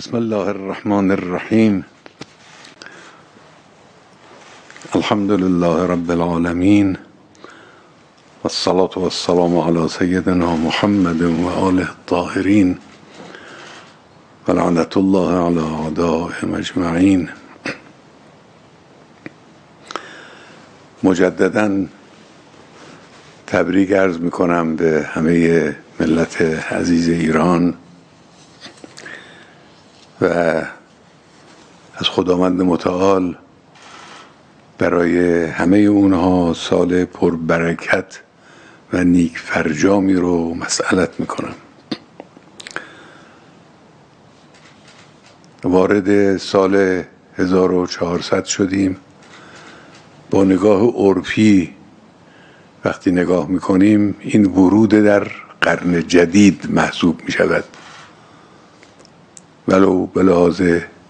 بسم 0.00 0.16
الله 0.16 0.50
الرحمن 0.50 1.10
الرحیم. 1.10 1.84
الحمد 4.94 5.30
لله 5.30 5.86
رب 5.86 6.10
العالمين 6.10 6.96
والصلاة 8.44 8.90
والسلام 8.96 9.58
على 9.58 9.88
سيدنا 9.88 10.56
محمد 10.56 11.22
وآله 11.22 11.88
الطاهرين 11.90 12.78
ولعنة 14.48 14.92
الله 14.96 15.44
على 15.46 15.60
أعدائهم 15.60 16.54
أجمعين 16.54 17.28
مجددا 21.02 21.86
تبریک 23.46 23.92
عرض 23.92 24.18
می 24.18 24.30
کنم 24.30 24.76
به 24.76 25.06
همه 25.12 25.76
ملت 26.00 26.42
عزیز 26.72 27.08
ایران. 27.08 27.74
و 30.20 30.24
از 31.94 32.08
خداوند 32.08 32.62
متعال 32.62 33.36
برای 34.78 35.44
همه 35.44 35.78
اونها 35.78 36.54
سال 36.54 37.04
پر 37.04 37.36
برکت 37.36 38.20
و 38.92 39.04
نیک 39.04 39.38
فرجامی 39.38 40.14
رو 40.14 40.54
مسئلت 40.54 41.20
می‌کنم. 41.20 41.54
وارد 45.64 46.36
سال 46.36 47.02
1400 47.36 48.44
شدیم. 48.44 48.96
با 50.30 50.44
نگاه 50.44 50.82
عرفی 50.82 51.74
وقتی 52.84 53.10
نگاه 53.10 53.48
می‌کنیم 53.48 54.16
این 54.20 54.46
ورود 54.46 54.90
در 54.90 55.26
قرن 55.60 56.06
جدید 56.08 56.66
محسوب 56.70 57.20
می 57.24 57.32
شود 57.32 57.64
ولو 59.70 60.06
به 60.06 60.22
لحاظ 60.22 60.62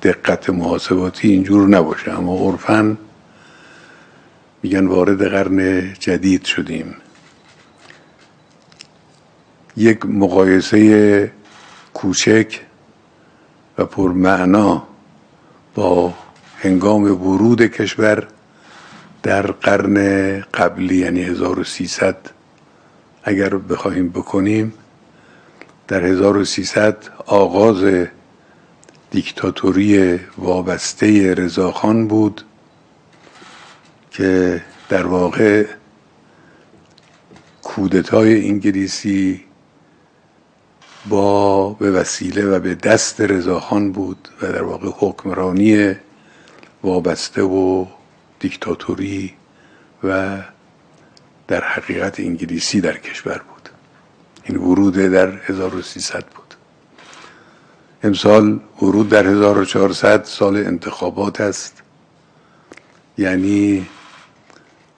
دقت 0.02 0.50
محاسباتی 0.50 1.28
اینجور 1.28 1.68
نباشه. 1.68 2.18
اما 2.18 2.50
عرفا 2.50 2.96
میگن 4.62 4.86
وارد 4.86 5.28
قرن 5.28 5.92
جدید 5.94 6.44
شدیم. 6.44 6.96
یک 9.76 10.06
مقایسه 10.06 11.32
کوچک 11.94 12.60
و 13.78 13.84
پرمعنا 13.84 14.82
با 15.74 16.14
هنگام 16.56 17.02
ورود 17.02 17.62
کشور 17.62 18.26
در 19.22 19.46
قرن 19.46 19.96
قبلی 20.40 20.96
یعنی 20.96 21.22
1300 21.22 22.16
اگر 23.24 23.54
بخواهیم 23.54 24.08
بکنیم 24.08 24.72
در 25.88 26.04
1300 26.04 26.96
آغاز 27.26 28.06
دیکتاتوری 29.10 30.20
وابسته 30.38 31.34
رضاخان 31.34 32.08
بود 32.08 32.42
که 34.10 34.62
در 34.88 35.06
واقع 35.06 35.66
کودتای 37.62 38.48
انگلیسی 38.48 39.44
با 41.08 41.70
به 41.70 41.90
وسیله 41.90 42.44
و 42.44 42.60
به 42.60 42.74
دست 42.74 43.20
رضاخان 43.20 43.92
بود 43.92 44.28
و 44.42 44.46
در 44.46 44.62
واقع 44.62 44.88
حکمرانی 44.98 45.94
وابسته 46.82 47.42
و 47.42 47.86
دیکتاتوری 48.40 49.34
و 50.04 50.38
در 51.48 51.64
حقیقت 51.64 52.20
انگلیسی 52.20 52.80
در 52.80 52.96
کشور 52.98 53.38
بود. 53.38 53.68
این 54.44 54.56
ورود 54.56 54.94
در 54.94 55.28
1300 55.28 56.24
بود. 56.24 56.49
امسال 58.04 58.60
ورود 58.82 59.08
در 59.08 59.26
1400 59.26 60.24
سال 60.24 60.56
انتخابات 60.56 61.40
است. 61.40 61.82
یعنی 63.18 63.86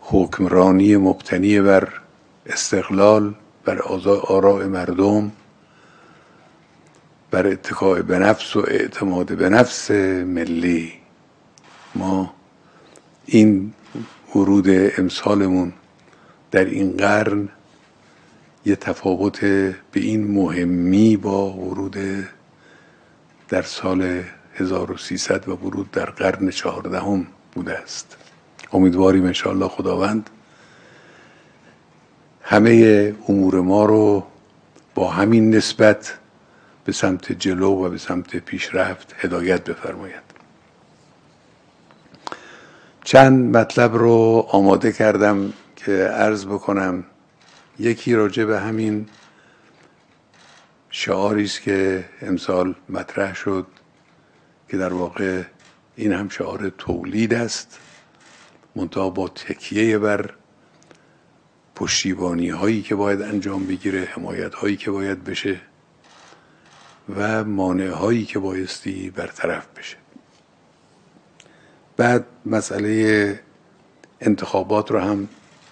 حکمرانی 0.00 0.96
مبتنی 0.96 1.60
بر 1.60 1.88
استقلال 2.46 3.34
بر 3.64 3.78
آراء 4.28 4.68
مردم 4.68 5.32
بر 7.30 7.46
اتکاع 7.46 8.02
به 8.02 8.18
نفس 8.18 8.56
و 8.56 8.60
اعتماد 8.68 9.36
به 9.36 9.48
نفس 9.48 9.90
ملی. 10.26 10.92
ما 11.94 12.34
این 13.26 13.72
ورود 14.34 14.66
امسالمون 14.98 15.72
در 16.50 16.64
این 16.64 16.96
قرن 16.96 17.48
یه 18.66 18.76
تفاوت 18.76 19.40
به 19.40 20.00
این 20.00 20.24
مهمی 20.32 21.16
با 21.16 21.52
ورود 21.52 21.96
در 23.52 23.62
سال 23.62 24.22
1300 24.54 25.48
و 25.48 25.52
ورود 25.52 25.90
در 25.90 26.04
قرن 26.04 26.50
چهاردهم 26.50 27.26
بوده 27.52 27.78
است. 27.78 28.16
امیدواریم 28.72 29.24
انشاءالله 29.24 29.68
خداوند 29.68 30.30
همه 32.42 33.14
امور 33.28 33.60
ما 33.60 33.84
رو 33.84 34.26
با 34.94 35.10
همین 35.10 35.54
نسبت 35.54 36.18
به 36.84 36.92
سمت 36.92 37.32
جلو 37.32 37.68
و 37.68 37.88
به 37.88 37.98
سمت 37.98 38.36
پیشرفت 38.36 39.14
هدایت 39.18 39.64
بفرماید. 39.64 40.22
چند 43.04 43.56
مطلب 43.56 43.94
رو 43.94 44.46
آماده 44.48 44.92
کردم 44.92 45.52
که 45.76 45.92
عرض 45.92 46.46
بکنم. 46.46 47.04
یکی 47.78 48.14
راجع 48.14 48.44
به 48.44 48.60
همین 48.60 49.06
شعاری 50.94 51.44
است 51.44 51.62
که 51.62 52.04
امسال 52.22 52.74
مطرح 52.88 53.34
شد 53.34 53.66
که 54.68 54.76
در 54.76 54.92
واقع 54.92 55.42
این 55.96 56.12
هم 56.12 56.28
شعار 56.28 56.68
تولید 56.78 57.34
است 57.34 57.78
منتها 58.76 59.10
با 59.10 59.28
تکیه 59.28 59.98
بر 59.98 60.30
پشتیبانی 61.74 62.48
هایی 62.48 62.82
که 62.82 62.94
باید 62.94 63.22
انجام 63.22 63.66
بگیره 63.66 64.08
حمایت 64.12 64.54
هایی 64.54 64.76
که 64.76 64.90
باید 64.90 65.24
بشه 65.24 65.60
و 67.16 67.44
مانع 67.44 67.88
هایی 67.88 68.24
که 68.24 68.38
بایستی 68.38 69.10
برطرف 69.10 69.66
بشه. 69.76 69.96
بعد 71.96 72.26
مسئله 72.46 73.40
انتخابات 74.20 74.90
رو 74.90 74.98
هم 74.98 75.28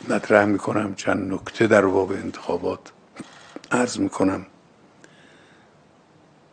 مطرح 0.09 0.45
می‌کنم 0.45 0.95
چند 0.95 1.33
نکته 1.33 1.67
در 1.67 1.87
باب 1.87 2.13
انتخابات 2.13 2.93
عرض 3.73 3.99
می‌کنم. 3.99 4.47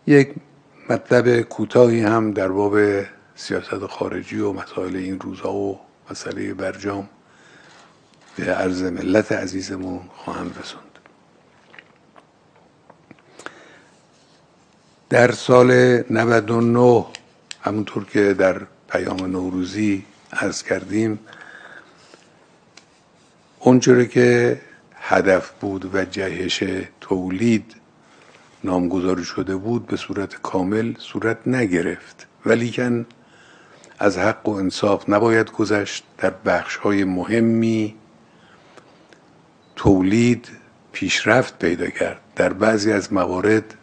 یک 0.07 0.31
مطلب 0.90 1.41
کوتاهی 1.41 2.01
هم 2.01 2.31
در 2.31 2.47
باب 2.47 3.03
سیاست 3.35 3.85
خارجی 3.85 4.40
و 4.40 4.53
مسائل 4.53 4.95
این 4.95 5.19
روزها 5.19 5.53
و 5.53 5.79
مسئله 6.12 6.53
برجام 6.53 7.09
به 8.35 8.53
عرض 8.53 8.84
ملت 8.84 9.31
عزیزمون 9.31 10.01
خواهم 10.16 10.51
رسوند. 10.59 10.84
در 15.09 15.31
سال 15.31 15.72
99 16.09 17.06
همونطور 17.62 18.06
که 18.06 18.34
در 18.34 18.62
پیام 18.89 19.25
نوروزی 19.25 20.06
عرض 20.34 20.63
کردیم 20.63 21.19
اونجوری 23.59 24.07
که 24.07 24.62
هدف 24.95 25.51
بود 25.51 25.95
و 25.95 26.06
جهش 26.06 26.63
تولید 27.01 27.75
نامگذاری 28.63 29.23
شده 29.23 29.56
بود 29.56 29.88
به 29.88 29.97
صورت 29.97 30.41
کامل 30.41 30.94
صورت 31.00 31.47
نگرفت. 31.47 32.28
ولیکن 32.45 33.06
از 34.00 34.18
حق 34.18 34.47
و 34.47 34.51
انصاف 34.51 35.09
نباید 35.09 35.51
گذشت. 35.51 36.03
در 36.18 36.29
بخش 36.45 36.75
های 36.75 37.03
مهمی 37.03 37.95
تولید 39.75 40.47
پیشرفت 40.91 41.59
پیدا 41.59 41.88
کرد. 41.88 42.22
در 42.35 42.53
بعضی 42.53 42.91
از 42.91 43.13
موارد 43.13 43.73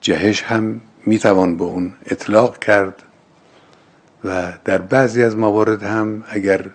جهش 0.00 0.42
هم 0.42 0.80
می‌توان 1.06 1.56
به 1.56 1.64
اون 1.64 1.94
اطلاق 2.06 2.58
کرد 2.58 3.02
و 4.24 4.52
در 4.64 4.78
بعضی 4.78 5.22
از 5.22 5.36
موارد 5.36 5.82
هم 5.82 6.24
اگر 6.28 6.70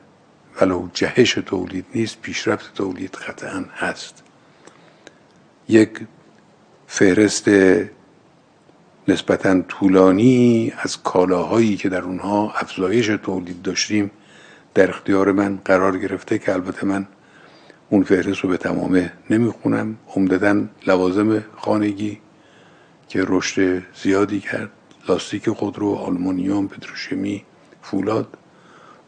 ولو 0.61 0.87
جهش 0.93 1.33
تولید 1.33 1.85
نیست 1.95 2.21
پیشرفت 2.21 2.73
تولید 2.73 3.15
قطعا 3.15 3.65
هست. 3.75 4.23
یک 5.69 5.99
فهرست 6.93 7.49
نسبتا 9.07 9.61
طولانی 9.61 10.73
از 10.77 11.03
کالاهایی 11.03 11.77
که 11.77 11.89
در 11.89 12.01
اونها 12.01 12.51
افزایش 12.51 13.07
تولید 13.07 13.61
داشتیم 13.61 14.11
در 14.73 14.89
اختیار 14.89 15.31
من 15.31 15.59
قرار 15.65 15.97
گرفته 15.97 16.39
که 16.39 16.53
البته 16.53 16.85
من 16.85 17.07
اون 17.89 18.03
فهرست 18.03 18.39
رو 18.39 18.49
به 18.49 18.57
تمامه 18.57 19.13
نمی‌خونم. 19.29 19.97
عمدتا 20.15 20.61
لوازم 20.87 21.43
خانگی 21.57 22.19
که 23.07 23.23
رشد 23.27 23.83
زیادی 24.03 24.39
کرد 24.39 24.71
لاستیک 25.09 25.49
خودرو 25.49 25.95
آلمونیوم 25.95 26.67
پتروشیمی 26.67 27.45
فولاد 27.81 28.37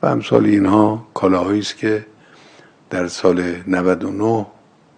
و 0.02 0.06
امثال 0.06 0.46
اینها 0.46 1.08
کالاهایی 1.14 1.60
است 1.60 1.78
که 1.78 2.06
در 2.90 3.08
سال 3.08 3.56
99 3.68 4.46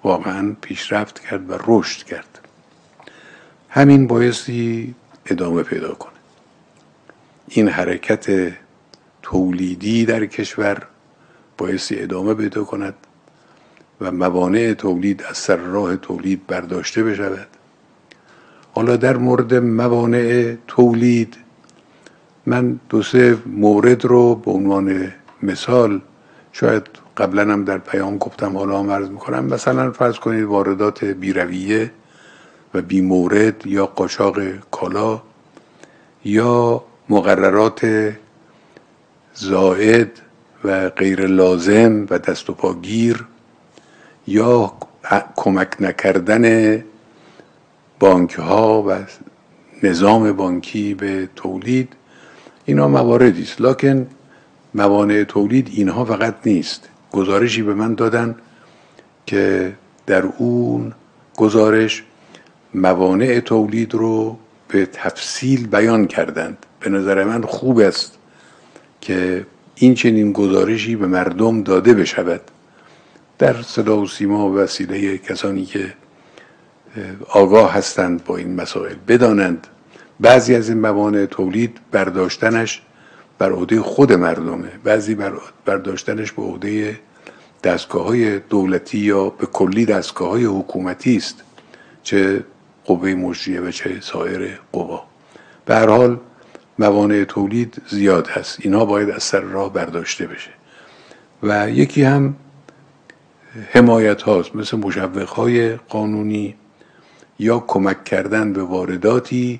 واقعا 0.03 0.55
پیشرفت 0.61 1.19
کرد 1.19 1.49
و 1.49 1.57
رشد 1.67 2.03
کرد. 2.03 2.44
همین 3.75 4.07
بایستی 4.07 4.95
ادامه 5.25 5.63
پیدا 5.63 5.93
کنه. 5.93 6.13
این 7.47 7.67
حرکت 7.67 8.53
تولیدی 9.21 10.05
در 10.05 10.25
کشور 10.25 10.83
بایستی 11.57 11.99
ادامه 11.99 12.33
پیدا 12.33 12.63
کند 12.63 12.93
و 14.01 14.11
موانع 14.11 14.73
تولید 14.73 15.23
از 15.23 15.37
سر 15.37 15.55
راه 15.55 15.95
تولید 15.95 16.47
برداشته 16.47 17.03
بشود. 17.03 17.47
حالا 18.73 18.95
در 18.97 19.17
مورد 19.17 19.53
موانع 19.53 20.55
تولید 20.67 21.37
من 22.45 22.79
دو 22.89 23.03
سه 23.03 23.37
مورد 23.45 24.05
رو 24.05 24.35
به 24.35 24.51
عنوان 24.51 25.11
مثال 25.43 26.01
شاید 26.51 26.83
قبلا 27.17 27.53
هم 27.53 27.65
در 27.65 27.77
پیام 27.77 28.17
گفتم 28.17 28.57
حالا 28.57 28.79
هم 28.79 28.91
عرض 28.91 29.09
می‌کنم. 29.09 29.45
مثلا 29.45 29.91
فرض 29.91 30.15
کنید 30.19 30.43
واردات 30.43 31.03
بیرویه. 31.03 31.91
و 32.75 32.81
بیمورد 32.81 33.67
یا 33.67 33.85
قاچاق 33.85 34.39
کالا 34.71 35.21
یا 36.25 36.83
مقررات 37.09 38.11
زائد 39.33 40.11
و 40.63 40.89
غیر 40.89 41.27
لازم 41.27 42.07
و 42.09 42.17
دست 42.17 42.49
و 42.49 42.53
پاگیر 42.53 43.25
یا 44.27 44.73
کمک 45.35 45.69
نکردن 45.79 46.83
بانک 47.99 48.33
ها 48.33 48.83
و 48.87 48.97
نظام 49.83 50.31
بانکی 50.31 50.93
به 50.93 51.29
تولید 51.35 51.93
اینا 52.65 52.87
مواردی 52.87 53.43
است. 53.43 53.61
لکن 53.61 54.07
موانع 54.73 55.23
تولید 55.23 55.69
اینها 55.71 56.05
فقط 56.05 56.35
نیست. 56.45 56.89
گزارشی 57.11 57.61
به 57.61 57.73
من 57.73 57.95
دادن 57.95 58.35
که 59.25 59.73
در 60.05 60.23
اون 60.37 60.93
گزارش 61.37 62.03
موانع 62.75 63.39
تولید 63.39 63.93
رو 63.93 64.37
به 64.67 64.85
تفصیل 64.85 65.67
بیان 65.67 66.07
کردند. 66.07 66.57
به 66.79 66.89
نظر 66.89 67.23
من 67.23 67.41
خوب 67.41 67.79
است 67.79 68.17
که 69.01 69.45
این 69.75 69.95
چنین 69.95 70.31
گزارشی 70.31 70.95
به 70.95 71.07
مردم 71.07 71.63
داده 71.63 71.93
بشود. 71.93 72.41
در 73.37 73.61
صدا 73.61 73.97
و 73.97 74.07
سیما 74.07 74.49
و 74.49 74.55
وسیله 74.55 75.17
کسانی 75.17 75.65
که 75.65 75.93
آگاه 77.29 77.73
هستند 77.73 78.23
با 78.23 78.37
این 78.37 78.55
مسائل 78.55 78.95
بدانند. 79.07 79.67
بعضی 80.19 80.55
از 80.55 80.69
این 80.69 80.79
موانع 80.79 81.25
تولید 81.25 81.77
برداشتنش 81.91 82.81
بر 83.37 83.51
عهده 83.51 83.81
خود 83.81 84.13
مردمه. 84.13 84.71
بعضی 84.83 85.17
برداشتنش 85.65 86.31
به 86.31 86.41
عهده 86.41 86.99
دستگاه 87.63 88.05
های 88.05 88.39
دولتی 88.39 88.97
یا 88.97 89.29
به 89.29 89.45
کلی 89.45 89.85
دستگاه 89.85 90.29
های 90.29 90.45
حکومتی 90.45 91.17
است. 91.17 91.43
چه 92.03 92.43
قوه 92.85 93.13
مجریه 93.13 93.61
و 93.61 93.71
چه 93.71 93.99
سایر 94.01 94.59
قوا. 94.71 95.03
به 95.65 95.75
هر 95.75 95.89
حال 95.89 96.19
موانع 96.79 97.23
تولید 97.23 97.81
زیاد 97.87 98.27
هست. 98.27 98.57
اینها 98.61 98.85
باید 98.85 99.09
از 99.09 99.23
سر 99.23 99.39
راه 99.39 99.73
برداشته 99.73 100.27
بشه. 100.27 100.51
و 101.43 101.69
یکی 101.69 102.03
هم 102.03 102.35
حمایت 103.71 104.21
هاست. 104.21 104.55
مثل 104.55 104.77
مشوق 104.77 105.29
های 105.29 105.75
قانونی 105.75 106.55
یا 107.39 107.59
کمک 107.59 108.03
کردن 108.03 108.53
به 108.53 108.63
وارداتی 108.63 109.59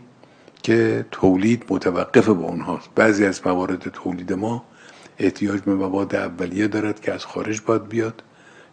که 0.64 1.06
تولید 1.12 1.64
متوقف 1.70 2.26
به 2.26 2.44
اونهاست. 2.44 2.90
بعضی 2.96 3.26
از 3.26 3.42
موارد 3.46 3.80
تولید 3.80 4.34
ما 4.34 4.64
احتیاج 5.20 5.62
به 5.62 5.76
مواد 5.76 6.16
اولیه 6.16 6.68
دارد 6.68 7.02
که 7.02 7.14
از 7.14 7.26
خارج 7.26 7.62
باید 7.62 7.88
بیاد. 7.88 8.24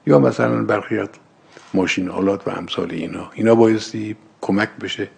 یا 0.06 0.18
مثلا 0.18 0.64
برخی 0.64 1.00
ماشین 1.74 2.08
آلات 2.08 2.48
و 2.48 2.50
امثال 2.50 2.90
اینا. 2.90 3.30
اینا 3.34 3.54
بایستی 3.54 4.16
کمک 4.42 4.68
بشه 4.80 5.08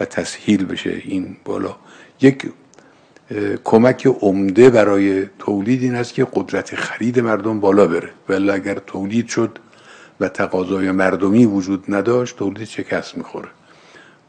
و 0.00 0.04
تسهیل 0.04 0.64
بشه 0.64 1.02
این 1.04 1.36
بالا. 1.44 1.76
یک 2.20 2.52
کمک 3.64 4.06
عمده 4.06 4.70
برای 4.70 5.26
تولید 5.38 5.82
این 5.82 5.94
است 5.94 6.14
که 6.14 6.26
قدرت 6.32 6.74
خرید 6.74 7.20
مردم 7.20 7.60
بالا 7.60 7.86
بره. 7.86 8.10
ولی 8.28 8.50
اگر 8.50 8.74
تولید 8.74 9.28
شد 9.28 9.58
و 10.20 10.28
تقاضای 10.28 10.90
مردمی 10.90 11.46
وجود 11.46 11.84
نداشت 11.88 12.36
تولید 12.36 12.68
شکست 12.68 13.18
می‌خوره. 13.18 13.48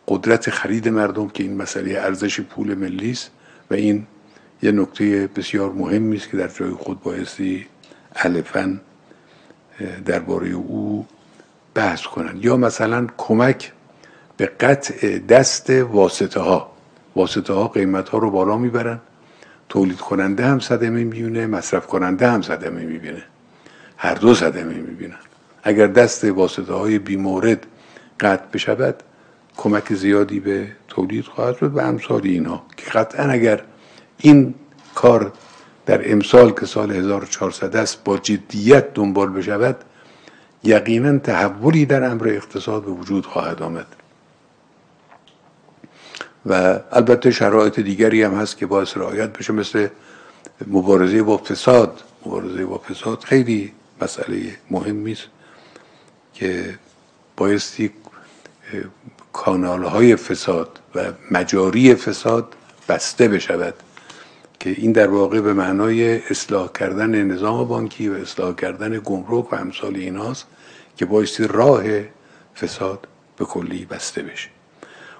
قدرت 0.07 0.49
خرید 0.49 0.89
مردم 0.89 1.29
که 1.29 1.43
این 1.43 1.57
مسئله 1.57 1.99
ارزش 1.99 2.41
پول 2.41 2.73
ملی 2.73 3.11
است 3.11 3.31
و 3.71 3.73
این 3.73 4.07
یه 4.61 4.71
نکته 4.71 5.29
بسیار 5.35 5.71
مهمی 5.71 6.17
است 6.17 6.29
که 6.29 6.37
در 6.37 6.47
جای 6.47 6.71
خود 6.71 7.03
بایستی 7.03 7.65
الفا 8.15 8.79
درباره 10.05 10.49
او 10.49 11.05
بحث 11.73 12.03
کنند. 12.03 12.45
یا 12.45 12.57
مثلا 12.57 13.07
کمک 13.17 13.71
به 14.37 14.45
قطع 14.45 15.17
دست 15.17 15.69
واسطه 15.69 16.39
ها 16.39 16.71
واسطه 17.15 17.53
ها 17.53 17.67
قیمت 17.67 18.09
ها 18.09 18.17
رو 18.17 18.31
بالا 18.31 18.57
می‌برن. 18.57 18.99
تولید 19.69 19.97
کننده 19.97 20.45
هم 20.45 20.59
صدمه 20.59 21.03
می‌بینه 21.03 21.47
مصرف 21.47 21.87
کننده 21.87 22.27
هم 22.27 22.41
صدمه 22.41 22.81
می‌بینه. 22.81 23.23
هر 23.97 24.15
دو 24.15 24.35
صدمه 24.35 24.73
می‌بینن. 24.73 25.15
اگر 25.63 25.87
دست 25.87 26.23
واسطه 26.23 26.73
های 26.73 26.99
بیمورد 26.99 27.65
قطع 28.19 28.45
بشود 28.53 28.95
کمک 29.57 29.93
زیادی 29.93 30.39
به 30.39 30.67
تولید 30.87 31.25
خواهد 31.25 31.57
شد 31.57 31.75
و 31.75 31.79
امثال 31.79 32.21
اینها. 32.23 32.65
که 32.77 32.91
قطعا 32.91 33.25
اگر 33.31 33.61
این 34.17 34.53
کار 34.95 35.31
در 35.85 36.11
امسال 36.11 36.51
که 36.51 36.65
سال 36.65 36.91
1400 36.91 37.75
است 37.75 38.03
با 38.03 38.17
جدیت 38.17 38.93
دنبال 38.93 39.29
بشود 39.29 39.75
یقینا 40.63 41.17
تحولی 41.17 41.85
در 41.85 42.03
امر 42.03 42.27
اقتصاد 42.27 42.83
به 42.83 42.91
وجود 42.91 43.25
خواهد 43.25 43.61
آمد. 43.61 43.87
و 46.45 46.79
البته 46.91 47.31
شرایط 47.31 47.79
دیگری 47.79 48.23
هم 48.23 48.33
هست 48.33 48.57
که 48.57 48.65
باعث 48.65 48.97
رعایت 48.97 49.29
بشه 49.29 49.53
مثل 49.53 49.87
مبارزه 50.67 51.23
با 51.23 51.37
فساد. 51.37 52.03
مبارزه 52.25 52.65
با 52.65 52.77
فساد 52.77 53.23
خیلی 53.23 53.71
مسئله 54.01 54.57
مهمی 54.71 55.11
است 55.11 55.27
که 56.33 56.79
بایستی 57.37 57.91
کانال 59.33 59.83
های 59.83 60.15
فساد 60.15 60.79
و 60.95 61.11
مجاری 61.31 61.95
فساد 61.95 62.53
بسته 62.89 63.27
بشود 63.27 63.73
که 64.59 64.69
این 64.69 64.91
در 64.91 65.07
واقع 65.07 65.41
به 65.41 65.53
معنای 65.53 66.29
اصلاح 66.29 66.71
کردن 66.71 67.23
نظام 67.23 67.67
بانکی 67.67 68.09
و 68.09 68.13
اصلاح 68.13 68.55
کردن 68.55 69.01
گمرک 69.05 69.53
و 69.53 69.55
امثال 69.55 69.95
ایناست 69.95 70.45
که 70.97 71.05
بایستی 71.05 71.47
راه 71.47 71.83
فساد 72.55 73.07
به 73.37 73.45
کلی 73.45 73.85
بسته 73.85 74.21
بشه. 74.21 74.54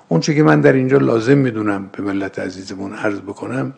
اون 0.07 0.19
که 0.19 0.44
من 0.44 0.62
در 0.62 0.74
اینجا 0.74 0.98
لازم 0.98 1.38
می‌دونم 1.38 1.90
به 1.92 2.04
ملت 2.04 2.40
عزیزمون 2.40 2.94
عرض 2.94 3.19
بکنم 3.19 3.74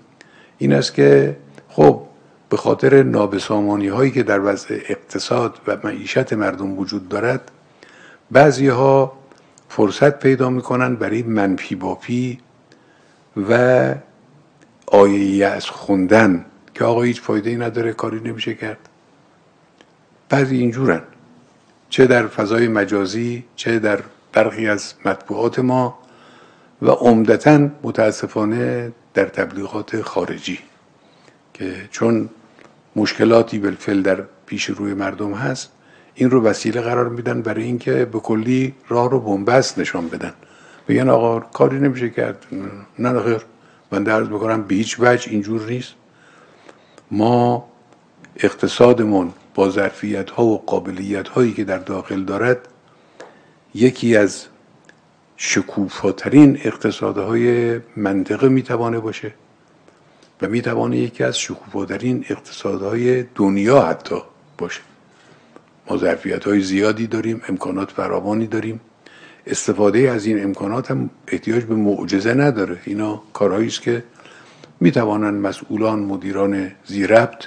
این 0.58 0.74
است 0.74 0.94
که 0.94 1.38
خب 1.70 2.02
به 2.50 2.58
خاطر 2.58 3.04
نابسامانی 3.04 3.88
هایی 3.88 4.12
که 4.12 4.24
در 4.24 4.40
وضع 4.40 4.80
اقتصاد 4.90 5.60
و 5.68 5.78
معیشت 5.84 6.34
مردم 6.34 6.80
وجود 6.80 7.10
دارد 7.10 7.52
بعضی 8.32 8.68
ها 8.68 9.14
فرصت 9.70 10.20
پیدا 10.20 10.50
می‌کنن 10.50 10.96
برای 10.96 11.24
منفی 11.24 11.76
باپی 11.76 12.40
و 13.50 13.96
آیه 14.88 15.46
از 15.46 15.66
خوندن 15.66 16.46
که 16.74 16.84
آقا 16.84 17.02
هیچ 17.02 17.22
فایده 17.22 17.50
ای 17.50 17.56
نداره 17.56 17.94
کاری 17.94 18.20
نمیشه 18.20 18.54
کرد. 18.54 18.90
بعضی 20.30 20.58
اینجورن. 20.58 21.02
چه 21.90 22.06
در 22.06 22.28
فضای 22.28 22.68
مجازی 22.68 23.44
چه 23.56 23.80
در 23.80 24.00
برخی 24.34 24.68
از 24.68 24.94
مطبوعات 25.06 25.60
ما 25.60 25.98
و 26.82 26.90
عمدتا 26.90 27.70
متاسفانه 27.84 28.92
در 29.14 29.26
تبلیغات 29.26 30.02
خارجی 30.02 30.60
که 31.54 31.74
چون 31.92 32.30
مشکلاتی 32.96 33.60
بالفعل 33.60 34.02
در 34.02 34.24
پیش 34.46 34.66
روی 34.66 34.94
مردم 34.94 35.34
هست 35.34 35.72
این 36.16 36.32
رو 36.32 36.42
وسیله 36.42 36.82
قرار 36.82 37.10
میدن 37.10 37.42
برای 37.42 37.64
اینکه 37.64 38.06
به 38.06 38.20
کلی 38.20 38.76
راه 38.90 39.12
رو 39.12 39.20
بنبست 39.20 39.80
نشان 39.80 40.08
بدن. 40.08 40.34
بگن 40.88 41.10
آقا 41.10 41.40
کاری 41.40 41.80
نمیشه 41.80 42.10
کرد. 42.10 42.46
نه 43.00 43.24
خیر. 43.24 43.42
من 43.92 44.04
درز 44.04 44.28
بکنم 44.28 44.64
به 44.64 44.76
هیچ 44.76 44.96
وجه 45.00 45.32
اینجور 45.32 45.66
نیست. 45.66 45.94
ما 47.12 47.68
اقتصادمون 48.36 49.34
با 49.56 49.70
ظرفیت 49.70 50.30
ها 50.30 50.44
و 50.46 50.58
قابلیت 50.66 51.28
هایی 51.28 51.54
که 51.54 51.64
در 51.64 51.78
داخل 51.78 52.24
دارد 52.24 52.68
یکی 53.74 54.18
از 54.18 54.46
شکوفاترین 55.38 56.60
اقتصادهای 56.64 57.80
منطقه 57.96 58.50
می‌توانه 58.50 59.00
باشه 59.00 59.34
و 60.42 60.48
می‌توانه 60.48 60.98
یکی 60.98 61.24
از 61.24 61.40
شکوفاترین 61.40 62.26
اقتصادهای 62.30 63.24
دنیا 63.36 63.82
حتی 63.82 64.16
باشه. 64.58 64.82
ما 65.90 65.98
ظرفیت 65.98 66.48
های 66.48 66.62
زیادی 66.62 67.08
داریم 67.08 67.42
امکانات 67.50 67.92
فراوانی 67.92 68.48
داریم. 68.48 68.80
استفاده 69.48 70.00
از 70.00 70.26
این 70.26 70.44
امکانات 70.44 70.92
هم 70.92 71.10
احتیاج 71.28 71.64
به 71.64 71.76
معجزه 71.76 72.34
نداره. 72.34 72.78
اینا 72.86 73.22
کارهایی 73.34 73.68
است 73.68 73.82
که 73.82 74.04
می‌توانند 74.80 75.46
مسئولان 75.46 76.00
مدیران 76.00 76.72
زیربط 76.86 77.46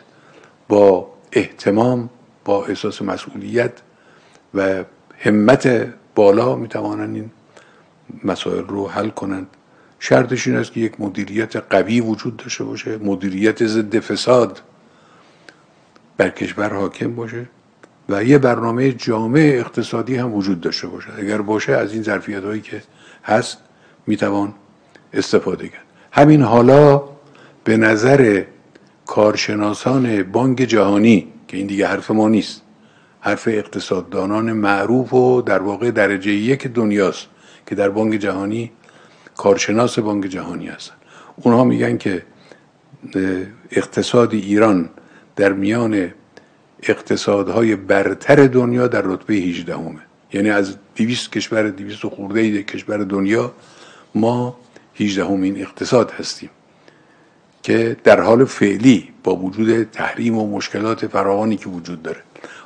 با 0.69 1.13
احتمام 1.33 2.11
با 2.45 2.67
احساس 2.67 3.03
مسئولیت 3.03 3.73
و 4.55 4.85
همت 5.19 5.95
بالا 6.15 6.57
می‌توانند 6.57 7.15
این 7.17 7.31
مسائل 8.25 8.65
رو 8.65 8.89
حل 8.89 9.09
کنند. 9.09 9.47
شرطش 9.99 10.47
این 10.47 10.57
است 10.57 10.73
که 10.73 10.81
یک 10.81 11.01
مدیریت 11.01 11.57
قوی 11.57 12.01
وجود 12.01 12.37
داشته 12.37 12.65
باشه 12.65 12.99
مدیریت 12.99 13.67
ضد 13.67 13.99
فساد 13.99 14.63
بر 16.17 16.29
کشور 16.29 16.75
حاکم 16.75 17.15
باشه 17.15 17.47
و 18.09 18.25
یه 18.25 18.39
برنامه 18.39 18.93
جامع 18.93 19.53
اقتصادی 19.55 20.17
هم 20.17 20.35
وجود 20.35 20.61
داشته 20.61 20.87
باشه. 20.87 21.09
اگر 21.19 21.43
باشه 21.43 21.73
از 21.73 21.93
این 21.93 22.03
ظرفیت 22.03 22.45
هایی 22.45 22.61
که 22.61 22.83
هست 23.25 23.59
می‌توان 24.07 24.55
استفاده 25.13 25.69
کرد. 25.69 25.85
همین 26.13 26.43
حالا 26.43 27.03
به 27.65 27.77
نظر 27.77 28.45
کارشناسان 29.07 30.23
بانک 30.23 30.59
جهانی 30.59 31.33
که 31.49 31.57
این 31.57 31.67
دیگه 31.67 31.87
حرف 31.87 32.11
ما 32.11 32.29
نیست 32.29 32.63
حرف 33.21 33.49
اقتصاددانان 33.49 34.53
معروف 34.53 35.15
و 35.15 35.43
در 35.43 35.63
واقع 35.63 35.91
درجه 35.91 36.31
یک 36.31 36.67
دنیاست 36.67 37.27
که 37.71 37.77
در 37.77 37.91
بانک 37.91 38.15
جهانی 38.15 38.71
کارشناس 39.37 39.99
بانک 39.99 40.25
جهانی 40.25 40.67
هستن. 40.67 40.95
اونها 41.37 41.65
میگن 41.65 41.97
که 41.97 42.23
اقتصاد 43.71 44.35
ایران 44.35 44.89
در 45.37 45.53
میان 45.53 46.11
اقتصادهای 46.83 47.77
برتر 47.77 48.47
دنیا 48.47 48.87
در 48.87 49.03
رتبه 49.03 49.35
18 49.35 49.77
همه 49.77 50.01
یعنی 50.33 50.51
از 50.51 50.77
200 50.97 51.33
کشور 51.33 51.71
200 51.71 52.07
خورده 52.07 52.63
کشور 52.63 52.97
دنیا 52.97 53.53
ما 54.15 54.57
18 55.01 55.25
همین 55.25 55.61
اقتصاد 55.61 56.11
هستیم 56.11 56.51
که 57.63 57.97
در 58.05 58.21
حال 58.21 58.45
فعلی 58.45 59.09
با 59.25 59.37
وجود 59.37 59.83
تحریم 59.83 60.39
و 60.39 60.57
مشکلات 60.57 61.07
فراوانی 61.07 61.57
که 61.57 61.69
وجود 61.69 62.03
داره. 62.03 62.21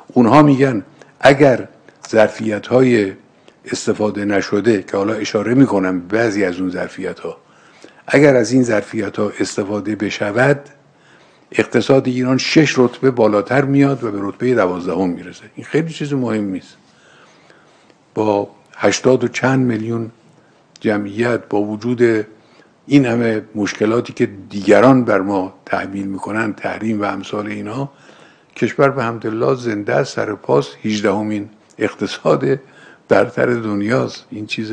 اونها 0.09 0.43
میگن 0.43 0.85
اگر 1.21 1.69
ظرفیت 2.09 2.67
های 2.67 3.13
استفاده 3.73 4.25
نشده 4.25 4.83
که 4.83 4.97
حالا 4.97 5.15
اشاره 5.15 5.55
می‌کنم 5.55 6.01
بعضی 6.01 6.45
از 6.45 6.61
اون 6.61 6.71
ظرفیت 6.71 7.19
ها 7.19 7.37
اگر 8.07 8.37
از 8.37 8.53
این 8.53 8.63
ظرفیت 8.63 9.17
ها 9.17 9.33
استفاده 9.41 9.97
بشود 9.97 10.61
اقتصاد 11.53 12.07
ایران 12.07 12.39
شش 12.39 12.79
رتبه 12.79 13.11
بالاتر 13.11 13.65
میاد 13.65 14.05
و 14.05 14.11
به 14.11 14.19
رتبه 14.23 14.55
دوازدهم 14.55 15.11
می‌رسه. 15.11 15.45
این 15.55 15.67
خیلی 15.67 15.93
چیز 15.93 16.13
مهم 16.13 16.55
است 16.55 16.77
با 18.15 18.49
هشتاد 18.77 19.25
و 19.25 19.29
چند 19.29 19.67
میلیون 19.67 20.11
جمعیت 20.81 21.49
با 21.49 21.63
وجود 21.63 22.27
این 22.87 23.07
همه 23.07 23.43
مشکلاتی 23.55 24.13
که 24.13 24.29
دیگران 24.51 25.05
بر 25.05 25.21
ما 25.21 25.55
تحمیل 25.67 26.07
می‌کنن 26.07 26.53
تحریم 26.53 27.01
و 27.01 27.05
امثال 27.05 27.47
اینا 27.47 27.91
کشور 28.57 28.89
به 28.89 29.03
حمدالله 29.03 29.55
زنده 29.55 30.05
سر 30.05 30.35
پاس 30.35 30.69
18 30.83 31.13
همین 31.13 31.49
اقتصاد 31.79 32.61
برتر 33.09 33.47
دنیاست. 33.47 34.27
این 34.31 34.47
چیز 34.47 34.73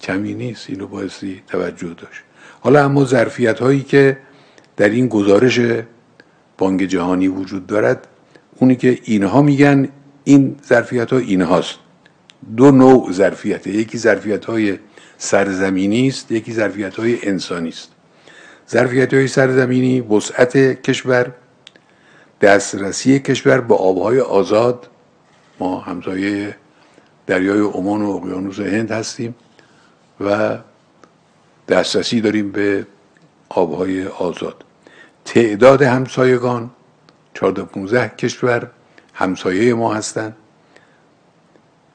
کمی 0.00 0.34
نیست. 0.34 0.70
اینو 0.70 0.86
بایستی 0.86 1.42
توجه 1.46 1.94
داشت. 1.94 2.22
حالا 2.60 2.84
اما 2.84 3.04
ظرفیت 3.04 3.58
هایی 3.60 3.82
که 3.82 4.18
در 4.76 4.88
این 4.88 5.08
گزارش 5.08 5.60
بانک 6.58 6.80
جهانی 6.80 7.28
وجود 7.28 7.66
دارد 7.66 8.06
اونی 8.56 8.76
که 8.76 8.98
اینها 9.04 9.42
میگن 9.42 9.88
این 10.24 10.56
ظرفیت 10.68 11.12
ها 11.12 11.18
اینهاست. 11.18 11.74
دو 12.56 12.70
نوع 12.70 13.12
ظرفیت. 13.12 13.66
یکی 13.66 13.98
ظرفیت 13.98 14.44
های 14.44 14.78
سرزمینی 15.18 16.08
است 16.08 16.32
یکی 16.32 16.52
ظرفیت 16.52 16.94
های 16.94 17.28
انسانی 17.28 17.68
است. 17.68 17.90
ظرفیت 18.70 19.14
های 19.14 19.28
سرزمینی 19.28 20.00
وسعت 20.00 20.82
کشور 20.82 21.32
دسترسی 22.40 23.18
کشور 23.18 23.60
به 23.60 23.74
آبهای 23.74 24.20
آزاد. 24.20 24.88
ما 25.60 25.80
همسایه 25.80 26.56
دریای 27.26 27.60
عمان 27.60 28.02
و 28.02 28.10
اقیانوس 28.10 28.60
هند 28.60 28.90
هستیم 28.90 29.34
و 30.20 30.58
دسترسی 31.68 32.20
داریم 32.20 32.52
به 32.52 32.86
آبهای 33.48 34.06
آزاد. 34.06 34.64
تعداد 35.24 35.82
همسایگان 35.82 36.70
14 37.34 37.64
15 37.64 38.08
کشور 38.08 38.70
همسایه 39.14 39.74
ما 39.74 39.94
هستند. 39.94 40.36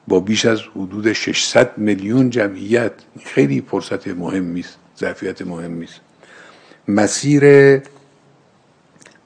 با 0.08 0.20
بیش 0.20 0.46
از 0.46 0.60
حدود 0.60 1.12
600 1.12 1.78
میلیون 1.78 2.30
جمعیت 2.30 2.92
خیلی 3.24 3.60
فرصت 3.70 4.08
مهمی 4.08 4.60
است 4.60 4.76
ظرفیت 4.98 5.42
مهمی 5.42 5.84
است 5.84 6.00
مسیر 6.88 7.42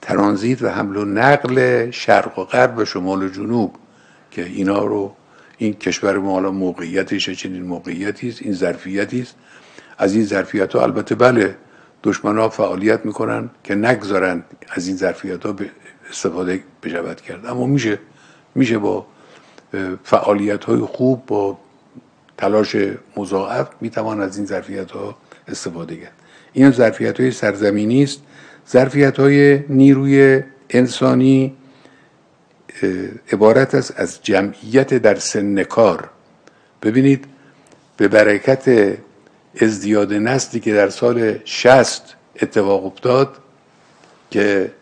ترانزیت 0.02 0.62
و 0.62 0.68
حمل 0.68 0.96
و 0.96 1.04
نقل 1.04 1.90
شرق 1.90 2.38
و 2.38 2.44
غرب 2.44 2.78
و 2.78 2.84
شمال 2.84 3.22
و 3.22 3.28
جنوب 3.28 3.74
که 4.30 4.44
اینا 4.44 4.84
رو 4.84 5.14
این 5.58 5.74
کشور 5.74 6.18
ما 6.18 6.32
حالا 6.32 6.50
موقعیتش 6.50 7.30
چنین 7.30 7.62
موقعیتی 7.62 8.28
است 8.28 8.42
این 8.42 8.52
ظرفیتی 8.52 9.20
است. 9.20 9.34
از 9.98 10.14
این 10.14 10.24
ظرفیت 10.24 10.72
ها 10.72 10.82
البته 10.82 11.14
بله 11.14 11.56
دشمن 12.04 12.38
ها 12.38 12.48
فعالیت 12.48 13.06
می‌کنن 13.06 13.50
که 13.64 13.74
نگذارن 13.74 14.44
از 14.68 14.88
این 14.88 14.96
ظرفیت 14.96 15.46
ها 15.46 15.56
استفاده 16.10 16.60
بشود 16.82 17.20
کرد. 17.20 17.46
اما 17.46 17.66
میشه 17.66 17.98
میشه 18.54 18.78
با 18.78 19.06
فعالیت 20.04 20.64
های 20.64 20.80
خوب 20.80 21.26
با 21.26 21.58
تلاش 22.38 22.76
مضاعف 23.16 23.68
می‌توان 23.80 24.20
از 24.20 24.36
این 24.36 24.46
ظرفیت 24.46 24.90
ها 24.90 25.16
استفاده 25.48 25.96
کرد. 25.96 26.12
این 26.52 26.70
ظرفیت 26.70 27.20
های 27.20 27.30
سرزمینی 27.30 28.02
است. 28.02 28.22
ظرفیت 28.70 29.20
های 29.20 29.58
نیروی 29.68 30.42
انسانی 30.70 31.54
عبارت 33.32 33.74
است 33.74 33.92
از 33.96 34.22
جمعیت 34.22 34.94
در 34.94 35.14
سن 35.14 35.62
کار. 35.62 36.10
ببینید 36.82 37.24
به 37.96 38.08
برکت 38.08 38.96
ازدیاد 39.60 40.12
نسلی 40.12 40.60
که 40.60 40.74
در 40.74 40.88
سال 40.90 41.38
شست 41.44 42.14
اتفاق 42.42 42.86
افتاد 42.86 43.36
که 44.30 44.72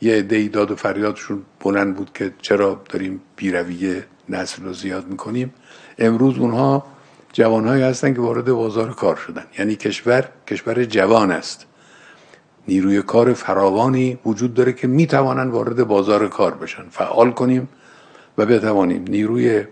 یه 0.00 0.14
عده 0.14 0.48
داد 0.48 0.70
و 0.70 0.76
فریادشون 0.76 1.42
بلند 1.60 1.96
بود 1.96 2.10
که 2.14 2.32
چرا 2.42 2.82
داریم 2.88 3.20
بیرویه 3.36 4.04
نسل 4.28 4.62
رو 4.62 4.72
زیاد 4.72 5.06
می‌کنیم. 5.06 5.54
امروز 5.98 6.38
اونها 6.38 6.86
جوانهایی 7.32 7.82
هستن 7.82 8.14
که 8.14 8.20
وارد 8.20 8.44
بازار 8.44 8.94
کار 8.94 9.16
شدن. 9.16 9.44
یعنی 9.58 9.76
کشور 9.76 10.28
کشور 10.46 10.84
جوان 10.84 11.30
است. 11.30 11.66
نیروی 12.68 13.02
کار 13.02 13.32
فراوانی 13.32 14.18
وجود 14.26 14.54
داره 14.54 14.72
که 14.72 14.86
می‌توانند 14.86 15.52
وارد 15.52 15.84
بازار 15.84 16.28
کار 16.28 16.54
بشن. 16.54 16.84
فعال 16.90 17.30
کنیم 17.30 17.68
و 18.38 18.46
بتوانیم. 18.46 19.04
نیروی 19.08 19.64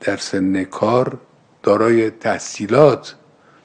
در 0.00 0.16
سن 0.16 0.64
کار 0.64 1.18
دارای 1.62 2.10
تحصیلات 2.10 3.14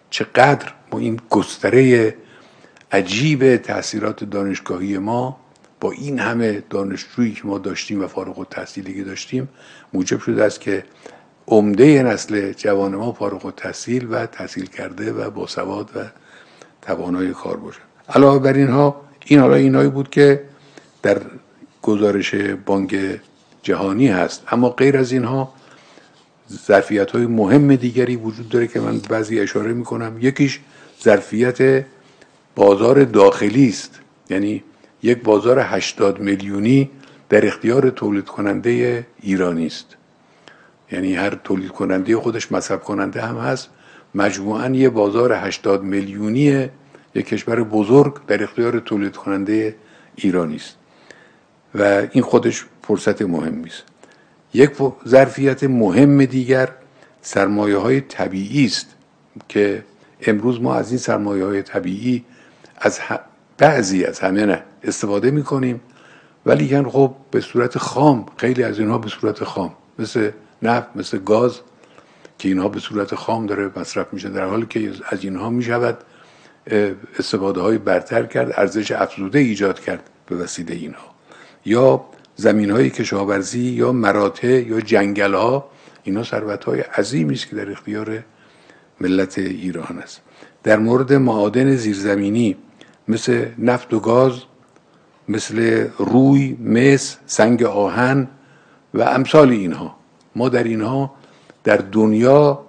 چقدر 0.09 0.71
ما 0.91 0.99
این 0.99 1.19
گستره 1.29 2.15
عجیب 2.91 3.57
تحصیلات 3.57 4.23
دانشگاهی 4.23 4.97
ما 4.97 5.37
با 5.79 5.91
این 5.91 6.19
همه 6.19 6.63
دانشجویی 6.69 7.33
که 7.33 7.47
ما 7.47 7.57
داشتیم 7.57 8.03
و 8.03 8.07
فارغ 8.07 8.39
التحصیلی 8.39 8.93
که 8.93 9.03
داشتیم 9.03 9.49
موجب 9.93 10.19
شده 10.19 10.43
است 10.43 10.61
که 10.61 10.83
عمده 11.47 12.03
نسل 12.03 12.51
جوان 12.51 12.95
ما 12.95 13.11
فارغ 13.13 13.45
التحصیل 13.45 14.07
و 14.11 14.25
تحصیل 14.25 14.65
کرده 14.65 15.13
و 15.13 15.29
با 15.29 15.47
سواد 15.47 15.91
و 15.95 15.99
توانای 16.85 17.31
کار 17.31 17.57
باشه. 17.57 17.79
علاوه 18.09 18.39
بر 18.39 18.53
اینها 18.53 19.01
این 19.25 19.39
حالا 19.39 19.55
اینایی 19.55 19.89
بود 19.89 20.09
که 20.09 20.43
در 21.01 21.21
گزارش 21.81 22.35
بانک 22.65 23.19
جهانی 23.63 24.07
هست. 24.07 24.43
اما 24.51 24.69
غیر 24.69 24.97
از 24.97 25.11
اینها 25.11 25.53
ظرفیت 26.51 27.11
های 27.11 27.25
مهم 27.25 27.75
دیگری 27.75 28.15
وجود 28.15 28.49
داره 28.49 28.67
که 28.67 28.79
من 28.79 28.97
بعضی 29.09 29.39
اشاره 29.39 29.73
می‌کنم. 29.73 30.17
یکیش 30.21 30.59
ظرفیت 31.03 31.85
بازار 32.55 33.03
داخلی 33.03 33.69
است. 33.69 33.99
یعنی 34.29 34.63
یک 35.03 35.23
بازار 35.23 35.59
80 35.59 36.19
میلیونی 36.19 36.89
در 37.29 37.47
اختیار 37.47 37.89
تولید 37.89 38.25
کننده 38.25 39.05
ایرانی 39.21 39.65
است. 39.67 39.95
یعنی 40.91 41.15
هر 41.15 41.35
تولید 41.43 41.71
کننده 41.71 42.17
خودش 42.17 42.51
مصرف 42.51 42.83
کننده 42.83 43.21
هم 43.21 43.37
هست. 43.37 43.69
مجموعا 44.15 44.69
یه 44.69 44.89
بازار 44.89 45.33
80 45.33 45.83
میلیونی 45.83 46.69
یک 47.15 47.25
کشور 47.25 47.63
بزرگ 47.63 48.25
در 48.27 48.43
اختیار 48.43 48.79
تولید 48.79 49.15
کننده 49.15 49.75
ایرانی 50.15 50.55
است. 50.55 50.75
و 51.75 52.07
این 52.11 52.23
خودش 52.23 52.65
فرصت 52.83 53.21
مهمی 53.21 53.69
است 53.69 53.83
یک 54.53 54.71
ظرفیت 55.07 55.63
مهم 55.63 56.25
دیگر 56.25 56.69
سرمایه 57.21 57.77
های 57.77 58.01
طبیعی 58.01 58.65
است 58.65 58.95
که 59.49 59.83
امروز 60.21 60.61
ما 60.61 60.75
از 60.75 60.89
این 60.89 60.97
سرمایه 60.97 61.45
های 61.45 61.61
طبیعی 61.61 62.25
از 62.77 62.99
بعضی 63.57 64.05
از 64.05 64.19
همه 64.19 64.45
نه 64.45 64.63
استفاده 64.83 65.31
می 65.31 65.43
کنیم 65.43 65.81
ولی 66.45 66.83
خب 66.83 67.15
به 67.31 67.41
صورت 67.41 67.77
خام 67.77 68.25
خیلی 68.37 68.63
از 68.63 68.79
اینها 68.79 68.97
به 68.97 69.09
صورت 69.09 69.43
خام 69.43 69.73
مثل 69.99 70.31
نفت 70.61 70.87
مثل 70.95 71.17
گاز 71.17 71.59
که 72.37 72.47
اینها 72.47 72.69
به 72.69 72.79
صورت 72.79 73.15
خام 73.15 73.45
داره 73.45 73.71
مصرف 73.75 74.13
میشه 74.13 74.29
در 74.29 74.45
حالی 74.45 74.65
که 74.69 74.91
از 75.09 75.23
اینها 75.23 75.49
می 75.49 75.63
شود 75.63 75.97
استفاده 77.19 77.61
های 77.61 77.77
برتر 77.77 78.25
کرد 78.25 78.53
ارزش 78.55 78.91
افزوده 78.91 79.39
ایجاد 79.39 79.79
کرد 79.79 80.09
به 80.25 80.35
وسیله 80.35 80.75
اینها. 80.75 81.15
یا 81.65 82.05
زمین 82.35 82.71
های 82.71 82.89
کشاورزی 82.89 83.59
یا 83.59 83.91
مراتع 83.91 84.61
یا 84.67 84.81
جنگل 84.81 85.33
ها 85.33 85.69
اینا 86.03 86.23
ثروت 86.23 86.63
های 86.63 86.79
عظیمی 86.79 87.33
است 87.33 87.47
که 87.49 87.55
در 87.55 87.71
اختیار 87.71 88.23
ملت 89.01 89.37
ایران 89.37 89.99
است. 89.99 90.21
در 90.63 90.77
مورد 90.77 91.13
معادن 91.13 91.75
زیرزمینی 91.75 92.55
مثل 93.07 93.45
نفت 93.57 93.93
و 93.93 93.99
گاز 93.99 94.33
مثل 95.29 95.87
روی 95.97 96.57
مس 96.63 97.17
سنگ 97.25 97.63
آهن 97.63 98.27
و 98.93 99.01
امثال 99.01 99.49
اینها. 99.49 99.95
ما 100.35 100.49
در 100.49 100.63
اینها 100.63 101.13
در 101.65 101.77
دنیا 101.77 102.65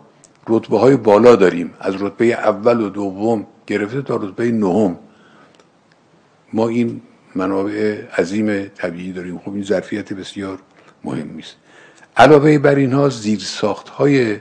رتبه 0.48 0.78
های 0.78 0.96
بالا 0.96 1.36
داریم. 1.36 1.74
از 1.80 2.02
رتبه 2.02 2.24
اول 2.24 2.80
و 2.80 2.88
دوم 2.88 3.46
گرفته 3.66 4.02
تا 4.02 4.16
رتبه 4.16 4.52
نهم. 4.52 4.98
ما 6.52 6.68
این 6.68 7.00
منابع 7.34 8.02
عظیم 8.18 8.68
طبیعی 8.68 9.12
داریم. 9.12 9.38
خب 9.38 9.54
این 9.54 9.62
ظرفیت 9.62 10.12
بسیار 10.12 10.58
مهمی 11.04 11.42
است 11.42 11.56
علاوه 12.16 12.58
بر 12.58 12.74
اینها 12.74 13.08
زیر 13.08 13.38
ساخت 13.38 13.88
های 13.88 14.36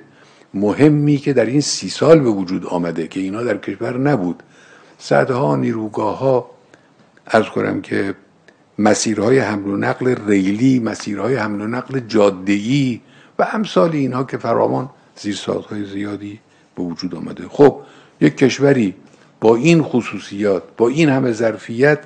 مهمی 0.53 1.17
که 1.17 1.33
در 1.33 1.45
این 1.45 1.61
سی 1.61 1.89
سال 1.89 2.19
به 2.19 2.29
وجود 2.29 2.65
آمده 2.65 3.07
که 3.07 3.19
اینا 3.19 3.43
در 3.43 3.57
کشور 3.57 3.97
نبود. 3.97 4.43
صدها 4.97 5.55
نیروگاه 5.55 6.19
ها 6.19 6.51
ارز 7.27 7.45
کنم 7.45 7.81
که 7.81 8.15
مسیرهای 8.79 9.39
حمل 9.39 9.67
و 9.67 9.77
نقل 9.77 10.15
ریلی 10.27 10.79
مسیرهای 10.79 11.35
حمل 11.35 11.61
و 11.61 11.67
نقل 11.67 11.99
جاده‌ای 11.99 13.01
و 13.39 13.47
امثال 13.53 13.91
اینها 13.91 14.23
که 14.23 14.37
فراوان 14.37 14.89
های 15.69 15.85
زیادی 15.85 16.39
به 16.75 16.83
وجود 16.83 17.15
آمده. 17.15 17.47
خب 17.49 17.81
یک 18.21 18.37
کشوری 18.37 18.95
با 19.41 19.55
این 19.55 19.83
خصوصیات 19.83 20.63
با 20.77 20.87
این 20.87 21.09
همه 21.09 21.31
ظرفیت 21.31 21.99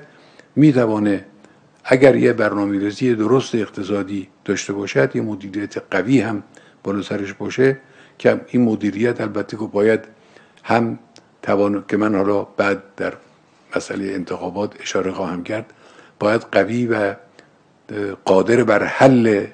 می‌توانه 0.55 1.25
اگر 1.83 2.15
یه 2.15 2.33
برنامه‌ریزی 2.33 3.15
درست 3.15 3.55
اقتصادی 3.55 4.27
داشته 4.45 4.73
باشد 4.73 5.15
یه 5.15 5.21
مدیریت 5.21 5.77
قوی 5.91 6.21
هم 6.21 6.43
بالا 6.83 7.01
سرش 7.01 7.33
باشه 7.33 7.77
که 8.17 8.41
این 8.47 8.61
مدیریت 8.61 9.21
البته 9.21 9.57
که 9.57 9.63
باید 9.63 9.99
هم 10.63 10.99
توان 11.41 11.83
که 11.87 11.97
من 11.97 12.15
حالا 12.15 12.43
بعد 12.43 12.83
در 12.97 13.13
مسئله 13.75 14.05
انتخابات 14.05 14.81
اشاره 14.81 15.11
خواهم 15.11 15.43
کرد 15.43 15.73
باید 16.19 16.41
قوی 16.51 16.87
و 16.87 17.15
قادر 18.25 18.63
بر 18.63 18.83
حل 18.83 19.45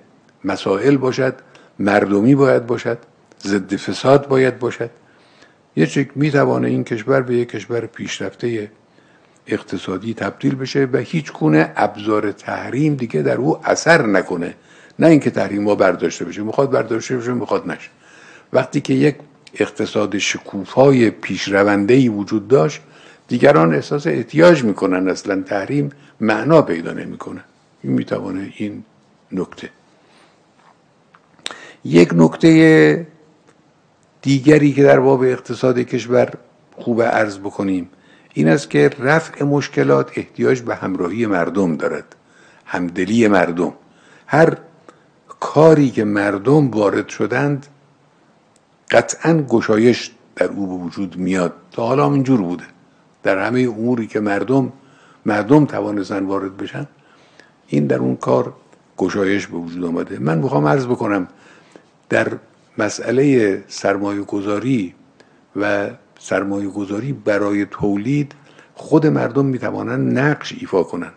مسائل 0.43 0.97
باشد. 0.97 1.35
مردمی 1.79 2.35
باید 2.35 2.67
باشد 2.67 2.97
ضد 3.43 3.75
فساد 3.75 4.27
باید 4.27 4.59
باشد. 4.59 4.89
یه 5.75 5.85
چک 5.85 6.09
می‌توانه 6.15 6.67
این 6.67 6.83
کشور 6.83 7.21
به 7.21 7.35
یک 7.35 7.49
کشور 7.49 7.85
پیشرفته 7.85 8.71
اقتصادی 9.47 10.13
تبدیل 10.13 10.55
بشه 10.55 10.87
و 10.93 10.97
هیچ 10.97 11.33
گونه 11.33 11.71
ابزار 11.75 12.31
تحریم 12.31 12.95
دیگه 12.95 13.21
در 13.21 13.37
او 13.37 13.67
اثر 13.67 14.05
نکنه. 14.05 14.55
نه 14.99 15.07
اینکه 15.07 15.29
تحریم 15.29 15.63
ما 15.63 15.75
برداشته 15.75 16.25
بشه 16.25 16.41
می‌خواد 16.41 16.71
برداشته 16.71 17.17
بشه 17.17 17.33
می‌خواد 17.33 17.67
نشه. 17.67 17.89
وقتی 18.53 18.81
که 18.81 18.93
یک 18.93 19.15
اقتصاد 19.59 20.17
شکوفای 20.17 21.09
پیشرونده 21.09 22.09
وجود 22.09 22.47
داشت 22.47 22.81
دیگران 23.27 23.73
احساس 23.73 24.07
احتیاج 24.07 24.63
می‌کنن 24.63 25.09
اصلا 25.09 25.41
تحریم 25.41 25.89
معنا 26.19 26.61
پیدا 26.61 26.93
نمی‌کنه. 26.93 27.43
این 27.83 27.93
می‌توانه 27.93 28.53
این 28.57 28.83
نکته 29.31 29.69
یک 31.85 32.09
نکته 32.13 33.07
دیگری 34.21 34.73
که 34.73 34.83
در 34.83 34.99
باب 34.99 35.21
اقتصاد 35.21 35.79
کشور 35.79 36.33
خوب 36.75 37.01
عرض 37.01 37.37
بکنیم 37.37 37.89
این 38.33 38.47
است 38.47 38.69
که 38.69 38.89
رفع 38.99 39.43
مشکلات 39.43 40.11
احتیاج 40.15 40.61
به 40.61 40.75
همراهی 40.75 41.25
مردم 41.25 41.75
دارد 41.75 42.15
همدلی 42.65 43.27
مردم. 43.27 43.73
هر 44.27 44.57
کاری 45.39 45.89
که 45.89 46.03
مردم 46.03 46.71
وارد 46.71 47.07
شدند 47.07 47.67
قطعا 48.91 49.33
گشایش 49.49 50.11
در 50.35 50.47
او 50.47 50.67
به 50.67 50.83
وجود 50.83 51.17
میاد. 51.17 51.53
تا 51.71 51.87
حالا 51.87 52.13
اینجور 52.13 52.41
بوده. 52.41 52.63
در 53.23 53.37
همه 53.47 53.61
اموری 53.61 54.07
که 54.07 54.19
مردم 54.19 54.73
مردم 55.25 55.65
توانستن 55.65 56.25
وارد 56.25 56.57
بشن 56.57 56.87
این 57.67 57.87
در 57.87 57.97
اون 57.97 58.15
کار 58.15 58.53
گشایش 58.97 59.47
به 59.47 59.57
وجود 59.57 59.85
آمده. 59.85 60.19
من 60.19 60.37
می‌خوام 60.37 60.67
عرض 60.67 60.85
بکنم 60.85 61.27
در 62.09 62.27
مسئله 62.77 63.63
سرمایه 63.67 64.21
گذاری 64.21 64.93
و 65.55 65.89
سرمایه 66.19 66.67
گذاری 66.67 67.13
برای 67.13 67.65
تولید 67.65 68.35
خود 68.73 69.07
مردم 69.07 69.45
می‌توانند 69.45 70.19
نقش 70.19 70.53
ایفا 70.59 70.83
کنند. 70.83 71.13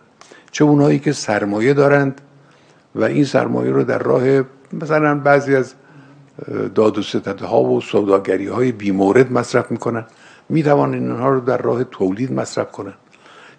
چه 0.51 0.63
اونایی 0.63 0.99
که 0.99 1.11
سرمایه 1.11 1.73
دارند 1.73 2.21
و 2.95 3.03
این 3.03 3.25
سرمایه 3.25 3.71
رو 3.71 3.83
در 3.83 3.97
راه 3.97 4.23
مثلا 4.73 5.19
بعضی 5.19 5.55
از 5.55 5.73
داد 6.75 6.97
و 6.97 7.01
ستدها 7.01 7.63
و 7.63 7.81
سوداگری 7.81 8.47
های 8.47 8.71
بیمورد 8.71 9.31
مصرف 9.31 9.71
می‌کنن 9.71 10.05
می‌توانند 10.49 11.01
اینها 11.01 11.29
رو 11.29 11.39
در 11.39 11.57
راه 11.57 11.83
تولید 11.83 12.33
مصرف 12.33 12.71
کنند. 12.71 12.97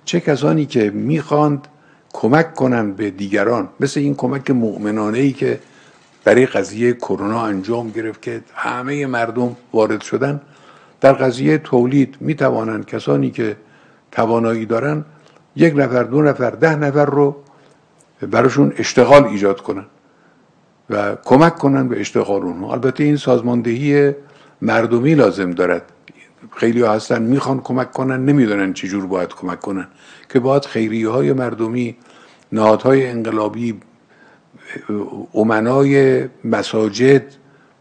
چه 0.05 0.21
کسانی 0.21 0.66
که 0.66 0.90
می‌خواند 0.90 1.69
کمک 2.12 2.55
کنند 2.55 2.97
به 2.97 3.11
دیگران 3.11 3.69
مثل 3.81 4.01
این 4.01 4.14
کمک 4.14 4.51
مؤمنانه 4.51 5.19
ای 5.19 5.33
که 5.33 5.61
برای 6.25 6.47
قضیه 6.47 6.93
کرونا 6.93 7.43
انجام 7.45 7.91
گرفت 7.91 8.23
که 8.23 8.43
همه 8.55 9.07
مردم 9.07 9.57
وارد 9.73 10.01
شدن. 10.01 10.41
در 11.01 11.13
قضیه 11.13 11.59
تولید 11.59 12.17
می 12.21 12.35
توانند 12.35 12.87
کسانی 12.87 13.31
که 13.31 13.57
توانایی 14.13 14.67
دارن 14.67 15.05
یک 15.57 15.75
نفر 15.77 16.03
دو 16.03 16.23
نفر 16.23 16.51
ده 16.51 16.77
نفر 16.77 17.05
رو 17.05 17.37
براشون 18.21 18.73
اشتغال 18.79 19.25
ایجاد 19.25 19.61
کنن 19.61 19.85
و 20.91 21.17
کمک 21.25 21.55
کنن 21.55 21.89
به 21.89 22.01
اشتغال 22.01 22.43
اونها. 22.43 22.73
البته 22.73 23.05
این 23.05 23.17
سازماندهی 23.17 24.15
مردمی 24.63 25.15
لازم 25.15 25.51
دارد. 25.51 25.83
خیلی 26.57 26.83
هستن 26.83 27.23
می‌خوان 27.23 27.61
کمک 27.61 27.93
کنن 27.93 28.25
نمی‌دونن 28.25 28.73
چجور 28.73 29.07
باید 29.07 29.29
کمک 29.29 29.61
کنن. 29.61 29.89
که 30.29 30.41
باید 30.41 30.65
خیریه 30.65 31.09
های 31.09 31.33
مردمی 31.33 31.97
نهادهای 32.53 33.07
انقلابی 33.07 33.81
امنای 35.35 36.25
مساجد 36.45 37.23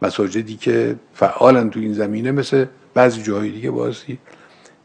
مساجدی 0.02 0.56
که 0.56 0.96
فعالن 1.14 1.70
تو 1.70 1.80
این 1.80 1.94
زمینه 1.94 2.32
مثل 2.32 2.66
بعضی 2.94 3.22
جاهای 3.22 3.50
دیگه 3.50 3.72
بازی 3.72 4.20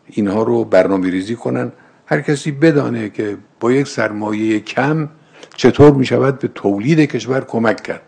اینها 0.06 0.42
رو 0.42 0.64
برنامه 0.64 1.10
ریزی 1.10 1.36
کنن. 1.36 1.72
هر 2.06 2.20
کسی 2.20 2.50
بدانه 2.50 3.08
که 3.08 3.36
با 3.60 3.72
یک 3.72 3.86
سرمایه 3.86 4.60
کم 4.60 5.08
چطور 5.56 5.92
می 5.92 6.06
شود 6.06 6.38
به 6.38 6.48
تولید 6.48 7.00
کشور 7.00 7.40
کمک 7.40 7.82
کرد. 7.82 8.02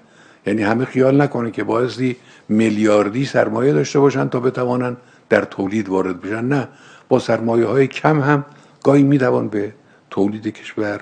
یعنی 0.46 0.62
همه 0.62 0.84
خیال 0.84 1.20
نکنه 1.22 1.50
که 1.50 1.64
بازی 1.64 2.16
میلیاردی 2.48 3.24
سرمایه 3.24 3.72
داشته 3.72 3.98
باشن 3.98 4.28
تا 4.28 4.40
بتوانن 4.40 4.96
در 5.28 5.44
تولید 5.44 5.88
وارد 5.88 6.20
بشن. 6.20 6.44
نه 6.44 6.68
با 7.08 7.18
سرمایه 7.18 7.66
های 7.66 7.86
کم 7.86 8.20
هم 8.20 8.44
گاهی 8.82 9.02
می 9.02 9.18
توان 9.18 9.48
به 9.48 9.72
تولید 10.10 10.46
کشور 10.46 11.00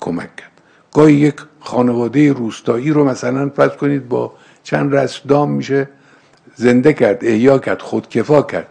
کمک 0.00 0.36
کرد. 0.36 0.52
گاهی 0.92 1.14
یک 1.14 1.34
خانواده 1.66 2.32
روستایی 2.32 2.90
رو 2.90 3.04
مثلا 3.04 3.50
فرض 3.56 3.70
کنید 3.70 4.08
با 4.08 4.32
چند 4.62 4.94
رسدام 4.94 5.50
میشه 5.50 5.88
زنده 6.54 6.92
کرد 6.92 7.24
احیا 7.24 7.58
کرد 7.58 7.82
خودکفا 7.82 8.42
کرد. 8.42 8.66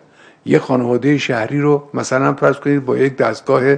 یک 0.45 0.57
خانواده 0.57 1.17
شهری 1.17 1.61
رو 1.61 1.89
مثلا 1.93 2.33
فرض 2.33 2.55
کنید 2.55 2.85
با 2.85 2.97
یک 2.97 3.17
دستگاه 3.17 3.75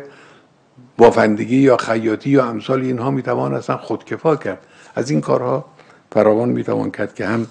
بافندگی 0.97 1.58
یا 1.58 1.77
خیاطی 1.77 2.30
یا 2.30 2.45
امثال 2.45 2.82
اینها 2.82 3.12
می‌توان 3.12 3.53
اصلا 3.53 3.77
خودکفا 3.77 4.36
کرد. 4.36 4.60
از 4.95 5.10
این 5.12 5.21
کارها 5.21 5.65
فراوان 6.12 6.49
می‌توان 6.49 6.91
کرد 6.91 7.15
که 7.15 7.25
هم 7.25 7.47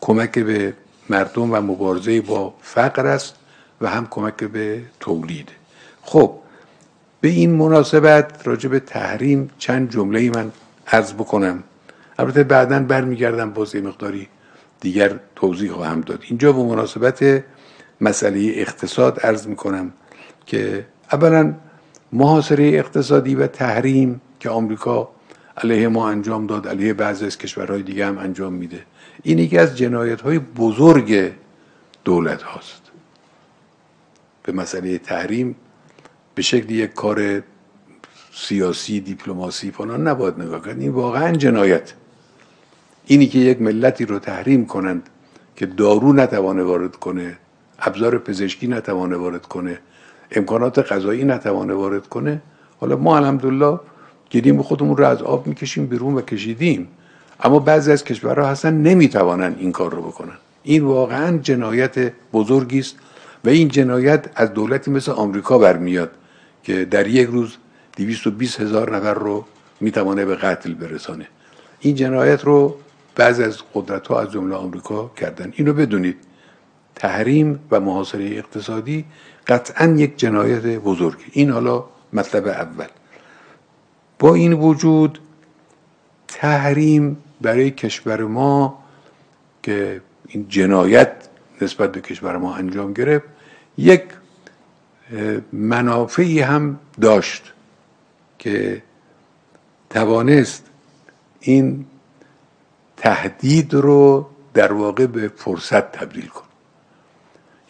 کمک 0.00 0.38
به 0.38 0.74
مردم 1.10 1.52
و 1.52 1.60
مبارزه 1.60 2.20
با 2.20 2.54
فقر 2.60 3.06
است 3.06 3.34
و 3.80 3.88
هم 3.88 4.06
کمک 4.10 4.44
به 4.44 4.82
تولید. 5.00 5.48
خب 6.02 6.34
به 7.20 7.28
این 7.28 7.50
مناسبت 7.50 8.26
راجع 8.44 8.68
به 8.68 8.80
تحریم 8.80 9.50
چند 9.58 9.90
جمله 9.90 10.30
من 10.30 10.52
عرض 10.92 11.12
بکنم. 11.12 11.62
البته 12.18 12.44
بعدا 12.44 12.78
برمیگردم 12.78 13.50
باز 13.50 13.74
یه 13.74 13.80
مقداری 13.80 14.28
دیگر 14.80 15.20
توضیح 15.36 15.72
خواهم 15.72 16.00
داد. 16.00 16.24
اینجا 16.28 16.52
به 16.52 16.62
مناسبت 16.62 17.44
مسئله 18.00 18.52
اقتصاد 18.54 19.20
عرض 19.20 19.46
می‌کنم 19.46 19.92
که 20.46 20.86
اولا 21.12 21.54
محاصره 22.12 22.64
اقتصادی 22.64 23.34
و 23.34 23.46
تحریم 23.46 24.20
که 24.40 24.50
آمریکا 24.50 25.08
علیه 25.56 25.88
ما 25.88 26.08
انجام 26.08 26.46
داد 26.46 26.68
علیه 26.68 26.94
بعضی 26.94 27.26
از 27.26 27.38
کشورهای 27.38 27.82
دیگه 27.82 28.06
هم 28.06 28.18
انجام 28.18 28.52
میده. 28.52 28.84
این 29.22 29.38
یکی 29.38 29.58
از 29.58 29.78
جنایت 29.78 30.20
های 30.20 30.38
بزرگ 30.38 31.32
دولت 32.04 32.42
هاست. 32.42 32.82
به 34.42 34.52
مسئله 34.52 34.98
تحریم 34.98 35.56
به 36.34 36.42
شکل 36.42 36.70
یک 36.70 36.94
کار 36.94 37.42
سیاسی 38.46 39.00
دیپلماسی 39.00 39.70
فلان 39.70 40.08
نباید 40.08 40.40
نگاه 40.40 40.62
کرد 40.64 40.80
این 40.80 40.90
واقعا 40.90 41.32
جنایت. 41.32 41.92
اینی 43.06 43.26
که 43.26 43.38
یک 43.38 43.62
ملتی 43.62 44.04
رو 44.04 44.18
تحریم 44.18 44.66
کنند 44.66 45.08
که 45.56 45.66
دارو 45.66 46.12
نتوانه 46.12 46.62
وارد 46.62 46.96
کنه 46.96 47.36
ابزار 47.78 48.18
پزشکی 48.18 48.66
نتوانه 48.66 49.16
وارد 49.16 49.46
کنه 49.46 49.78
امکانات 50.30 50.92
غذایی 50.92 51.24
نتوانه 51.24 51.74
وارد 51.74 52.06
کنه 52.06 52.42
حالا 52.80 52.96
ما 52.96 53.16
الحمدلله 53.16 53.80
گیریم 54.30 54.62
خودمون 54.62 54.96
رو 54.96 55.06
از 55.06 55.22
آب 55.22 55.46
می‌کشیم 55.46 55.86
بیرون 55.86 56.14
و 56.14 56.20
کشیدیم. 56.20 56.88
اما 57.40 57.58
بعضی 57.58 57.92
از 57.92 58.04
کشورها 58.04 58.46
هستن 58.46 58.74
نمی‌توانن 58.74 59.56
این 59.58 59.72
کار 59.72 59.94
رو 59.94 60.02
بکنن. 60.02 60.36
این 60.62 60.82
واقعا 60.82 61.38
جنایت 61.38 62.12
بزرگی 62.32 62.78
است 62.78 62.96
و 63.44 63.48
این 63.48 63.68
جنایت 63.68 64.26
از 64.34 64.54
دولتی 64.54 64.90
مثل 64.90 65.12
آمریکا 65.12 65.58
برمیاد 65.58 66.10
که 66.62 66.84
در 66.84 67.06
یک 67.06 67.28
روز 67.28 67.56
220 68.06 68.60
هزار 68.60 68.96
نفر 68.96 69.14
رو 69.14 69.44
می‌توانه 69.80 70.24
به 70.24 70.36
قتل 70.36 70.74
برسانه. 70.74 71.26
این 71.80 71.94
جنایت 71.94 72.44
رو 72.44 72.76
بعض 73.14 73.40
از 73.40 73.58
قدرت 73.74 74.06
ها 74.06 74.20
از 74.20 74.30
جمله 74.30 74.54
آمریکا 74.54 75.10
کردن. 75.16 75.52
اینو 75.56 75.72
بدونید. 75.72 76.16
تحریم 76.94 77.60
و 77.70 77.80
محاصره 77.80 78.24
اقتصادی 78.24 79.04
قطعا 79.46 79.86
یک 79.86 80.16
جنایت 80.16 80.62
بزرگی 80.62 81.24
این 81.32 81.50
حالا 81.50 81.84
مطلب 82.12 82.46
اول. 82.46 82.86
با 84.18 84.34
این 84.34 84.52
وجود 84.52 85.18
تحریم 86.28 87.16
برای 87.40 87.70
کشور 87.70 88.22
ما 88.24 88.84
که 89.62 90.00
این 90.26 90.46
جنایت 90.48 91.12
نسبت 91.62 91.92
به 91.92 92.00
کشور 92.00 92.36
ما 92.36 92.54
انجام 92.54 92.92
گرفت 92.92 93.24
یک 93.78 94.02
منافعی 95.52 96.40
هم 96.40 96.78
داشت. 97.00 97.52
که 98.40 98.82
توانست 99.90 100.66
این 101.40 101.86
تهدید 102.96 103.74
رو 103.74 104.26
در 104.54 104.72
واقع 104.72 105.06
به 105.06 105.28
فرصت 105.28 105.92
تبدیل 105.92 106.26
کن. 106.26 106.44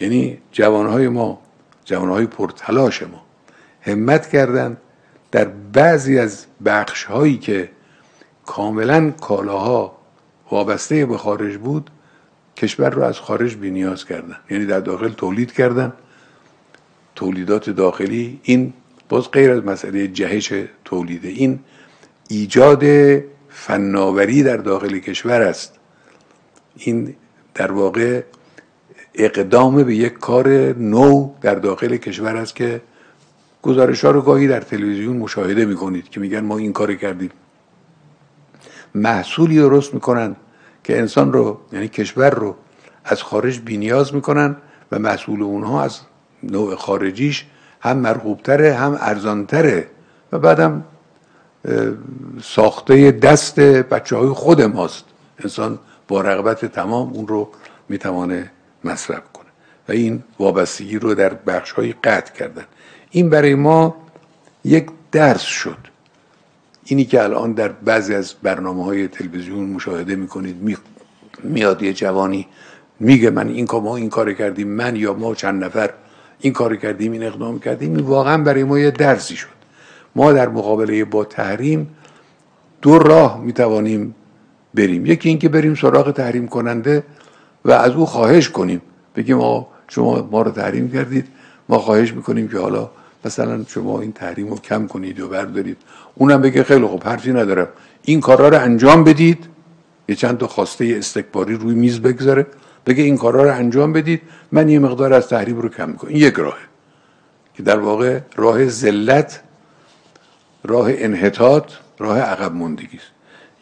یعنی 0.00 0.38
جوانهای 0.52 1.08
ما 1.08 1.40
جوانهای 1.84 2.26
پرتلاش 2.26 3.02
ما 3.02 3.22
همت 3.82 4.28
کردند 4.28 4.76
در 5.30 5.44
بعضی 5.72 6.18
از 6.18 6.46
بخش 6.64 7.04
هایی 7.04 7.38
که 7.38 7.70
کاملا 8.46 9.10
کالاها 9.10 9.96
وابسته 10.50 11.06
به 11.06 11.18
خارج 11.18 11.56
بود 11.56 11.90
کشور 12.56 12.90
رو 12.90 13.02
از 13.02 13.18
خارج 13.18 13.56
بی 13.56 13.70
نیاز 13.70 14.04
کردن. 14.04 14.36
یعنی 14.50 14.66
در 14.66 14.80
داخل 14.80 15.08
تولید 15.08 15.52
کردن. 15.52 15.92
تولیدات 17.14 17.70
داخلی 17.70 18.40
این 18.42 18.72
باز 19.10 19.30
غیر 19.30 19.50
از 19.50 19.64
مسئله 19.64 20.08
جهش 20.08 20.52
تولیده 20.84 21.28
این 21.28 21.58
ایجاد 22.28 22.84
فناوری 23.48 24.42
در 24.42 24.56
داخل 24.56 24.98
کشور 24.98 25.42
است. 25.42 25.78
این 26.76 27.16
در 27.54 27.72
واقع 27.72 28.22
اقدام 29.14 29.82
به 29.82 29.94
یک 29.94 30.12
کار 30.12 30.48
نو 30.72 31.30
در 31.40 31.54
داخل 31.54 31.96
کشور 31.96 32.36
است 32.36 32.54
که 32.54 32.80
گزارش 33.62 34.04
ها 34.04 34.10
رو 34.10 34.22
گاهی 34.22 34.48
در 34.48 34.60
تلویزیون 34.60 35.16
مشاهده 35.16 35.64
می‌کنید 35.64 36.08
که 36.08 36.20
میگن 36.20 36.40
ما 36.40 36.58
این 36.58 36.72
کار 36.72 36.94
کردیم. 36.94 37.30
محصولی 38.94 39.56
درست 39.56 39.94
می‌کنن 39.94 40.36
که 40.84 40.98
انسان 40.98 41.32
رو 41.32 41.60
یعنی 41.72 41.88
کشور 41.88 42.30
رو 42.30 42.56
از 43.04 43.22
خارج 43.22 43.60
بینیاز 43.60 44.14
می‌کنن 44.14 44.56
و 44.92 44.98
محصول 44.98 45.42
اونها 45.42 45.82
از 45.82 46.00
نوع 46.42 46.74
خارجیش 46.74 47.46
هم 47.80 47.96
مرغوبتره 47.96 48.74
هم 48.74 48.98
ارزانتره. 49.00 49.86
و 50.32 50.38
بعدم 50.38 50.84
ساخته 52.42 53.10
دست 53.10 53.60
بچه 53.60 54.16
های 54.16 54.28
خود 54.28 54.62
ماست. 54.62 55.04
انسان 55.38 55.78
با 56.08 56.20
رغبت 56.20 56.64
تمام 56.64 57.12
اون 57.12 57.28
رو 57.28 57.48
می‌توانه 57.88 58.50
مصرف 58.84 59.22
کنه. 59.32 59.46
و 59.88 59.92
این 59.92 60.22
وابستگی 60.38 60.98
رو 60.98 61.14
در 61.14 61.34
بخش 61.34 61.70
های 61.72 61.92
قطع 61.92 62.32
کردن. 62.34 62.64
این 63.10 63.30
برای 63.30 63.54
ما 63.54 63.96
یک 64.64 64.86
درس 65.12 65.40
شد. 65.40 65.76
اینی 66.84 67.04
که 67.04 67.22
الان 67.22 67.52
در 67.52 67.68
بعضی 67.68 68.14
از 68.14 68.34
برنامه 68.42 68.84
های 68.84 69.08
تلویزیون 69.08 69.64
مشاهده 69.64 70.16
می‌کنید 70.16 70.56
می... 70.56 70.76
میاد 71.42 71.82
یه 71.82 71.92
جوانی 71.92 72.46
میگه 73.00 73.30
من 73.30 73.48
این 73.48 73.66
کار 73.66 73.80
ما 73.80 73.96
این 73.96 74.10
کار 74.10 74.32
کردیم 74.32 74.68
من 74.68 74.96
یا 74.96 75.14
ما 75.14 75.34
چند 75.34 75.64
نفر 75.64 75.90
این 76.40 76.52
کار 76.52 76.76
کردیم 76.76 77.12
این 77.12 77.22
اقدام 77.22 77.58
کردیم 77.58 77.96
این 77.96 78.04
واقعا 78.04 78.42
برای 78.42 78.64
ما 78.64 78.78
یه 78.78 78.90
درسی 78.90 79.36
شد. 79.36 79.48
ما 80.16 80.32
در 80.32 80.48
مقابله 80.48 81.04
با 81.04 81.24
تحریم 81.24 81.90
دو 82.82 82.98
راه 82.98 83.40
می‌توانیم 83.40 84.14
بریم. 84.74 85.06
یکی 85.06 85.28
اینکه 85.28 85.48
بریم 85.48 85.74
سراغ 85.74 86.10
تحریم 86.10 86.48
کننده 86.48 87.02
و 87.64 87.72
از 87.72 87.92
او 87.92 88.06
خواهش 88.06 88.48
کنیم. 88.48 88.82
بگیم 89.16 89.40
آقا 89.40 89.66
شما 89.88 90.28
ما 90.30 90.42
رو 90.42 90.50
تحریم 90.50 90.90
کردید. 90.90 91.26
ما 91.68 91.78
خواهش 91.78 92.12
می‌کنیم 92.12 92.48
که 92.48 92.58
حالا 92.58 92.90
مثلا 93.24 93.64
شما 93.68 94.00
این 94.00 94.12
تحریم 94.12 94.48
رو 94.48 94.56
کم 94.56 94.86
کنید 94.86 95.20
و 95.20 95.28
بردارید. 95.28 95.76
اونم 96.14 96.40
بگه 96.40 96.62
خیلی 96.62 96.86
خوب 96.86 97.04
حرفی 97.04 97.32
ندارم. 97.32 97.68
این 98.02 98.20
کارا 98.20 98.48
رو 98.48 98.58
انجام 98.58 99.04
بدید. 99.04 99.46
یه 100.08 100.14
چند 100.14 100.38
تا 100.38 100.46
خواسته 100.46 100.94
استکباری 100.98 101.54
روی 101.54 101.74
میز 101.74 102.00
بگذاره. 102.00 102.46
بگه 102.86 103.02
این 103.02 103.16
کارا 103.16 103.42
رو 103.42 103.54
انجام 103.54 103.92
بدید 103.92 104.22
من 104.52 104.68
یه 104.68 104.78
مقدار 104.78 105.12
از 105.12 105.28
تحریم 105.28 105.60
رو 105.60 105.68
کم 105.68 105.92
کنم 105.92 106.10
این 106.10 106.20
یک 106.20 106.34
راهه. 106.34 106.70
که 107.54 107.62
در 107.62 107.78
واقع 107.78 108.20
راه 108.36 108.66
ذلت 108.66 109.40
راه 110.64 110.86
انحطاط 110.90 111.72
راه 111.98 112.18
عقب 112.18 112.54
ماندگی 112.54 112.96
است. 112.96 113.10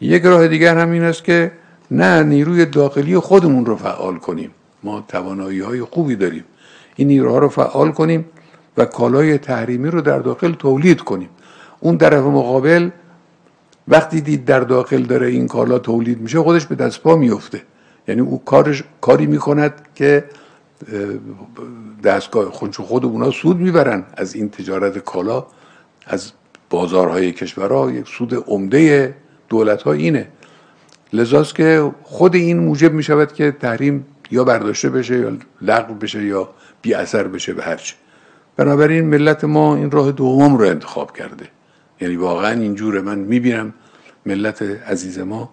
یک 0.01 0.23
راه 0.23 0.47
دیگر 0.47 0.77
هم 0.77 0.91
این 0.91 1.03
است 1.03 1.23
که 1.23 1.51
نه 1.91 2.23
نیروی 2.23 2.65
داخلی 2.65 3.17
خودمون 3.17 3.65
رو 3.65 3.75
فعال 3.75 4.17
کنیم. 4.17 4.51
ما 4.83 5.05
توانایی 5.07 5.59
های 5.59 5.81
خوبی 5.81 6.15
داریم. 6.15 6.43
این 6.95 7.07
نیروها 7.07 7.37
رو 7.37 7.49
فعال 7.49 7.91
کنیم 7.91 8.25
و 8.77 8.85
کالای 8.85 9.37
تحریمی 9.37 9.89
رو 9.89 10.01
در 10.01 10.19
داخل 10.19 10.53
تولید 10.53 11.01
کنیم. 11.01 11.29
اون 11.79 11.97
طرف 11.97 12.23
مقابل 12.23 12.89
وقتی 13.87 14.21
دید 14.21 14.45
در 14.45 14.59
داخل 14.59 15.01
داره 15.01 15.27
این 15.27 15.47
کالا 15.47 15.79
تولید 15.79 16.21
میشه 16.21 16.39
خودش 16.39 16.65
به 16.65 16.75
دست 16.75 17.01
پا 17.01 17.15
میفته 17.15 17.61
یعنی 18.09 18.21
او 18.21 18.43
کارش 18.45 18.83
کاری 19.01 19.25
می‌کند 19.25 19.73
که 19.95 20.23
دستگاه 22.03 22.49
خودشو 22.51 22.83
خود 22.83 23.05
اونا 23.05 23.31
سود 23.31 23.57
می‌برن 23.57 24.03
از 24.17 24.35
این 24.35 24.49
تجارت 24.49 24.97
کالا 24.97 25.45
از 26.07 26.31
بازارهای 26.69 27.31
کشورها. 27.31 27.91
یک 27.91 28.07
سود 28.07 28.33
عمده 28.47 29.15
دولت 29.49 29.81
ها 29.81 29.91
اینه. 29.91 30.27
لذاست 31.13 31.55
که 31.55 31.91
خود 32.03 32.35
این 32.35 32.59
موجب 32.59 32.93
می 32.93 33.03
شود 33.03 33.33
که 33.33 33.51
تحریم 33.51 34.05
یا 34.31 34.43
برداشته 34.43 34.89
بشه 34.89 35.19
یا 35.19 35.37
لغو 35.61 35.93
بشه 35.93 36.25
یا 36.25 36.49
بی 36.81 36.93
اثر 36.93 37.27
بشه 37.27 37.53
به 37.53 37.63
هرچه 37.63 37.95
بنابراین 38.57 39.05
ملت 39.05 39.43
ما 39.43 39.75
این 39.75 39.91
راه 39.91 40.11
دوم 40.11 40.57
رو 40.57 40.65
انتخاب 40.65 41.17
کرده. 41.17 41.45
یعنی 42.01 42.15
واقعا 42.15 42.51
اینجوره 42.51 43.01
من 43.01 43.19
می‌بینم 43.19 43.73
ملت 44.25 44.61
عزیز 44.61 45.19
ما 45.19 45.49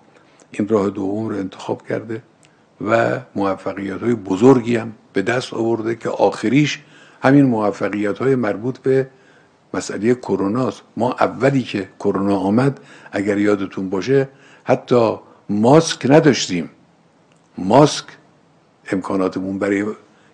این 0.50 0.68
راه 0.68 0.90
دوم 0.90 1.28
رو 1.28 1.36
انتخاب 1.36 1.86
کرده. 1.88 2.22
و 2.80 3.20
موفقیت 3.34 4.00
های 4.02 4.14
بزرگی 4.14 4.76
هم 4.76 4.92
به 5.12 5.22
دست 5.22 5.54
آورده 5.54 5.94
که 5.94 6.08
آخریش 6.08 6.82
همین 7.22 7.44
موفقیت 7.44 8.18
های 8.18 8.34
مربوط 8.34 8.78
به 8.78 9.08
مسئله 9.74 10.14
کرونا 10.14 10.72
ما 10.96 11.12
اولی 11.12 11.62
که 11.62 11.88
کرونا 11.98 12.36
آمد 12.36 12.80
اگر 13.12 13.38
یادتون 13.38 13.90
باشه 13.90 14.28
حتی 14.64 15.18
ماسک 15.48 16.06
نداشتیم. 16.10 16.70
ماسک 17.58 18.04
امکاناتمون 18.92 19.58
برای 19.58 19.84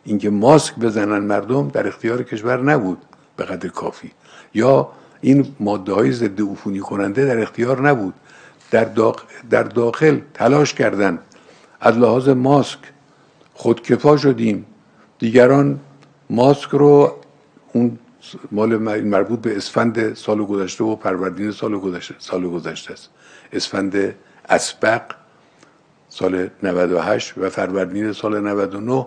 اینکه 0.05 0.31
ماسک 0.31 0.74
بزنن 0.74 1.18
مردم 1.18 1.68
در 1.68 1.88
اختیار 1.88 2.22
کشور 2.22 2.62
نبود 2.62 2.98
به 3.37 3.44
قدر 3.44 3.68
کافی. 3.68 4.11
یا 4.55 4.88
این 5.20 5.55
ماده 5.61 5.92
های 5.92 6.12
ضد 6.12 6.40
عفونی 6.40 6.78
کننده 6.78 7.24
در 7.24 7.38
اختیار 7.38 7.88
نبود. 7.88 8.14
در, 8.70 8.85
داخل, 8.85 9.26
در 9.50 9.62
داخل 9.62 10.20
تلاش 10.35 10.74
کردن. 10.74 11.18
از 11.85 11.99
لحاظ 11.99 12.29
ماسک 12.29 12.79
خودکفا 13.55 14.16
شدیم. 14.16 14.66
دیگران 15.18 15.81
ماسک 16.31 16.68
رو 16.71 17.16
اون 17.73 17.99
مال 18.53 18.77
مربوط 19.03 19.40
به 19.40 19.57
اسفند 19.57 20.14
سال 20.14 20.45
گذشته 20.45 20.85
و 20.85 20.97
پروردین 20.97 21.51
سال 21.51 21.79
گذشته 21.79 22.14
سال 22.18 22.49
گذشته 22.49 22.92
است. 22.92 23.11
اسفند 23.53 24.14
اسبق 24.49 25.03
سال 26.09 26.49
98 26.62 27.38
و 27.38 27.51
فروردین 27.51 28.12
سال 28.12 28.40
99 28.40 29.07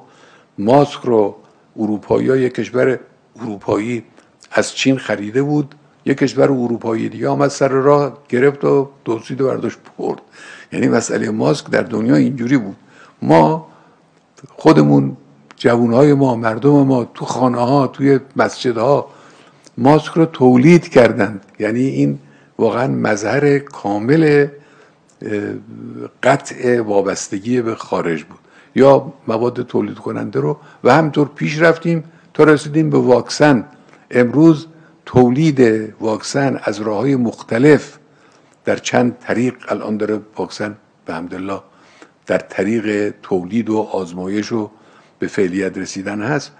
ماسک 0.57 0.99
رو 0.99 1.35
اروپایی 1.77 2.27
یک 2.27 2.53
کشور 2.53 2.99
اروپایی 3.35 4.03
از 4.51 4.75
چین 4.75 4.97
خریده 4.97 5.43
بود. 5.43 5.75
یک 6.05 6.17
کشور 6.17 6.43
اروپایی 6.43 7.09
دیگه 7.09 7.29
آمد 7.29 7.47
سر 7.47 7.67
راه 7.67 8.17
گرفت 8.29 8.63
و 8.63 8.89
دزدید 9.05 9.41
و 9.41 9.47
برداشت 9.47 9.77
برد. 9.97 10.21
یعنی 10.71 10.87
مسئله 10.87 11.29
ماسک 11.29 11.69
در 11.69 11.81
دنیا 11.81 12.15
اینجوری 12.15 12.57
بود. 12.57 12.75
ما 13.21 13.67
خودمون 14.49 15.17
جوانهای 15.55 16.13
ما 16.13 16.35
مردم 16.35 16.71
ما 16.71 17.09
تو 17.13 17.25
خانه 17.25 17.57
ها 17.57 17.87
توی 17.87 18.19
مسجدها 18.35 19.07
ماسک 19.77 20.11
رو 20.13 20.25
تولید 20.25 20.87
کردند. 20.89 21.45
یعنی 21.59 21.79
این 21.79 22.19
واقعا 22.59 22.87
مظهر 22.87 23.59
کامل 23.59 24.47
قطع 26.23 26.81
وابستگی 26.81 27.61
به 27.61 27.75
خارج 27.75 28.23
بود. 28.23 28.39
یا 28.75 29.13
مواد 29.27 29.61
تولید 29.61 29.97
کننده 29.97 30.39
رو 30.39 30.57
و 30.83 30.93
همطور 30.93 31.27
پیش 31.35 31.59
رفتیم 31.59 32.03
تا 32.33 32.43
رسیدیم 32.43 32.89
به 32.89 32.97
واکسن. 32.97 33.65
امروز 34.11 34.67
تولید 35.05 35.59
واکسن 35.99 36.59
از 36.63 36.81
راه 36.81 36.97
های 36.97 37.15
مختلف 37.15 37.97
در 38.65 38.75
چند 38.75 39.17
طریق 39.19 39.55
الان 39.67 39.97
داره 39.97 40.19
واکسن 40.37 40.75
به 41.05 41.13
همدلله 41.13 41.59
در 42.25 42.37
طریق 42.37 43.13
تولید 43.21 43.69
و 43.69 43.77
آزمایش 43.77 44.51
و 44.51 44.69
به 45.19 45.27
فعلیت 45.27 45.77
رسیدن 45.77 46.21
هست. 46.21 46.51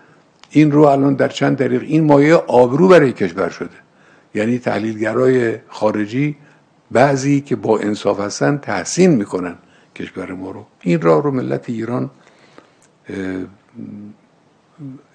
این 0.50 0.72
رو 0.72 0.82
الان 0.82 1.14
در 1.14 1.28
چند 1.28 1.58
طریق 1.58 1.82
این 1.82 2.04
مایه 2.04 2.36
آبرو 2.36 2.88
برای 2.88 3.14
کشور 3.14 3.50
شده. 3.50 3.70
یعنی 4.36 4.60
تحلیلگرای 4.60 5.58
خارجی 5.68 6.36
بعضی 6.92 7.42
که 7.42 7.56
با 7.56 7.80
انصاف 7.80 8.20
هستن 8.20 8.58
تحسین 8.58 9.12
می‌کنن 9.12 9.56
کشور 9.96 10.34
ما 10.34 10.52
رو. 10.52 10.66
این 10.82 11.02
راه 11.02 11.24
رو 11.24 11.32
ملت 11.32 11.70
ایران 11.70 12.10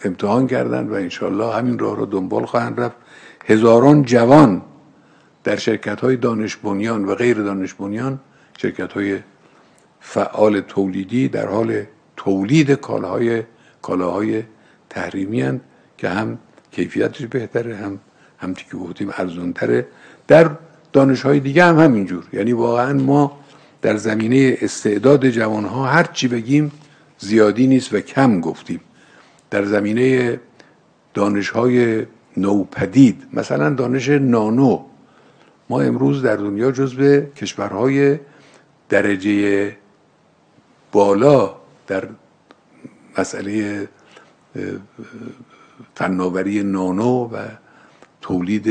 امتحان 0.04 0.46
کردن 0.46 0.88
و 0.88 0.94
انشالله 0.94 1.54
همین 1.54 1.78
راه 1.78 1.96
رو 1.96 2.06
دنبال 2.06 2.46
خواهند 2.46 2.80
رفت. 2.80 2.96
هزاران 3.46 4.02
جوان 4.02 4.62
در 5.44 5.56
شرکت 5.56 6.00
های 6.00 6.16
دانش 6.16 6.56
بنیان 6.56 7.04
و 7.04 7.14
غیر 7.14 7.36
دانش 7.36 7.74
بنیان 7.74 8.20
شرکت 8.58 8.92
های 8.92 9.18
فعال 10.00 10.60
تولیدی 10.60 11.28
در 11.28 11.48
حال 11.48 11.82
تولید 12.16 12.70
کالاهای 12.72 13.42
کالاهای 13.82 14.42
تحریمی 14.90 15.60
که 15.98 16.08
هم 16.08 16.38
کیفیتش 16.70 17.26
بهتره 17.26 17.76
هم 17.76 17.98
هم 18.38 18.54
که 18.54 18.76
گفتیم 18.76 19.10
ارزونتره 19.18 19.86
در 20.28 20.50
دانش 20.92 21.22
های 21.22 21.40
دیگه 21.40 21.64
هم 21.64 21.78
همینجور. 21.78 22.24
یعنی 22.32 22.52
واقعا 22.52 22.92
ما 22.92 23.38
در 23.82 23.96
زمینه 23.96 24.58
استعداد 24.60 25.30
جوان 25.30 25.64
ها 25.64 25.84
هر 25.84 26.04
چی 26.04 26.28
بگیم 26.28 26.72
زیادی 27.18 27.66
نیست 27.66 27.94
و 27.94 28.00
کم 28.00 28.40
گفتیم. 28.40 28.80
در 29.50 29.64
زمینه 29.64 30.40
دانش 31.14 31.50
های 31.50 32.06
نوپدید. 32.36 33.26
مثلا 33.32 33.70
دانش 33.70 34.08
نانو. 34.08 34.84
ما 35.70 35.80
امروز 35.80 36.22
در 36.22 36.36
دنیا 36.36 36.70
جزو 36.70 37.20
کشورهای 37.20 38.18
درجه 38.88 39.76
بالا 40.92 41.54
در 41.86 42.08
مسئله 43.18 43.88
فناوری 45.94 46.62
نانو 46.62 47.24
و 47.24 47.36
تولید 48.20 48.68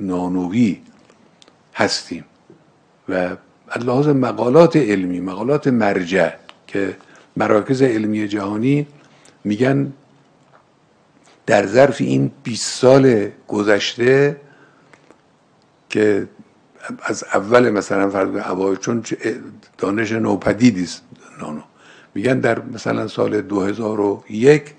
نانوی 0.00 0.80
هستیم. 1.74 2.24
و 3.08 3.36
لحاظ 3.76 4.08
مقالات 4.08 4.76
علمی 4.76 5.20
مقالات 5.20 5.68
مرجع 5.68 6.30
که 6.66 6.96
مراکز 7.36 7.82
علمی 7.82 8.28
جهانی 8.28 8.86
میگن 9.44 9.92
در 11.46 11.66
ظرف 11.66 12.00
این 12.00 12.30
20 12.42 12.80
سال 12.80 13.28
گذشته 13.48 14.40
که 15.90 16.28
از 17.02 17.24
اول 17.34 17.70
مثلا 17.70 18.10
فرض 18.10 18.36
اوایل 18.36 18.76
چون 18.76 19.04
دانش 19.78 20.12
نوپدیدی 20.12 20.82
است 20.82 21.02
نانو. 21.40 21.60
میگن 22.14 22.40
در 22.40 22.62
مثلا 22.62 23.08
سال 23.08 23.40
2001 23.40 24.74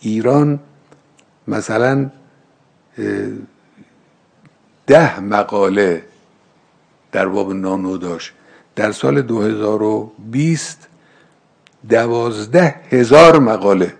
ایران 0.00 0.60
مثلا 1.48 2.10
ده 4.86 5.20
مقاله 5.20 6.04
در 7.12 7.28
باب 7.28 7.52
نانو 7.52 7.96
داشت. 7.96 8.32
در 8.76 8.92
سال 8.92 9.22
2020 9.22 10.88
دوازده 11.88 12.74
هزار 12.90 13.38
مقاله 13.38 13.94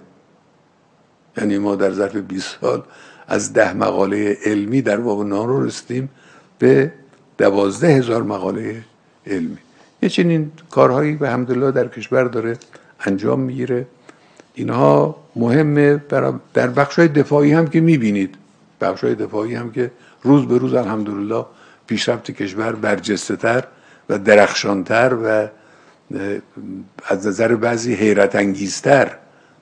یعنی 1.41 1.59
ما 1.59 1.77
در 1.77 1.93
ظرف 1.93 2.17
20 2.17 2.59
سال 2.61 2.83
از 3.29 3.53
ده 3.53 3.73
مقاله 3.73 4.39
علمی 4.45 4.83
در 4.83 4.97
باب 4.97 5.27
نانو 5.27 5.65
رسیدیم 5.65 6.09
به 6.59 6.93
دوازده 7.39 7.89
هزار 7.89 8.23
مقاله 8.23 8.85
علمی. 9.27 9.59
یه 10.03 10.09
چنین 10.09 10.53
کارهایی 10.71 11.17
به 11.17 11.31
همدلله 11.31 11.71
در 11.71 11.89
کشور 11.89 12.25
داره 12.25 12.59
انجام 13.01 13.41
می‌گیره. 13.41 13.87
اینها 14.55 15.17
مهمه 15.37 16.03
در 16.55 16.67
بخش 16.67 16.99
های 16.99 17.09
دفاعی 17.09 17.53
هم 17.53 17.67
که 17.67 17.81
می‌بینید. 17.81 18.35
بخش 18.81 19.05
های 19.05 19.15
دفاعی 19.15 19.55
هم 19.55 19.73
که 19.73 19.91
روز 20.23 20.47
به 20.49 20.59
روز 20.59 20.75
الحمدلله 20.75 21.47
پیشرفت 21.87 22.31
کشور 22.31 22.73
برجسته 22.73 23.37
تر 23.37 23.65
و 24.09 24.19
درخشانتر 24.19 25.17
و 25.25 25.49
از 27.05 27.27
نظر 27.27 27.57
بعضی 27.57 27.95
حیرت 27.95 28.37
انگیزتر 28.37 29.17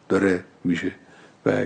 داره 0.09 0.45
میشه. 0.65 0.93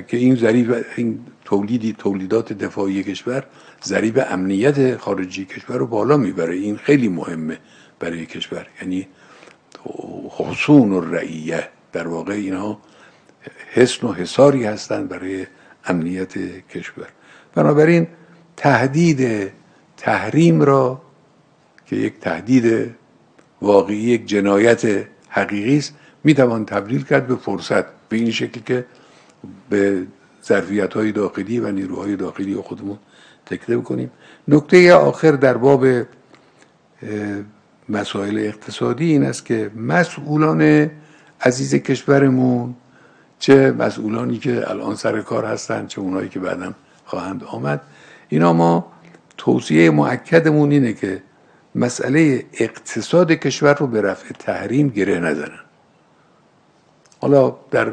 که 0.09 0.17
این 0.17 0.37
ذریب 0.37 0.85
این 0.97 1.21
تولیدی 1.45 1.93
تولیدات 1.99 2.53
دفاعی 2.53 3.03
کشور 3.03 3.47
ذریب 3.85 4.23
امنیت 4.31 4.97
خارجی 4.97 5.45
کشور 5.45 5.77
رو 5.77 5.87
بالا 5.87 6.17
می‌بره. 6.17 6.55
این 6.55 6.77
خیلی 6.77 7.09
مهمه 7.09 7.59
برای 7.99 8.27
کشور. 8.27 8.67
یعنی 8.81 9.09
حسون 10.29 10.93
و 10.93 11.01
رعیه 11.01 11.69
در 11.93 12.09
واقع 12.09 12.33
اینها 12.33 12.81
حسن 13.73 14.07
و 14.07 14.13
حساری 14.13 14.65
هستند 14.65 15.09
برای 15.09 15.47
امنیت 15.85 16.39
کشور. 16.69 17.09
بنابراین 17.55 18.07
تهدید 18.57 19.53
تحریم 19.97 20.63
را 20.63 21.03
که 21.87 21.97
یک 21.97 22.21
تهدید 22.21 22.95
واقعی 23.63 23.97
یک 23.97 24.27
جنایت 24.27 25.07
حقیقی 25.29 25.79
است 25.79 25.95
می‌توان 26.25 26.65
تبدیل 26.65 27.05
کرد 27.05 27.27
به 27.27 27.37
فرصت. 27.37 27.85
به 28.09 28.17
این 28.17 28.31
شکل 28.31 28.61
که 28.67 28.85
به 29.71 30.07
ظرفیت 30.45 30.95
های 30.95 31.13
داخلی 31.13 31.61
و 31.61 31.71
نیروهای 31.71 32.17
داخلی 32.17 32.57
خودمون 32.57 32.99
تکیه 33.47 33.77
بکنیم. 33.77 34.11
نکته 34.49 34.95
آخر 34.95 35.31
در 35.31 35.57
باب 35.57 35.87
مسائل 37.89 38.39
اقتصادی 38.39 39.13
این 39.13 39.25
است 39.25 39.47
که 39.47 39.71
مسئولان 39.77 40.91
عزیز 41.41 41.75
کشورمون 41.75 42.75
چه 43.39 43.73
مسئولانی 43.73 44.39
که 44.39 44.71
الان 44.71 44.95
سر 44.95 45.21
کار 45.21 45.45
هستند 45.45 45.89
چه 45.89 46.01
اونایی 46.01 46.29
که 46.29 46.41
بعدا 46.41 46.73
خواهند 47.05 47.45
آمد. 47.45 47.81
اینا 48.29 48.53
ما 48.53 48.93
توصیه 49.37 49.91
معکدمون 49.91 50.71
اینه 50.71 50.93
که 50.93 51.23
مسئله 51.75 52.45
اقتصاد 52.53 53.33
کشور 53.33 53.75
رو 53.75 53.87
به 53.87 54.03
رفع 54.03 54.33
تحریم 54.39 54.89
گره 54.89 55.19
نزنن. 55.19 55.61
حالا 57.21 57.57
در 57.71 57.93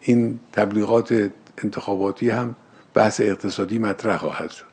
این 0.00 0.40
تبلیغات 0.52 1.30
انتخاباتی 1.64 2.30
هم 2.30 2.54
بحث 2.94 3.20
اقتصادی 3.20 3.78
مطرح 3.78 4.16
خواهد 4.16 4.50
شد. 4.50 4.64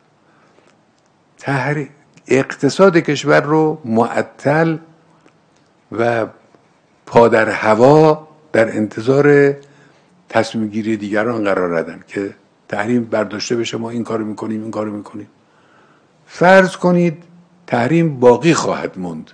اقتصاد 2.27 2.97
کشور 2.97 3.41
رو 3.41 3.81
معطل 3.85 4.77
و 5.91 6.27
پادر 7.05 7.49
هوا 7.49 8.27
در 8.53 8.77
انتظار 8.77 9.55
تصمیم 10.29 10.67
گیری 10.67 10.97
دیگران 10.97 11.43
قرار 11.43 11.79
ندن 11.79 12.03
که 12.07 12.35
تحریم 12.67 13.03
برداشته 13.03 13.55
بشه 13.55 13.77
ما 13.77 13.89
این 13.89 14.03
کارو 14.03 14.25
می‌کنیم 14.25 14.61
این 14.61 14.71
کارو 14.71 14.91
می‌کنیم. 14.91 15.27
فرض 16.27 16.77
کنید 16.77 17.23
تحریم 17.67 18.19
باقی 18.19 18.53
خواهد 18.53 18.99
موند. 18.99 19.31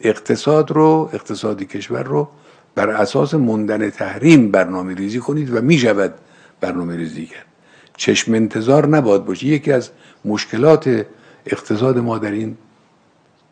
اقتصاد 0.00 0.70
رو 0.70 1.10
اقتصادی 1.12 1.64
کشور 1.64 2.02
رو 2.02 2.28
بر 2.74 2.90
اساس 2.90 3.34
موندن 3.34 3.90
تحریم 3.90 4.50
برنامه 4.50 4.94
ریزی 4.94 5.18
کنید 5.18 5.54
و 5.54 5.60
می 5.60 5.78
شود 5.78 6.14
برنامه 6.60 6.96
ریزی 6.96 7.26
کرد. 7.26 7.46
چشم 7.96 8.34
انتظار 8.34 8.86
نباد 8.86 9.24
باشه 9.24 9.46
یکی 9.46 9.72
از 9.72 9.90
مشکلات 10.24 11.06
اقتصاد 11.46 11.98
ما 11.98 12.18
در 12.18 12.30
این 12.30 12.56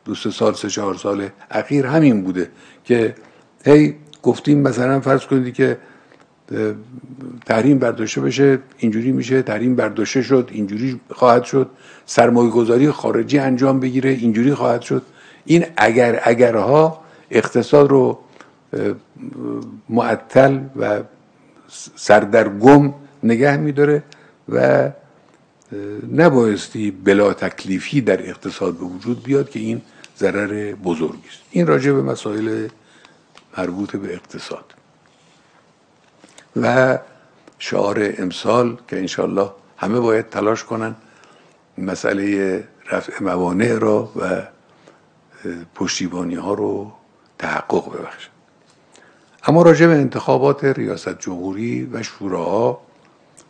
دو 0.05 0.15
سه 0.15 0.31
سال 0.31 0.55
سه 0.55 0.69
چهار 0.69 0.95
سال 0.95 1.29
اخیر 1.51 1.87
همین 1.87 2.23
بوده 2.23 2.49
که 2.85 3.15
هی 3.65 3.95
گفتیم 4.23 4.59
مثلا 4.59 5.01
فرض 5.01 5.27
کنید 5.27 5.55
که 5.55 5.79
تحریم 7.47 7.79
برداشته 7.79 8.21
بشه 8.21 8.59
اینجوری 8.79 9.13
میشه 9.13 9.43
تحریم 9.43 9.77
برداشته 9.77 10.23
شد 10.23 10.51
اینجوری 10.53 11.01
خواهد 11.11 11.45
شد 11.45 11.71
سرمایه 12.07 12.51
گذاری 12.51 12.91
خارجی 12.91 13.39
انجام 13.39 13.81
بگیره 13.81 14.11
اینجوری 14.11 14.55
خواهد 14.55 14.83
شد. 14.83 15.03
این 15.45 15.65
اگر 15.77 16.21
اگرها 16.23 17.01
اقتصاد 17.31 17.91
رو 17.91 18.19
معطل 19.89 20.61
و 20.77 21.03
سردرگم 21.97 22.95
نگه 23.23 23.57
میداره 23.57 24.03
و 24.49 24.91
نبایستی 26.13 26.91
بلا 26.91 27.33
تکلیفی 27.33 28.01
در 28.01 28.29
اقتصاد 28.29 28.75
به 28.75 28.85
وجود 28.85 29.23
بیاد 29.23 29.51
که 29.51 29.59
این 29.59 29.83
ضرر 30.19 30.75
بزرگی 30.75 31.29
است. 31.29 31.43
این 31.51 31.67
راجع 31.67 31.93
به 31.93 32.03
مسائل 32.03 32.69
مربوط 33.59 33.97
به 33.97 34.15
اقتصاد. 34.15 34.65
و 36.57 36.99
شعار 37.59 38.13
امسال 38.19 38.77
که 38.89 38.99
انشالله 38.99 39.51
همه 39.77 40.01
باید 40.01 40.29
تلاش 40.29 40.65
کنن 40.65 40.95
مسئله 41.79 42.65
رفع 42.91 43.23
موانع 43.23 43.79
را 43.79 44.13
و 44.17 44.43
پشتیبانی 45.75 46.35
ها 46.35 46.55
رو 46.55 46.93
تحقق 47.39 47.99
ببخشن. 47.99 48.32
اما 49.45 49.63
راجع 49.63 49.87
به 49.87 49.93
انتخابات 49.93 50.65
ریاست 50.65 51.19
جمهوری 51.19 51.89
و 51.93 52.03
شوراها 52.03 52.81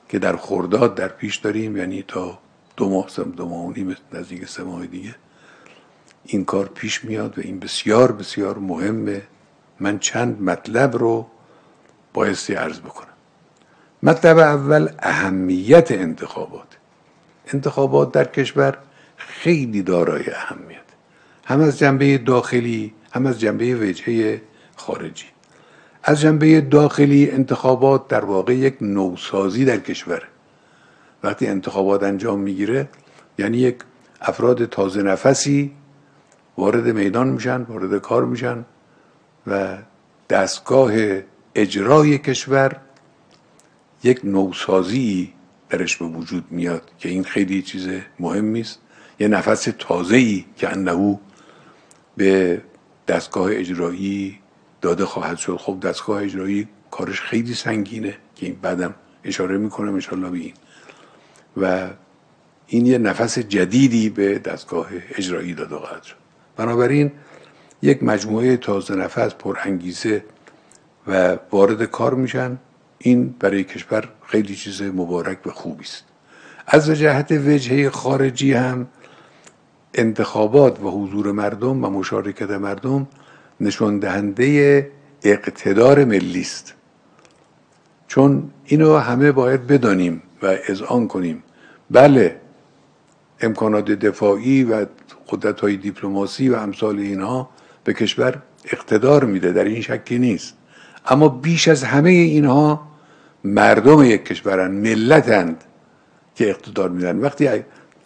که 0.08 0.18
در 0.18 0.36
خرداد 0.36 0.94
در 0.94 1.08
پیش 1.08 1.36
داریم 1.36 1.76
یعنی 1.76 2.04
تا 2.08 2.38
دو 2.76 2.88
ماه 2.88 3.08
دو 3.36 3.48
ماه 3.48 3.78
نیم 3.78 3.96
نزدیک 4.12 4.48
سه 4.48 4.62
ماه 4.62 4.86
دیگه 4.86 5.14
این 6.24 6.44
کار 6.44 6.68
پیش 6.68 7.04
میاد 7.04 7.38
و 7.38 7.40
این 7.44 7.58
بسیار 7.58 8.12
بسیار 8.12 8.58
مهمه. 8.58 9.22
من 9.80 9.98
چند 9.98 10.42
مطلب 10.42 10.96
رو 10.96 11.26
بایستی 12.14 12.54
عرض 12.54 12.80
بکنم. 12.80 13.08
مطلب 14.02 14.38
اول 14.38 14.88
اهمیت 14.98 15.92
انتخابات. 15.92 16.76
انتخابات 17.52 18.12
در 18.12 18.24
کشور 18.24 18.78
خیلی 19.16 19.82
دارای 19.82 20.30
اهمیت. 20.30 20.78
هم 21.44 21.60
از 21.60 21.78
جنبه 21.78 22.18
داخلی 22.18 22.94
هم 23.12 23.26
از 23.26 23.40
جنبه 23.40 23.74
وجهه 23.74 24.42
خارجی. 24.76 25.26
از 26.02 26.20
جنبه 26.20 26.60
داخلی 26.60 27.30
انتخابات 27.30 28.08
در 28.08 28.24
واقع 28.24 28.54
یک 28.54 28.74
نوسازی 28.80 29.64
در 29.64 29.78
کشور. 29.78 30.22
وقتی 31.22 31.46
انتخابات 31.46 32.02
انجام 32.02 32.40
می‌گیره 32.40 32.88
یعنی 33.38 33.58
یک 33.58 33.76
افراد 34.20 34.64
تازه 34.64 35.02
نفسی 35.02 35.72
وارد 36.58 36.88
میدان 36.88 37.28
میشن 37.28 37.62
وارد 37.62 37.98
کار 37.98 38.24
میشن 38.24 38.64
و 39.46 39.78
دستگاه 40.30 40.92
اجرای 41.54 42.18
کشور 42.18 42.76
یک 44.04 44.20
نوسازی 44.24 45.32
درش 45.70 45.96
به 45.96 46.04
وجود 46.04 46.44
میاد 46.50 46.90
که 46.98 47.08
این 47.08 47.24
خیلی 47.24 47.62
چیز 47.62 47.88
مهمی 48.20 48.60
است 48.60 48.78
یه 49.20 49.28
نفس 49.28 49.68
تازه 49.78 50.16
ای 50.16 50.44
که 50.56 50.68
انهو 50.68 51.16
به 52.16 52.62
دستگاه 53.08 53.50
اجرایی 53.52 54.41
داده 54.82 55.04
خواهد 55.04 55.36
شد. 55.36 55.56
خب 55.56 55.80
دستگاه 55.80 56.22
اجرایی 56.22 56.68
کارش 56.90 57.20
خیلی 57.20 57.54
سنگینه 57.54 58.16
که 58.34 58.46
این 58.46 58.58
بعدم 58.62 58.94
اشاره 59.24 59.58
می‌کنم 59.58 59.94
انشالله 59.94 60.30
به 60.30 60.38
این. 60.38 60.54
و 61.56 61.90
این 62.66 62.86
یه 62.86 62.98
نفس 62.98 63.38
جدیدی 63.38 64.08
به 64.08 64.38
دستگاه 64.38 64.86
اجرایی 65.10 65.54
داده 65.54 65.76
خواهد 65.76 66.02
شد. 66.02 66.16
بنابراین 66.56 67.12
یک 67.82 68.02
مجموعه 68.02 68.56
تازه 68.56 68.94
نفس 68.94 69.34
پر 69.34 69.58
انگیزه 69.64 70.24
و 71.06 71.38
وارد 71.52 71.82
کار 71.82 72.14
میشن. 72.14 72.58
این 72.98 73.34
برای 73.40 73.64
کشور 73.64 74.08
خیلی 74.26 74.54
چیز 74.56 74.82
مبارک 74.82 75.46
و 75.46 75.50
خوبی 75.50 75.84
است. 75.84 76.04
از 76.66 76.90
جهت 76.90 77.32
وجهه 77.32 77.90
خارجی 77.90 78.52
هم 78.52 78.86
انتخابات 79.94 80.80
و 80.80 80.90
حضور 80.90 81.32
مردم 81.32 81.84
و 81.84 81.90
مشارکت 81.90 82.50
مردم 82.50 83.08
نشان 83.62 83.98
دهنده 83.98 84.90
اقتدار 85.22 86.04
ملی 86.04 86.40
است 86.40 86.74
چون 88.08 88.50
اینو 88.64 88.96
همه 88.96 89.32
باید 89.32 89.66
بدانیم 89.66 90.22
و 90.42 90.56
اذعان 90.68 91.08
کنیم. 91.08 91.42
بله 91.90 92.36
امکانات 93.40 93.84
دفاعی 93.84 94.64
و 94.64 94.86
قدرت 95.28 95.60
های 95.60 95.76
دیپلماسی 95.76 96.48
و 96.48 96.54
امثال 96.54 96.98
اینها 96.98 97.50
به 97.84 97.92
کشور 97.92 98.42
اقتدار 98.64 99.24
میده 99.24 99.52
در 99.52 99.64
این 99.64 99.80
شکی 99.80 100.18
نیست. 100.18 100.54
اما 101.06 101.28
بیش 101.28 101.68
از 101.68 101.84
همه 101.84 102.10
اینها 102.10 102.88
مردم 103.44 104.02
یک 104.02 104.24
کشورن 104.24 104.70
ملتند 104.70 105.64
که 106.34 106.50
اقتدار 106.50 106.88
میدن. 106.88 107.18
وقتی 107.18 107.48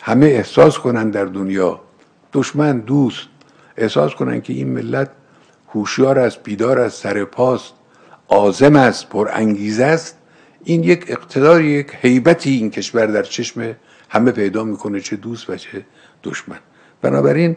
همه 0.01 0.27
احساس 0.27 0.79
کنن 0.79 1.11
در 1.11 1.25
دنیا 1.25 1.81
دشمن 2.33 2.79
دوست 2.79 3.29
احساس 3.77 4.15
کنن 4.15 4.41
که 4.41 4.53
این 4.53 4.69
ملت 4.69 5.11
هوشیار 5.75 6.19
است 6.19 6.43
بیدار 6.43 6.81
است 6.81 7.03
سر 7.03 7.25
پاست 7.25 7.73
آزم 8.29 8.77
است 8.77 9.09
پر 9.09 9.29
انگیزه 9.33 9.85
است. 9.85 10.17
این 10.65 10.85
یک 10.85 11.05
اقتدار 11.09 11.63
یک 11.63 11.95
حیبتی 11.95 12.51
این 12.51 12.71
کشور 12.71 13.07
در 13.07 13.23
چشم 13.23 13.77
همه 14.09 14.31
پیدا 14.31 14.65
می‌کنه 14.65 15.01
چه 15.01 15.17
دوست 15.17 15.51
و 15.51 15.57
چه 15.57 15.85
دشمن. 16.23 16.59
بنابراین 17.03 17.57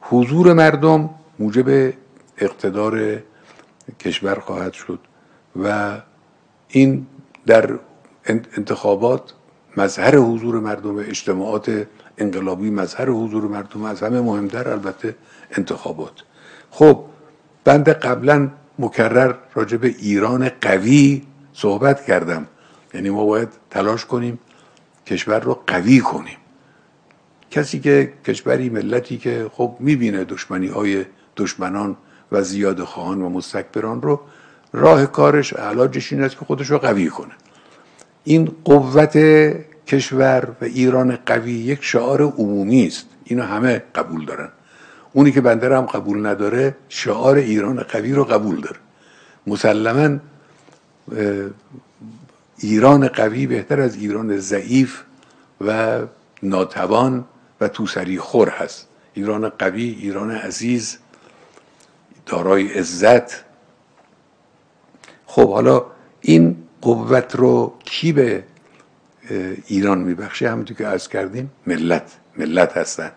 حضور 0.00 0.52
مردم 0.52 1.10
موجب 1.38 1.94
اقتدار 2.38 3.22
کشور 4.00 4.34
خواهد 4.34 4.72
شد 4.72 4.98
و 5.62 5.96
این 6.68 7.06
در 7.46 7.78
انتخابات 8.56 9.32
مظهر 9.76 10.16
حضور 10.16 10.60
مردم 10.60 10.98
اجتماعات 10.98 11.86
انقلابی 12.18 12.70
مظهر 12.70 13.08
حضور 13.08 13.44
مردم 13.44 13.84
از 13.84 14.02
همه 14.02 14.20
مهمتر 14.20 14.68
البته 14.68 15.16
انتخابات. 15.50 16.12
خب 16.70 17.04
بند 17.64 17.88
قبلا 17.88 18.48
مکرر 18.78 19.34
راجع 19.54 19.76
به 19.76 19.94
ایران 19.98 20.50
قوی 20.60 21.22
صحبت 21.52 22.04
کردم. 22.04 22.46
یعنی 22.94 23.10
ما 23.10 23.24
باید 23.24 23.48
تلاش 23.70 24.04
کنیم 24.04 24.38
کشور 25.06 25.40
رو 25.40 25.62
قوی 25.66 26.00
کنیم. 26.00 26.36
کسی 27.50 27.80
که 27.80 28.12
کشوری 28.26 28.68
ملتی 28.68 29.18
که 29.18 29.50
خب 29.52 29.76
می‌بینه 29.80 30.24
دشمنی 30.24 30.66
های 30.66 31.04
دشمنان 31.36 31.96
و 32.32 32.42
زیاد 32.42 32.84
خواهان 32.84 33.22
و 33.22 33.28
مستکبران 33.28 34.02
رو 34.02 34.20
راه 34.72 35.06
کارش 35.06 35.52
علاجش 35.52 36.12
این 36.12 36.22
است 36.22 36.38
که 36.38 36.44
خودش 36.44 36.70
رو 36.70 36.78
قوی 36.78 37.08
کنه. 37.08 37.32
این 38.24 38.52
قوت 38.64 39.16
کشور 39.86 40.48
و 40.60 40.64
ایران 40.64 41.18
قوی 41.26 41.52
یک 41.52 41.78
شعار 41.82 42.22
عمومی 42.22 42.86
است. 42.86 43.06
اینو 43.24 43.42
همه 43.42 43.82
قبول 43.94 44.24
دارن. 44.24 44.48
اونی 45.12 45.32
که 45.32 45.40
بنده 45.40 45.76
هم 45.76 45.86
قبول 45.86 46.26
نداره 46.26 46.76
شعار 46.88 47.36
ایران 47.36 47.82
قوی 47.82 48.12
رو 48.12 48.24
قبول 48.24 48.60
داره. 48.60 48.76
مسلما 49.46 50.18
ایران 52.58 53.08
قوی 53.08 53.46
بهتر 53.46 53.80
از 53.80 53.96
ایران 53.96 54.38
ضعیف 54.38 55.02
و 55.60 56.00
ناتوان 56.42 57.24
و 57.60 57.68
توسری 57.68 58.18
خور 58.18 58.48
هست. 58.48 58.88
ایران 59.14 59.48
قوی 59.48 59.98
ایران 60.00 60.30
عزیز 60.30 60.98
دارای 62.26 62.66
عزت. 62.72 63.44
خب 65.26 65.52
حالا 65.52 65.84
این 66.20 66.56
قوت 66.80 67.36
رو 67.36 67.74
کی 67.84 68.12
به 68.12 68.44
ایران 69.66 69.98
میبخشه؟ 69.98 70.50
همونطور 70.50 70.76
که 70.76 70.86
عرض 70.86 71.08
کردیم 71.08 71.50
ملت. 71.66 72.16
ملت 72.36 72.76
هستن 72.76 73.12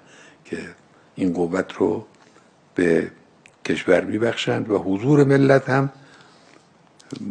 که 0.46 0.58
این 1.16 1.34
قوت 1.34 1.74
رو 1.74 2.06
به 2.76 3.12
کشور 3.66 4.02
میبخشند 4.02 4.72
و 4.72 4.78
حضور 4.78 5.24
ملت 5.24 5.70
هم 5.70 5.90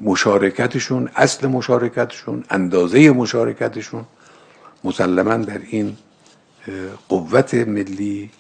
مشارکتشون 0.03 1.09
اصل 1.15 1.47
مشارکتشون 1.47 2.45
اندازه 2.51 3.11
مشارکتشون 3.11 4.05
مسلما 4.85 5.37
در 5.37 5.59
این 5.59 5.97
قوت 7.09 7.55
ملی 7.55 8.31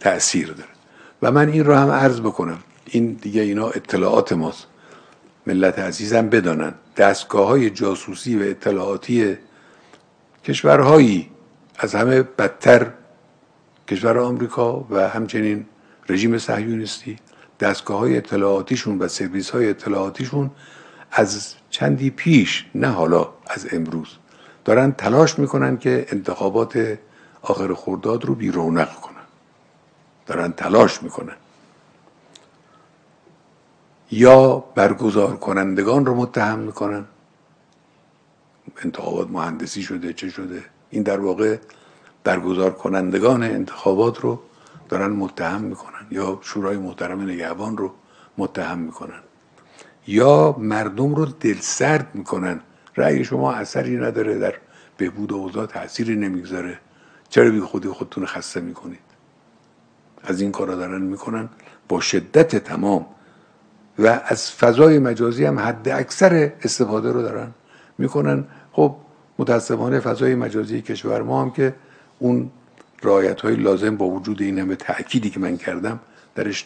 تأثیر 0.00 0.46
داره. 0.46 0.68
و 1.22 1.32
من 1.32 1.48
این 1.48 1.64
رو 1.64 1.74
هم 1.74 1.90
عرض 1.90 2.20
بکنم. 2.20 2.58
این 2.86 3.12
دیگه 3.12 3.40
اینا 3.40 3.68
اطلاعات 3.68 4.32
ماست. 4.32 4.66
ملت 5.46 5.78
عزیزم 5.78 6.28
بدانند. 6.28 6.74
دستگاه 6.96 7.48
های 7.48 7.70
جاسوسی 7.70 8.36
و 8.36 8.42
اطلاعاتی 8.42 9.36
کشورهایی 10.44 11.30
از 11.78 11.94
همه 11.94 12.22
بدتر 12.22 12.90
کشور 13.92 14.18
آمریکا 14.18 14.86
و 14.90 15.08
همچنین 15.08 15.66
رژیم 16.08 16.38
صهیونیستی. 16.38 17.16
دستگاه 17.60 17.98
های 17.98 18.16
اطلاعاتیشون 18.16 18.98
و 18.98 19.08
سرویس 19.08 19.50
های 19.50 19.70
اطلاعاتیشون 19.70 20.50
از 21.10 21.54
چندی 21.70 22.10
پیش 22.10 22.66
نه 22.74 22.86
حالا 22.86 23.28
از 23.46 23.66
امروز. 23.72 24.08
دارن 24.64 24.92
تلاش 24.92 25.38
می‌کنن 25.38 25.76
که 25.76 26.06
انتخابات 26.08 26.98
آخر 27.42 27.72
خورداد 27.72 28.24
رو 28.24 28.34
بی 28.34 28.50
رونق 28.50 28.94
کنن. 28.94 29.26
دارن 30.26 30.52
تلاش 30.52 31.02
می‌کنن. 31.02 31.36
یا 34.10 34.58
برگزار 34.74 35.36
کنندگان 35.36 36.06
رو 36.06 36.14
متهم 36.14 36.58
می‌کنن. 36.58 37.04
انتخابات 38.84 39.30
مهندسی 39.30 39.82
شده 39.82 40.12
چه 40.12 40.28
شده؟ 40.28 40.64
این 40.90 41.02
در 41.02 41.20
واقع 41.20 41.56
برگزار 42.24 42.70
کنندگان 42.70 43.42
انتخابات 43.42 44.20
رو 44.20 44.40
دارن 44.88 45.10
متهم 45.10 45.60
می‌کنن 45.60 46.06
یا 46.10 46.38
شورای 46.42 46.76
محترم 46.76 47.22
نگهبان 47.22 47.76
رو 47.76 47.92
متهم 48.38 48.78
می‌کنن. 48.78 49.20
یا 50.06 50.56
مردم 50.58 51.14
رو 51.14 51.24
دلسرد 51.24 52.08
می‌کنن. 52.14 52.60
رأی 52.96 53.24
شما 53.24 53.52
اثری 53.52 53.96
نداره 53.96 54.38
در 54.38 54.54
بهبود 54.96 55.32
اوضاع 55.32 55.66
تأثیری 55.66 56.16
نمی‌گذاره. 56.16 56.78
چرا 57.28 57.50
بی 57.50 57.60
خودی 57.60 57.88
خودتون 57.88 58.26
خسته 58.26 58.60
می‌کنید؟ 58.60 58.98
از 60.24 60.40
این 60.40 60.52
کارا 60.52 60.74
دارن 60.74 61.02
می‌کنن 61.02 61.48
با 61.88 62.00
شدت 62.00 62.56
تمام. 62.56 63.06
و 63.98 64.20
از 64.24 64.52
فضای 64.52 64.98
مجازی 64.98 65.44
هم 65.44 65.58
حد 65.58 65.88
اکثر 65.88 66.52
استفاده 66.62 67.12
رو 67.12 67.22
دارن 67.22 67.48
می‌کنن. 67.98 68.44
خب 68.72 68.96
متاسفانه 69.38 70.00
فضای 70.00 70.34
مجازی 70.34 70.82
کشور 70.82 71.22
ما 71.22 71.42
هم 71.42 71.50
که 71.50 71.74
اون 72.22 72.50
رایت 73.02 73.40
های 73.40 73.56
لازم 73.56 73.96
با 73.96 74.06
وجود 74.06 74.42
این 74.42 74.58
همه 74.58 74.76
تأکیدی 74.76 75.30
که 75.30 75.40
من 75.40 75.56
کردم 75.56 76.00
درش 76.34 76.64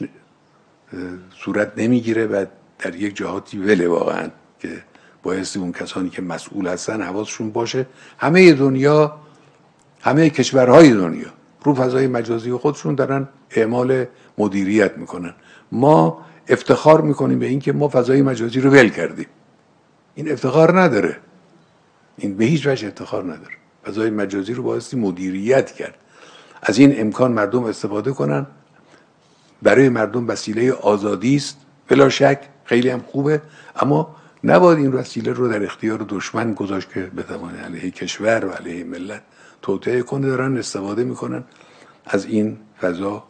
صورت 1.45 1.73
نمی‌گیره 1.77 2.27
و 2.27 2.45
در 2.79 2.95
یک 2.95 3.17
جهاتی 3.17 3.59
وله 3.59 3.89
واقعا 3.89 4.31
که 4.61 4.69
بایستی 5.23 5.59
اون 5.59 5.73
کسانی 5.73 6.11
که 6.11 6.23
مسئول 6.23 6.67
هستن 6.67 7.03
حواسشون 7.03 7.51
باشه. 7.51 7.87
همه 8.19 8.53
دنیا 8.53 9.17
همه 10.01 10.31
کشورهای 10.31 10.93
دنیا 10.93 11.33
رو 11.65 11.75
فضای 11.75 12.07
مجازی 12.07 12.53
خودشون 12.53 12.95
دارن 12.95 13.29
اعمال 13.51 14.07
مدیریت 14.39 14.99
می‌کنن. 14.99 15.35
ما 15.73 16.25
افتخار 16.49 17.01
می‌کنیم 17.01 17.39
به 17.39 17.47
اینکه 17.47 17.73
ما 17.73 17.89
فضای 17.89 18.23
مجازی 18.23 18.61
رو 18.61 18.71
ول 18.71 18.89
کردیم. 18.89 19.27
این 20.15 20.33
افتخار 20.33 20.81
نداره. 20.81 21.17
این 22.17 22.37
به 22.37 22.45
هیچ 22.45 22.67
وجه 22.67 22.89
افتخار 22.89 23.25
نداره. 23.25 23.57
فضای 23.87 24.11
مجازی 24.11 24.55
رو 24.55 24.63
بایستی 24.63 24.97
مدیریت 24.97 25.73
کرد. 25.73 25.95
از 26.63 26.79
این 26.79 27.01
امکان 27.01 27.33
مردم 27.33 27.65
استفاده 27.65 28.13
کنن. 28.13 28.47
برای 29.63 29.89
مردم 29.89 30.29
وسیله 30.29 30.73
آزادی 30.73 31.37
است. 31.37 31.57
بلا 31.89 32.09
شک 32.09 32.41
خیلی 32.65 32.89
هم 32.89 33.01
خوبه. 33.01 33.43
اما 33.77 34.17
نباید 34.45 34.79
این 34.79 34.93
وسیله 34.93 35.33
رو 35.33 35.49
در 35.49 35.65
اختیار 35.65 36.07
دشمن 36.09 36.53
گذاشت 36.53 36.93
که 36.93 37.01
بتوانه 37.01 37.59
علیه 37.59 37.91
کشور 37.91 38.45
و 38.45 38.51
علیه 38.51 38.85
ملت 38.85 39.23
توطعه 39.63 40.03
کنه. 40.03 40.27
دارن 40.27 40.59
استفاده 40.59 41.05
می‌کنن 41.05 41.45
از 42.07 42.25
این 42.25 42.59
فضا. 42.81 43.25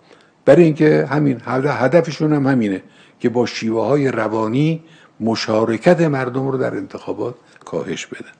برای 0.44 0.64
اینکه 0.64 1.06
همین 1.10 1.40
هدفشون 1.46 2.32
هم 2.32 2.46
همینه 2.46 2.82
که 3.20 3.28
با 3.28 3.46
شیوه 3.46 3.86
های 3.86 4.08
روانی 4.08 4.84
مشارکت 5.20 6.00
مردم 6.00 6.48
رو 6.48 6.58
در 6.58 6.74
انتخابات 6.74 7.34
کاهش 7.64 8.06
بدن. 8.06 8.32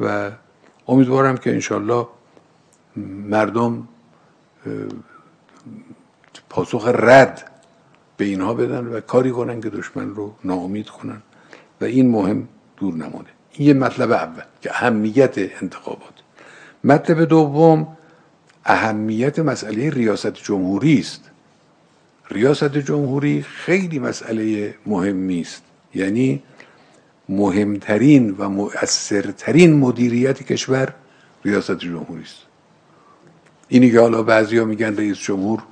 و 0.00 0.30
امیدوارم 0.90 1.36
که 1.36 1.50
انشالله 1.50 2.06
مردم 3.30 3.88
پاسخ 6.48 6.88
رد 6.94 7.50
به 8.16 8.24
اینها 8.24 8.54
بدن 8.54 8.86
و 8.86 9.00
کاری 9.00 9.30
کنن 9.30 9.60
که 9.60 9.70
دشمن 9.70 10.14
رو 10.14 10.34
ناامید 10.44 10.88
کنن. 10.88 11.22
و 11.80 11.84
این 11.84 12.10
مهم 12.10 12.48
دور 12.76 12.94
نمانه 12.94 13.28
این 13.52 13.68
یه 13.68 13.74
مطلب 13.74 14.12
اول 14.12 14.42
که 14.60 14.70
اهمیت 14.70 15.34
انتخابات. 15.38 16.14
مطلب 16.84 17.24
دوم 17.24 17.96
اهمیت 18.64 19.38
مسئله 19.38 19.90
ریاست 19.90 20.34
جمهوری 20.34 20.98
است. 20.98 21.30
ریاست 22.30 22.78
جمهوری 22.78 23.42
خیلی 23.42 23.98
مسئله 23.98 24.74
مهمی 24.86 25.40
است. 25.40 25.62
یعنی 25.94 26.42
مهمترین 27.30 28.34
و 28.38 28.48
مؤثرترین 28.48 29.72
مدیریت 29.72 30.42
کشور 30.42 30.94
ریاست 31.44 31.78
جمهوری 31.78 32.22
است. 32.22 32.46
اینی 33.68 33.90
که 33.90 34.00
حالا 34.00 34.22
بعضیا 34.22 34.64
میگن 34.64 34.96
رئیس 34.96 35.18
جمهور 35.18 35.62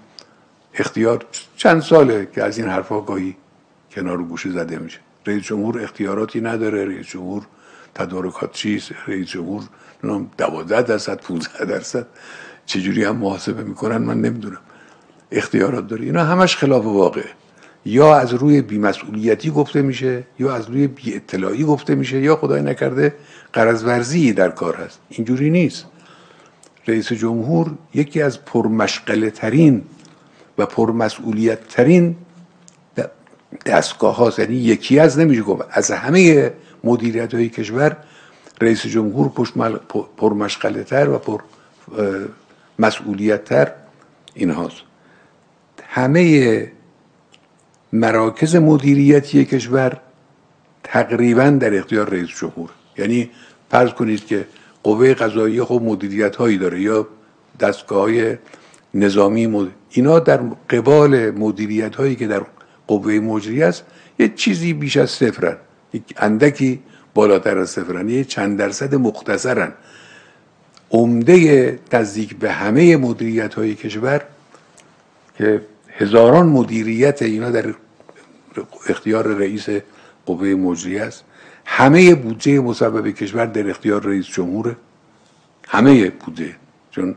اختیار 0.75 1.25
چند 1.57 1.83
ساله 1.83 2.29
که 2.35 2.45
از 2.45 2.59
این 2.59 2.69
حرفها 2.69 3.01
گاهی 3.01 3.37
کنار 3.91 4.23
گوشه 4.23 4.51
زده 4.51 4.79
میشه. 4.79 4.99
رئیس 5.27 5.43
جمهور 5.43 5.83
اختیاراتی 5.83 6.41
نداره 6.41 6.85
رئیس 6.85 7.07
جمهور 7.07 7.43
تدارکات 7.95 8.53
چیست 8.53 8.93
رئیس 9.07 9.29
جمهور 9.29 9.63
دوازده 10.39 10.83
درصد 10.83 11.21
15 11.21 11.65
درصد 11.65 12.07
چجوری 12.67 13.05
هم 13.05 13.17
محاسبه 13.17 13.63
می‌کنن 13.63 13.97
من 13.97 14.21
نمی‌دونم. 14.21 14.61
اختیارات 15.33 15.87
داره. 15.87 16.05
اینا 16.05 16.25
همش 16.25 16.57
خلاف 16.57 16.85
واقع 16.85 17.25
یا 17.85 18.16
از 18.16 18.35
روی 18.35 18.62
بیمسئولیتی 18.62 19.51
گفته 19.51 19.83
میشه 19.83 20.24
یا 20.39 20.55
از 20.55 20.68
روی 20.68 20.87
بی 20.87 21.14
اطلاعی 21.14 21.64
گفته 21.64 21.95
میشه 21.95 22.20
یا 22.20 22.37
خدای 22.37 22.62
نکرده 22.62 23.14
قرض 23.53 23.85
ورزی 23.85 24.33
در 24.33 24.51
کار 24.51 24.74
هست. 24.74 25.01
اینجوری 25.09 25.51
نیست. 25.51 25.87
رئیس 26.89 27.12
جمهور 27.12 27.74
یکی 27.95 28.22
از 28.22 28.45
پرمشغله 28.45 29.31
ترین 29.31 29.83
و 30.59 30.66
پرمسئولیت 30.66 31.68
ترین 31.68 32.16
دستگاه 33.66 34.16
ها 34.16 34.33
یعنی 34.39 34.55
یکی 34.55 34.99
از 34.99 35.18
نمیشه 35.18 35.43
گفت 35.43 35.62
از 35.70 35.91
همه 35.91 36.53
مدیریت 36.85 37.35
های 37.35 37.49
کشور 37.49 37.97
رئیس 38.61 38.87
جمهور 38.87 39.29
پرمشغله 40.16 40.85
تر 40.85 41.09
و 41.09 41.18
پر 41.18 41.41
مسئولیت 42.79 43.45
تر 43.45 43.72
این 44.35 44.51
هاست 44.51 44.76
همه 45.83 46.72
مراکز 47.93 48.57
مدیریتی 48.57 49.45
کشور 49.45 50.01
تقریبا 50.84 51.51
در 51.51 51.78
اختیار 51.78 52.11
رئیس 52.11 52.28
جمهور. 52.28 52.70
یعنی 52.99 53.30
فرض 53.70 53.91
کنید 53.91 54.26
که 54.26 54.45
قوه 54.82 55.14
قضایی 55.14 55.62
خب 55.62 55.80
مدیریت 55.84 56.36
هایی 56.36 56.59
داره 56.59 56.80
یا 56.80 57.07
دستگاه 57.61 58.01
های 58.01 58.36
نظامی 58.95 59.47
مد... 59.47 59.68
اینا 59.91 60.18
در 60.18 60.41
قبال 60.70 61.30
مدیریت 61.30 61.97
هایی 61.97 62.16
که 62.16 62.26
در 62.26 62.43
قوه 62.86 63.12
مجری 63.12 63.62
است 63.62 63.84
یه 64.18 64.28
چیزی 64.28 64.72
بیش 64.72 64.97
از 64.97 65.11
صفرن. 65.11 65.57
یک 65.93 66.03
اندکی 66.16 66.82
بالاتر 67.14 67.59
از 67.59 67.70
صفرن. 67.70 68.09
یه 68.09 68.24
چند 68.24 68.59
درصد 68.59 68.95
مختصرن. 68.95 69.72
عمده 70.91 71.78
نزدیک 71.93 72.36
به 72.36 72.53
همه 72.53 72.97
مدیریت 72.97 73.55
های 73.55 73.74
کشور 73.74 74.22
که 75.39 75.61
هزاران 76.01 76.47
مدیریت 76.47 77.23
اینا 77.23 77.51
در 77.51 77.75
اختیار 78.89 79.27
رئیس 79.27 79.67
قوه 80.27 80.47
مجری 80.49 80.99
است. 80.99 81.25
همه 81.65 82.15
بودجه 82.15 82.61
مسبب 82.61 83.09
کشور 83.11 83.47
در 83.47 83.71
اختیار 83.71 84.03
رئیس 84.03 84.27
جمهوره 84.27 84.77
همه 85.69 86.11
بودجه. 86.11 86.55
چون 86.91 87.15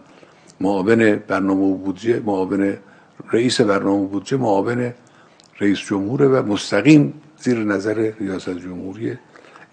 معاون 0.59 1.15
برنامه 1.15 1.77
بودجه 1.77 2.19
معاون 2.25 2.77
رئیس 3.33 3.61
برنامه 3.61 4.05
بودجه 4.07 4.37
معاون 4.37 4.93
رئیس 5.59 5.79
جمهوره 5.79 6.27
و 6.27 6.53
مستقیم 6.53 7.13
زیر 7.37 7.57
نظر 7.57 8.11
ریاست 8.19 8.49
جمهوریه 8.49 9.19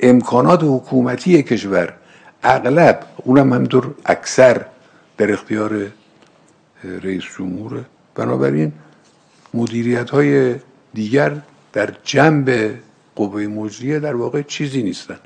امکانات 0.00 0.60
حکومتی 0.62 1.42
کشور 1.42 1.94
اغلب 2.42 3.06
اونم 3.16 3.52
همینطور 3.52 3.94
اکثر 4.06 4.64
در 5.18 5.32
اختیار 5.32 5.86
رئیس 6.84 7.24
جمهوره. 7.38 7.84
بنابراین 8.14 8.72
مدیریت 9.54 10.10
های 10.10 10.54
دیگر 10.94 11.42
در 11.72 11.94
جنب 12.04 12.78
قوه 13.16 13.46
مجریه 13.46 13.98
در 13.98 14.16
واقع 14.16 14.42
چیزی 14.42 14.82
نیستن. 14.82 15.18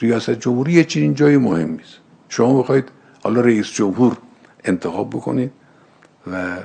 ریاست 0.00 0.30
جمهوری 0.30 0.84
چنین 0.84 1.14
جای 1.14 1.36
مهمی 1.36 1.82
است 1.82 1.98
شما 2.28 2.62
بخواید 2.62 2.88
حالا 3.22 3.40
رئیس 3.40 3.66
جمهور 3.66 4.16
انتخاب 4.64 5.10
بکنید 5.10 5.50
و 6.32 6.56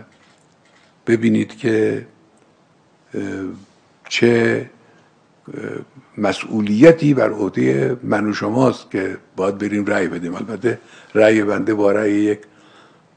ببینید 1.07 1.57
که 1.57 2.05
چه 4.09 4.69
مسئولیتی 6.17 7.13
بر 7.13 7.29
عهده 7.29 7.97
من 8.03 8.29
و 8.29 8.33
شماست 8.33 8.91
که 8.91 9.17
باید 9.35 9.57
بریم 9.57 9.85
رأی 9.85 10.07
بدیم. 10.07 10.35
البته 10.35 10.79
رأی 11.15 11.43
بنده 11.43 11.73
با 11.73 11.91
رأی 11.91 12.13
یک 12.13 12.39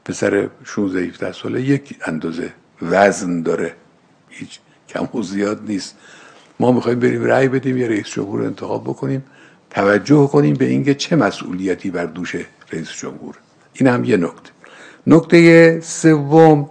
پسر 0.05 0.49
16 0.63 0.99
17 0.99 1.31
ساله 1.31 1.61
یک 1.61 1.95
اندازه 2.05 2.53
وزن 2.91 3.41
داره. 3.41 3.75
هیچ 4.29 4.59
کم 4.89 5.17
و 5.19 5.23
زیاد 5.23 5.61
نیست. 5.67 5.95
ما 6.59 6.71
می‌خوایم 6.71 6.99
بریم 6.99 7.23
رأی 7.23 7.47
بدیم 7.47 7.77
یه 7.77 7.87
رئیس 7.87 8.07
جمهور 8.07 8.41
انتخاب 8.45 8.83
بکنیم 8.83 9.23
توجه 9.69 10.27
کنیم 10.27 10.53
به 10.53 10.65
اینکه 10.65 10.93
چه 10.93 11.15
مسئولیتی 11.15 11.91
بر 11.91 12.05
دوش 12.05 12.35
رئیس 12.71 12.91
جمهور. 12.91 13.35
این 13.73 13.87
هم 13.87 14.03
یه 14.03 14.17
نکته. 14.17 14.49
نکته 15.07 15.79
سوم 15.79 16.69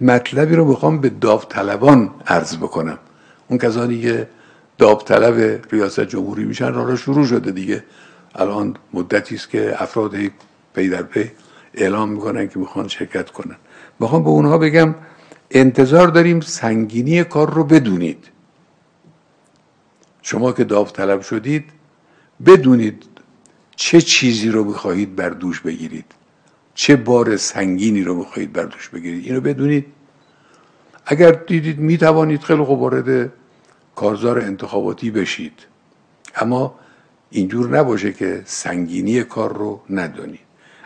مطلبی 0.00 0.54
رو 0.56 0.64
می‌خوام 0.64 1.00
به 1.00 1.08
داوطلبان 1.08 2.10
عرض 2.26 2.56
بکنم. 2.56 2.98
اون 3.48 3.58
کسانی 3.58 4.00
که 4.00 4.28
داوطلب 4.78 5.60
ریاست 5.72 6.00
جمهوری 6.00 6.44
میشن 6.44 6.74
راه 6.74 6.96
شروع 6.96 7.26
شده 7.26 7.50
دیگه. 7.50 7.84
الان 8.34 8.76
مدتی 8.92 9.34
است 9.34 9.50
که 9.50 9.82
افراد 9.82 10.14
پی 10.74 10.88
در 10.88 11.02
پی 11.02 11.30
اعلام 11.74 12.08
می‌کنن 12.08 12.48
که 12.48 12.58
می‌خوان 12.58 12.88
شرکت 12.88 13.30
کنن. 13.30 13.56
می‌خوام 14.00 14.24
به 14.24 14.30
اونها 14.30 14.58
بگم 14.58 14.94
انتظار 15.50 16.08
داریم 16.08 16.40
سنگینی 16.40 17.24
کار 17.24 17.54
رو 17.54 17.64
بدونید. 17.64 18.24
شما 20.22 20.52
که 20.52 20.64
داوطلب 20.64 21.20
شدید 21.20 21.64
بدونید 22.46 23.04
چه 23.76 24.00
چیزی 24.00 24.48
رو 24.48 24.64
می‌خواهید 24.64 25.16
بر 25.16 25.28
دوش 25.28 25.60
بگیرید. 25.60 26.04
چه 26.74 26.96
بار 26.96 27.36
سنگینی 27.36 28.02
رو 28.02 28.14
می‌خواهید 28.14 28.52
بر 28.52 28.64
دوش 28.64 28.88
بگیرید. 28.88 29.24
اینو 29.24 29.40
بدونید. 29.40 29.86
اگر 31.06 31.32
دیدید 31.32 31.78
می‌توانید 31.78 32.42
خیلی 32.42 32.64
خوب 32.64 32.80
وارد 32.80 33.32
کارزار 33.94 34.40
انتخاباتی 34.40 35.10
بشید. 35.10 35.52
اما 36.36 36.74
اینجور 37.30 37.78
نباشه 37.78 38.12
که 38.12 38.42
سنگینی 38.44 39.22
کار 39.22 39.56
رو 39.56 39.80
ندانید. 39.90 40.40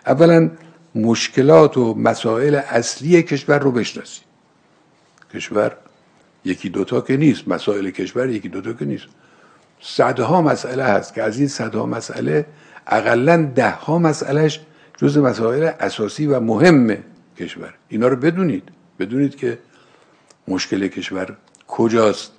اولا 0.07 0.51
مشکلات 0.95 1.77
و 1.77 1.95
مسائل 1.95 2.55
اصلی 2.55 3.23
کشور 3.23 3.59
رو 3.59 3.73
بشناسید. 3.73 4.30
کشور 5.35 5.77
یکی 6.45 6.69
دوتا 6.69 7.01
که 7.01 7.17
نیست. 7.17 7.49
مسائل 7.49 7.91
کشور 7.91 8.29
یکی 8.29 8.49
دوتا 8.49 8.73
که 8.73 8.85
نیست. 8.85 9.07
صدها 9.81 10.43
مسئله 10.43 10.85
هست 10.85 11.15
که 11.15 11.23
از 11.23 11.39
این 11.39 11.49
صدها 11.49 11.87
مسئله 11.87 12.47
اقلا 12.87 13.51
ده 13.55 13.71
ها 13.71 13.99
مسئلهش 13.99 14.61
جز 14.97 15.19
مسائل 15.19 15.71
اساسی 15.81 16.27
و 16.27 16.41
مهم 16.41 16.97
کشور. 17.39 17.75
اینا 17.89 18.09
رو 18.09 18.17
بدونید. 18.17 18.69
بدونید 18.99 19.37
که 19.37 19.59
مشکل 20.49 20.89
کشور 20.89 21.37
کجاست 21.69 22.33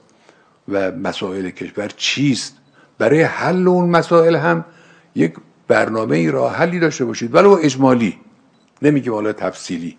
و 0.67 0.91
مسائل 0.91 1.49
کشور 1.49 1.87
چیست. 1.87 2.57
برای 2.97 3.21
حل 3.21 3.67
اون 3.67 3.89
مسائل 3.89 4.35
هم 4.35 4.65
یک 5.15 5.33
برنامه 5.67 6.17
ای 6.17 6.31
راه 6.31 6.55
حلی 6.55 6.79
داشته 6.79 7.05
باشید. 7.05 7.35
ولو 7.35 7.57
اجمالی. 7.63 8.17
نمیگه 8.81 9.11
حالا 9.11 9.33
تفصیلی. 9.33 9.97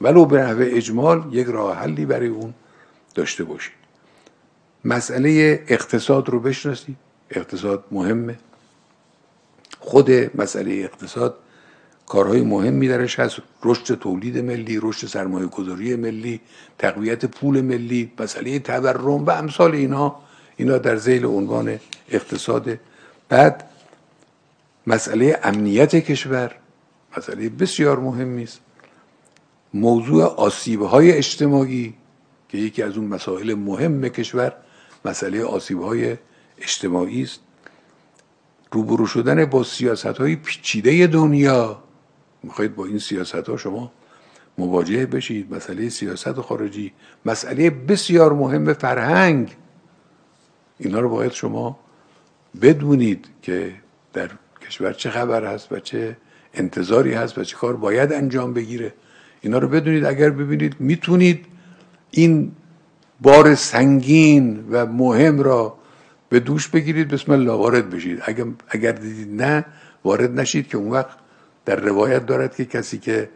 ولو 0.00 0.24
به 0.24 0.42
نحو 0.42 0.58
اجمال 0.60 1.28
یک 1.30 1.46
راه 1.46 1.76
حلی 1.76 2.06
برای 2.06 2.28
اون 2.28 2.54
داشته 3.14 3.44
باشید. 3.44 3.72
مسئله 4.84 5.62
اقتصاد 5.68 6.28
رو 6.28 6.40
بشناسید. 6.40 6.96
اقتصاد 7.30 7.84
مهمه. 7.90 8.38
خود 9.80 10.10
مسئله 10.40 10.74
اقتصاد 10.74 11.38
کارهای 12.06 12.40
مهمی 12.40 12.88
درش 12.88 13.20
هست. 13.20 13.36
رشد 13.64 13.98
تولید 13.98 14.38
ملی 14.38 14.78
رشد 14.82 15.06
سرمایه 15.06 15.46
گذاری 15.46 15.96
ملی 15.96 16.40
تقویت 16.78 17.24
پول 17.24 17.60
ملی 17.60 18.12
مسئله 18.18 18.58
تورم 18.58 19.26
و 19.26 19.30
امثال 19.30 19.74
اینها 19.74 20.22
اینا 20.56 20.78
در 20.78 20.96
زیل 20.96 21.24
عنوان 21.24 21.80
اقتصاد. 22.08 22.78
بعد 23.28 23.64
مسئله 24.86 25.40
امنیت 25.42 25.96
کشور 25.96 26.54
مسئله 27.16 27.48
بسیار 27.48 27.98
مهمی 27.98 28.42
است. 28.42 28.60
موضوع 29.74 30.24
آسیب 30.24 30.82
های 30.82 31.12
اجتماعی 31.12 31.94
که 32.48 32.58
یکی 32.58 32.82
از 32.82 32.96
اون 32.96 33.06
مسائل 33.06 33.54
مهم 33.54 34.08
کشور 34.08 34.52
مسئله 35.04 35.44
آسیب 35.44 35.82
های 35.82 36.16
اجتماعی 36.58 37.22
است. 37.22 37.40
روبرو 38.72 39.06
شدن 39.06 39.44
با 39.44 39.62
سیاست 39.62 40.06
های 40.06 40.36
پیچیده 40.36 41.06
دنیا. 41.06 41.82
می‌خواید 42.42 42.74
با 42.74 42.84
این 42.84 42.98
سیاست 42.98 43.34
ها 43.34 43.56
شما 43.56 43.92
مواجه 44.58 45.06
بشید. 45.06 45.54
مسئله 45.54 45.88
سیاست 45.88 46.40
خارجی 46.40 46.92
مسئله 47.26 47.70
بسیار 47.70 48.32
مهم 48.32 48.72
فرهنگ. 48.72 49.56
اینا 50.78 51.00
رو 51.00 51.08
باید 51.08 51.32
شما 51.32 51.78
بدونید 52.62 53.28
که 53.42 53.74
در 54.12 54.30
کشور 54.66 54.92
چه 54.92 55.10
خبر 55.10 55.54
هست 55.54 55.72
و 55.72 55.80
چه 55.80 56.16
انتظاری 56.54 57.12
هست 57.12 57.38
و 57.38 57.44
چه 57.44 57.56
کار 57.56 57.76
باید 57.76 58.12
انجام 58.12 58.54
بگیره. 58.54 58.94
اینا 59.40 59.58
رو 59.58 59.68
بدونید. 59.68 60.04
اگر 60.04 60.30
ببینید 60.30 60.76
می‌تونید 60.78 61.44
این 62.10 62.52
بار 63.20 63.54
سنگین 63.54 64.64
و 64.70 64.86
مهم 64.86 65.40
را 65.40 65.78
به 66.28 66.40
دوش 66.40 66.68
بگیرید 66.68 67.08
بسم 67.08 67.32
الله 67.32 67.52
وارد 67.52 67.90
بشید. 67.90 68.22
اگر, 68.24 68.44
اگر 68.68 68.92
دیدید 68.92 69.42
نه 69.42 69.64
وارد 70.04 70.40
نشید 70.40 70.68
که 70.68 70.78
اون 70.78 70.90
وقت 70.90 71.16
در 71.64 71.76
روایت 71.76 72.26
دارد 72.26 72.56
که 72.56 72.64
کسی 72.64 72.98
که 72.98 73.28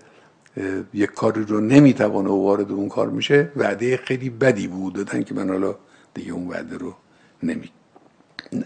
یک 0.94 1.10
کاری 1.10 1.44
رو 1.44 1.60
نمی‌توانه 1.60 2.28
و 2.28 2.42
وارد 2.42 2.72
اون 2.72 2.88
کار 2.88 3.10
میشه 3.10 3.52
وعده 3.56 3.96
خیلی 3.96 4.30
بدی 4.30 4.66
بود 4.68 4.92
دادن 4.92 5.22
که 5.22 5.34
من 5.34 5.48
حالا 5.48 5.74
دیگه 6.14 6.32
اون 6.32 6.48
وعده 6.48 6.76
رو 6.76 6.94
نمی 7.42 7.70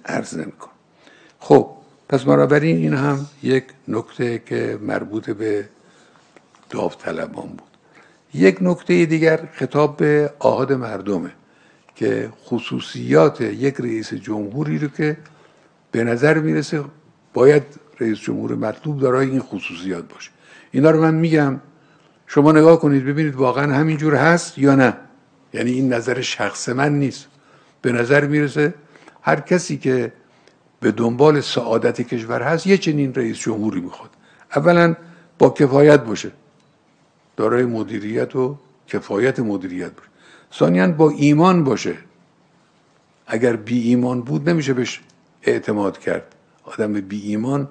عرض 0.05 0.37
نمی 0.37 0.53
خب 1.39 1.71
پس 2.09 2.23
بنابراین 2.23 2.77
این 2.77 2.95
هم 2.95 3.27
یک 3.43 3.65
نکته 3.89 4.43
که 4.47 4.79
مربوط 4.83 5.31
به 5.31 5.69
داوطلبان 6.77 7.49
بود. 7.49 7.73
یک 8.35 8.59
نکته 8.61 9.07
دیگر 9.07 9.41
خطاب 9.53 9.97
به 9.97 10.31
آهاد 10.39 10.73
مردمه 10.73 11.31
که 11.95 12.33
خصوصیات 12.45 13.41
یک 13.41 13.75
رئیس 13.79 14.15
جمهوری 14.15 14.79
رو 14.79 14.89
که 14.89 15.17
به 15.91 16.05
نظر 16.05 16.39
می‌رسه 16.39 16.85
باید 17.35 17.63
رئیس 18.01 18.19
جمهور 18.19 18.55
مطلوب 18.55 19.01
دارای 19.01 19.31
این 19.31 19.41
خصوصیات 19.41 20.13
باشه. 20.13 20.31
اینا 20.73 20.91
رو 20.91 21.03
من 21.03 21.15
میگم. 21.15 21.61
شما 22.27 22.53
نگاه 22.53 22.81
کنید 22.81 23.05
ببینید 23.05 23.35
واقعا 23.35 23.75
همینجور 23.75 24.15
هست 24.15 24.59
یا 24.59 24.75
نه. 24.75 24.97
یعنی 25.55 25.71
این 25.71 25.93
نظر 25.93 26.21
شخص 26.21 26.69
من 26.69 26.99
نیست. 26.99 27.27
به 27.83 27.93
نظر 27.93 28.27
می‌رسه 28.27 28.75
هر 29.23 29.41
کسی 29.41 29.77
که 29.77 30.13
به 30.81 30.93
دنبال 30.93 31.41
سعادت 31.41 32.01
کشور 32.01 32.43
هست 32.43 32.67
یه 32.67 32.79
چنین 32.79 33.15
رئیس 33.15 33.39
جمهوری 33.39 33.81
می‌خواد. 33.81 34.11
اولا 34.57 34.95
با 35.39 35.51
کفایت 35.51 36.01
باشه. 36.01 36.31
دارای 37.37 37.65
مدیریت 37.65 38.37
و 38.37 38.57
کفایت 38.89 39.41
مدیریت 39.41 39.93
باشه. 39.93 40.09
ثانیا 40.53 40.89
با 40.89 41.11
ایمان 41.11 41.65
باشه. 41.65 41.95
اگر 43.27 43.57
بی 43.57 43.81
ایمان 43.89 44.23
بود 44.23 44.49
نمیشه 44.49 44.75
بهش 44.75 45.01
اعتماد 45.43 45.99
کرد. 45.99 46.35
آدم 46.65 46.93
بی 46.93 47.21
ایمان 47.21 47.69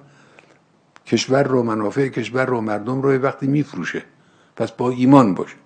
کشور 1.06 1.42
رو 1.42 1.62
منافع 1.62 2.08
کشور 2.08 2.46
رو 2.46 2.60
مردم 2.60 3.02
رو 3.02 3.12
وقتی 3.12 3.46
میفروشه. 3.46 4.02
پس 4.56 4.72
با 4.72 4.90
ایمان 4.90 5.34
باشه. 5.34 5.56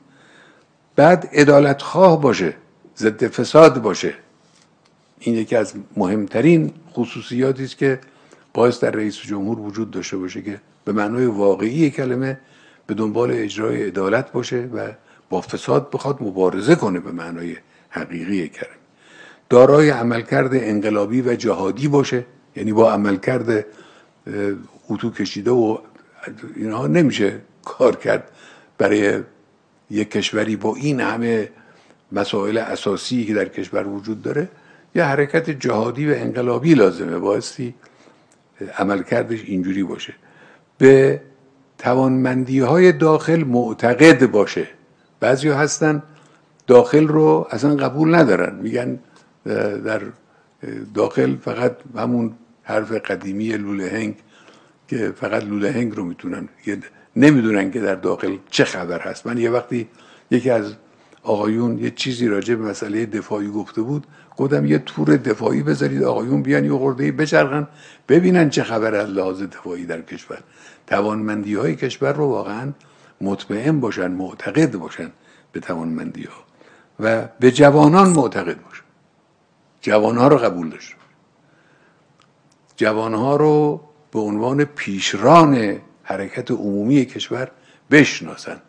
بعد 0.96 1.28
ادالت 1.32 1.82
خواه 1.82 2.20
باشه. 2.20 2.54
ضد 2.98 3.26
فساد 3.26 3.82
باشه. 3.82 4.14
این 5.18 5.34
یکی 5.34 5.56
از 5.56 5.74
مهمترین 5.96 6.72
خصوصیاتی 6.92 7.64
است 7.64 7.78
که 7.78 8.00
باعث 8.54 8.80
در 8.80 8.90
رئیس 8.90 9.16
جمهور 9.16 9.60
وجود 9.60 9.90
داشته 9.90 10.16
باشه 10.16 10.42
که 10.42 10.60
به 10.84 10.92
معنای 10.92 11.26
واقعی 11.26 11.90
کلمه 11.90 12.38
به 12.90 12.94
دنبال 12.94 13.30
اجرای 13.30 13.86
عدالت 13.86 14.32
باشه 14.32 14.68
و 14.74 14.88
با 15.28 15.40
فساد 15.40 15.90
بخواد 15.90 16.22
مبارزه 16.22 16.74
کنه 16.74 17.00
به 17.00 17.12
معنای 17.12 17.56
حقیقی 17.88 18.48
کلمه 18.48 18.74
دارای 19.50 19.90
عملکرد 19.90 20.50
انقلابی 20.54 21.22
و 21.22 21.34
جهادی 21.34 21.88
باشه 21.88 22.24
یعنی 22.56 22.72
با 22.72 22.92
عملکرد 22.92 23.66
اتو 24.88 25.10
کشیده 25.10 25.50
و 25.50 25.78
اینها 26.56 26.86
نمیشه 26.86 27.40
کار 27.64 27.96
کرد 27.96 28.28
برای 28.78 29.22
یک 29.90 30.10
کشوری 30.10 30.56
با 30.56 30.74
این 30.76 31.00
همه 31.00 31.48
مسائل 32.12 32.58
اساسی 32.58 33.24
که 33.24 33.34
در 33.34 33.48
کشور 33.48 33.86
وجود 33.86 34.22
داره 34.22 34.48
یه 34.94 35.04
حرکت 35.04 35.50
جهادی 35.50 36.10
و 36.10 36.14
انقلابی 36.14 36.74
لازمه 36.74 37.18
بایستی 37.18 37.74
عملکردش 38.78 39.44
اینجوری 39.44 39.82
باشه. 39.82 40.14
به 40.78 41.20
توانمندی 41.80 42.60
های 42.60 42.92
داخل 42.92 43.44
معتقد 43.44 44.26
باشه. 44.26 44.66
بعضی 45.20 45.48
هستن 45.48 46.02
داخل 46.66 47.08
رو 47.08 47.46
اصلا 47.50 47.76
قبول 47.76 48.14
ندارن. 48.14 48.54
میگن 48.62 48.98
در 49.84 50.02
داخل 50.94 51.36
فقط 51.36 51.76
همون 51.96 52.34
حرف 52.62 52.92
قدیمی 52.92 53.48
لوله 53.52 53.90
هنگ 53.90 54.14
که 54.88 55.12
فقط 55.16 55.44
لوله 55.44 55.70
هنگ 55.72 55.96
رو 55.96 56.04
می‌تونن. 56.04 56.48
نمی‌دونن 57.16 57.70
که 57.70 57.80
در 57.80 57.94
داخل 57.94 58.36
چه 58.50 58.64
خبر 58.64 59.00
هست. 59.00 59.26
من 59.26 59.38
یه 59.38 59.50
وقتی 59.50 59.88
یکی 60.30 60.50
از 60.50 60.74
آقایون 61.22 61.78
یه 61.78 61.90
چیزی 61.90 62.28
راجع 62.28 62.54
به 62.54 62.64
مسئله 62.64 63.06
دفاعی 63.06 63.48
گفته 63.48 63.82
بود 63.82 64.06
گفتم 64.36 64.66
یه 64.66 64.78
تور 64.78 65.16
دفاعی 65.16 65.62
بذارید 65.62 66.02
آقایون 66.02 66.42
بیان 66.42 66.64
یه 66.64 66.72
خورده 66.72 67.12
بچرخن 67.12 67.68
ببینن 68.08 68.50
چه 68.50 68.62
خبر 68.62 68.94
از 68.94 69.08
لحاظ 69.08 69.42
دفاعی 69.42 69.86
در 69.86 70.00
کشور. 70.00 70.38
توانمندی 70.90 71.54
های 71.54 71.76
کشور 71.76 72.12
رو 72.12 72.26
واقعا 72.26 72.72
مطمئن 73.20 73.80
باشن 73.80 74.10
معتقد 74.10 74.76
باشن 74.76 75.12
به 75.52 75.60
توانمندی 75.60 76.24
ها 76.24 76.42
و 77.00 77.28
به 77.40 77.50
جوانان 77.50 78.08
معتقد 78.10 78.62
باشن. 78.62 78.82
جوان 79.80 80.16
ها 80.16 80.28
رو 80.28 80.36
قبول 80.36 80.70
داشت 80.70 80.94
جوان 82.76 83.14
ها 83.14 83.36
رو 83.36 83.80
به 84.12 84.20
عنوان 84.20 84.64
پیشران 84.64 85.80
حرکت 86.02 86.50
عمومی 86.50 87.04
کشور 87.04 87.50
بشناسن 87.90 88.60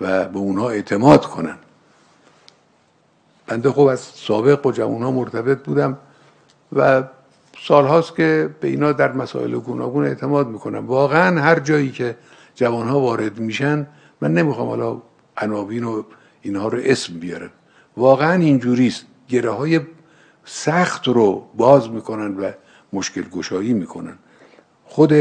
و 0.00 0.24
به 0.24 0.38
اونها 0.38 0.70
اعتماد 0.70 1.26
کنن. 1.26 1.58
بنده 3.46 3.72
خب 3.72 3.80
از 3.80 4.00
سابق 4.00 4.62
با 4.62 4.72
جوان 4.72 5.02
ها 5.02 5.10
مرتبط 5.10 5.58
بودم 5.58 5.98
و 6.72 7.02
سالهاست 7.66 8.16
که 8.16 8.50
به 8.60 8.68
اینا 8.68 8.92
در 8.92 9.12
مسائل 9.12 9.58
گوناگون 9.58 10.04
اعتماد 10.04 10.48
می‌کنم. 10.48 10.86
واقعا 10.86 11.40
هر 11.40 11.60
جایی 11.60 11.90
که 11.90 12.16
جوان 12.54 12.88
ها 12.88 13.00
وارد 13.00 13.38
میشن 13.38 13.86
من 14.20 14.34
نمی‌خوام 14.34 14.68
حالا 14.68 15.02
عناوین 15.36 15.84
و 15.84 16.02
اینها 16.42 16.68
رو 16.68 16.78
اسم 16.82 17.18
بیارم. 17.18 17.50
واقعا 17.96 18.32
اینجوریست. 18.32 19.06
گره 19.28 19.50
های 19.50 19.80
سخت 20.44 21.08
رو 21.08 21.44
باز 21.54 21.90
می‌کنن 21.90 22.36
و 22.36 22.50
مشکل 22.92 23.22
گشایی 23.22 23.72
می‌کنن. 23.72 24.18
خود 24.84 25.12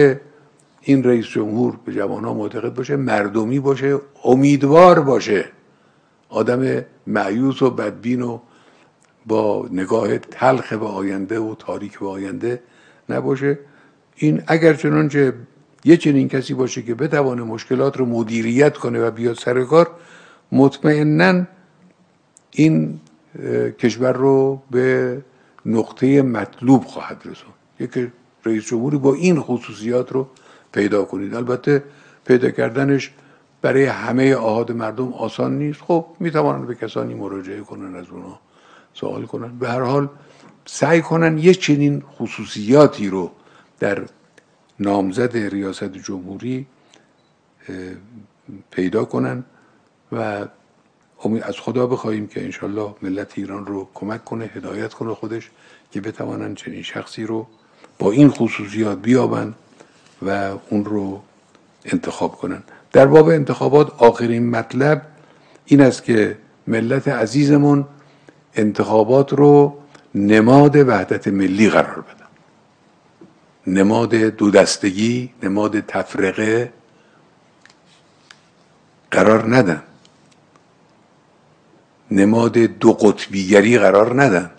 این 0.82 1.04
رئیس 1.04 1.26
جمهور 1.26 1.78
به 1.86 1.94
جوان 1.94 2.24
ها 2.26 2.34
معتقد 2.34 2.74
باشه 2.74 2.96
مردمی 2.96 3.60
باشه 3.60 4.00
امیدوار 4.24 5.00
باشه. 5.00 5.46
آدم 6.30 6.86
معیوس 7.08 7.62
و 7.62 7.70
بدبین 7.70 8.22
و 8.22 8.40
با 9.28 9.68
نگاه 9.72 10.18
تلخ 10.18 10.74
به 10.74 10.86
آینده 10.86 11.40
و 11.40 11.56
تاریک 11.60 12.00
به 12.00 12.08
آینده 12.08 12.62
نباشه. 13.10 13.60
این 14.16 14.44
اگر 14.48 14.74
چنانچه 14.74 15.34
یه 15.86 15.98
چنین 15.98 16.28
کسی 16.28 16.54
باشه 16.54 16.82
که 16.82 16.96
بتوانه 16.96 17.44
مشکلات 17.44 17.98
رو 17.98 18.06
مدیریت 18.06 18.78
کنه 18.78 19.08
و 19.08 19.12
بیاد 19.12 19.36
سر 19.36 19.64
کار 19.64 19.90
مطمئنا 20.52 21.46
این 22.52 23.00
کشور 23.80 24.14
رو 24.14 24.62
به 24.72 25.18
نقطه 25.66 26.22
مطلوب 26.22 26.84
خواهد 26.84 27.22
رسون 27.26 27.54
یک 27.80 28.12
رئیس 28.46 28.66
جمهوری 28.66 28.98
با 28.98 29.14
این 29.14 29.40
خصوصیات 29.40 30.12
رو 30.12 30.28
پیدا 30.72 31.04
کنید. 31.04 31.36
البته 31.36 31.84
پیدا 32.26 32.50
کردنش 32.50 33.12
برای 33.62 33.86
همه 33.86 34.36
آهاد 34.36 34.72
مردم 34.72 35.14
آسان 35.14 35.58
نیست. 35.58 35.82
خب 35.82 36.06
می‌توانند 36.20 36.68
به 36.68 36.76
کسانی 36.76 37.14
مراجعه 37.14 37.62
کنن 37.62 37.96
از 37.96 38.10
اونها. 38.10 38.40
سوال 39.00 39.26
کنن. 39.26 39.60
به 39.60 39.70
هر 39.70 39.82
حال 39.82 40.10
سعی 40.66 41.02
کنن 41.02 41.38
یه 41.38 41.54
چنین 41.54 42.02
خصوصیاتی 42.02 43.10
رو 43.10 43.32
در 43.80 44.06
نامزد 44.80 45.38
ریاست 45.38 45.84
جمهوری 45.84 46.68
پیدا 48.72 49.06
کنن 49.06 49.44
و 50.12 50.48
از 51.44 51.56
خدا 51.60 51.88
بخواهیم 51.88 52.28
که 52.28 52.44
انشالله 52.44 52.96
ملت 53.02 53.32
ایران 53.36 53.66
رو 53.66 53.88
کمک 53.94 54.26
کنه 54.26 54.46
هدایت 54.46 54.94
کنه 54.94 55.14
خودش 55.14 55.52
که 55.92 56.02
بتوانند 56.02 56.56
چنین 56.56 56.84
شخصی 56.84 57.24
رو 57.24 57.48
با 58.00 58.12
این 58.12 58.30
خصوصیات 58.30 58.98
بیابند 59.02 59.56
و 60.22 60.58
اون 60.70 60.86
رو 60.86 61.22
انتخاب 61.86 62.36
کنن. 62.36 62.64
در 62.92 63.06
باب 63.06 63.28
انتخابات 63.28 64.02
آخرین 64.02 64.50
مطلب 64.50 65.02
این 65.66 65.82
است 65.82 66.04
که 66.04 66.38
ملت 66.68 67.08
عزیزمون 67.08 67.86
انتخابات 68.58 69.34
رو 69.34 69.78
نماد 70.16 70.76
وحدت 70.76 71.28
ملی 71.28 71.70
قرار 71.70 72.02
بدن 72.02 72.28
نماد 73.68 74.16
دو 74.16 74.52
دستگی 74.52 75.30
نماد 75.44 75.80
تفرقه 75.80 76.74
قرار 79.12 79.56
ندن 79.56 79.84
نماد 82.12 82.58
دو 82.58 82.94
قطبیگری 82.94 83.78
قرار 83.78 84.24
ندن 84.24 84.52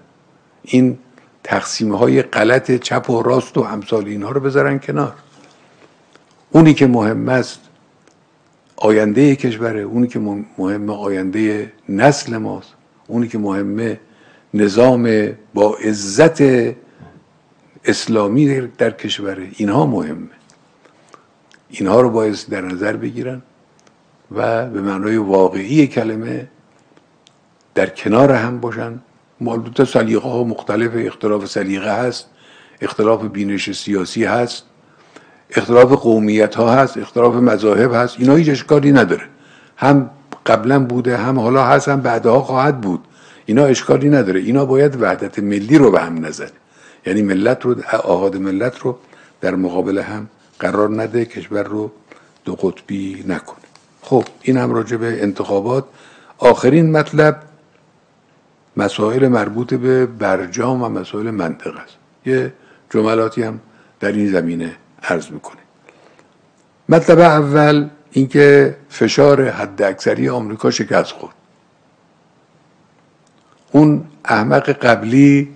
این 0.62 0.98
تقسیم 1.44 1.94
های 1.94 2.22
غلط 2.22 2.70
چپ 2.70 3.10
و 3.10 3.22
راست 3.22 3.58
و 3.58 3.60
امثال 3.60 4.06
اینها 4.06 4.30
رو 4.30 4.40
بذارن 4.40 4.78
کنار. 4.78 5.14
اونی 6.50 6.74
که 6.74 6.86
مهم 6.86 7.28
است 7.28 7.60
آینده 8.76 9.36
کشوره 9.36 9.80
اونی 9.80 10.08
که 10.08 10.18
مهم 10.58 10.90
آینده 10.90 11.72
نسل 11.88 12.36
ماست. 12.36 12.77
اونی 13.08 13.28
که 13.28 13.38
مهمه 13.38 14.00
نظام 14.54 15.28
با 15.54 15.76
عزت 15.76 16.42
اسلامی 17.84 18.60
در 18.60 18.90
کشوره 18.90 19.48
اینها 19.56 19.86
مهمه. 19.86 20.28
اینها 21.70 22.00
رو 22.00 22.10
باید 22.10 22.36
در 22.50 22.60
نظر 22.60 22.96
بگیرن 22.96 23.42
و 24.30 24.66
به 24.66 24.80
معنای 24.80 25.16
واقعی 25.16 25.86
کلمه 25.86 26.48
در 27.74 27.86
کنار 27.86 28.32
هم 28.32 28.60
باشن. 28.60 29.00
مالوت 29.40 29.84
سلیقه 29.84 30.28
ها 30.28 30.44
مختلف 30.44 30.90
اختلاف 30.94 31.46
سلیقه 31.46 32.06
هست 32.06 32.26
اختلاف 32.80 33.24
بینش 33.24 33.70
سیاسی 33.70 34.24
هست 34.24 34.64
اختلاف 35.50 35.92
قومیت 35.92 36.54
ها 36.54 36.72
هست 36.72 36.96
اختلاف 36.96 37.34
مذاهب 37.34 37.92
هست. 37.92 38.16
اینا 38.18 38.34
هیچ 38.34 38.48
اشکالی 38.48 38.92
نداره. 38.92 39.24
هم 39.76 40.10
قبلا 40.48 40.78
بوده 40.84 41.16
هم 41.16 41.38
حالا 41.38 41.64
هست 41.64 41.88
هم 41.88 42.00
بعدها 42.00 42.42
خواهد 42.42 42.80
بود. 42.80 43.04
اینا 43.46 43.64
اشکالی 43.64 44.08
نداره. 44.08 44.40
اینا 44.40 44.64
باید 44.64 45.02
وحدت 45.02 45.38
ملی 45.38 45.78
رو 45.78 45.90
به 45.90 46.00
هم 46.00 46.26
نزنه 46.26 46.50
یعنی 47.06 47.22
ملت 47.22 47.62
رو 47.62 47.74
آهاد 48.04 48.36
ملت 48.36 48.78
رو 48.78 48.98
در 49.40 49.54
مقابل 49.54 49.98
هم 49.98 50.28
قرار 50.58 51.02
نده 51.02 51.24
کشور 51.24 51.62
رو 51.62 51.90
دو 52.44 52.54
قطبی 52.54 53.24
نکنه. 53.28 53.56
خب 54.02 54.24
این 54.42 54.56
هم 54.56 54.72
راجع 54.72 54.96
به 54.96 55.22
انتخابات. 55.22 55.84
آخرین 56.38 56.92
مطلب 56.92 57.42
مسائل 58.76 59.28
مربوط 59.28 59.74
به 59.74 60.06
برجام 60.06 60.82
و 60.82 60.88
مسائل 60.88 61.30
منطقه 61.30 61.80
است. 61.80 61.96
یه 62.26 62.52
جملاتی 62.90 63.42
هم 63.42 63.60
در 64.00 64.12
این 64.12 64.32
زمینه 64.32 64.76
عرض 65.02 65.30
می‌کنه. 65.30 65.60
مطلب 66.88 67.18
اول 67.18 67.88
اینکه 68.12 68.76
فشار 68.88 69.48
حد 69.48 69.82
اکثری 69.82 70.28
آمریکا 70.28 70.70
شکست 70.70 71.12
خورد. 71.12 71.34
اون 73.72 74.04
احمق 74.24 74.70
قبلی 74.70 75.48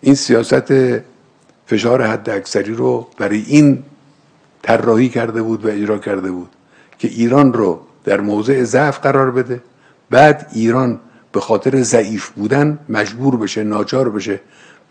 این 0.00 0.14
سیاست 0.14 0.72
فشار 1.66 2.02
حد 2.02 2.30
اکثری 2.30 2.74
رو 2.74 3.08
برای 3.18 3.44
این 3.46 3.82
طراحی 4.62 5.08
کرده 5.08 5.42
بود 5.42 5.64
و 5.64 5.68
اجرا 5.68 5.98
کرده 5.98 6.30
بود 6.30 6.48
که 6.98 7.08
ایران 7.08 7.52
رو 7.52 7.80
در 8.04 8.20
موضع 8.20 8.64
ضعف 8.64 9.00
قرار 9.00 9.30
بده. 9.30 9.60
بعد 10.10 10.50
ایران 10.52 11.00
به 11.32 11.40
خاطر 11.40 11.82
ضعیف 11.82 12.28
بودن 12.30 12.78
مجبور 12.88 13.36
بشه 13.36 13.64
ناچار 13.64 14.08
بشه 14.08 14.40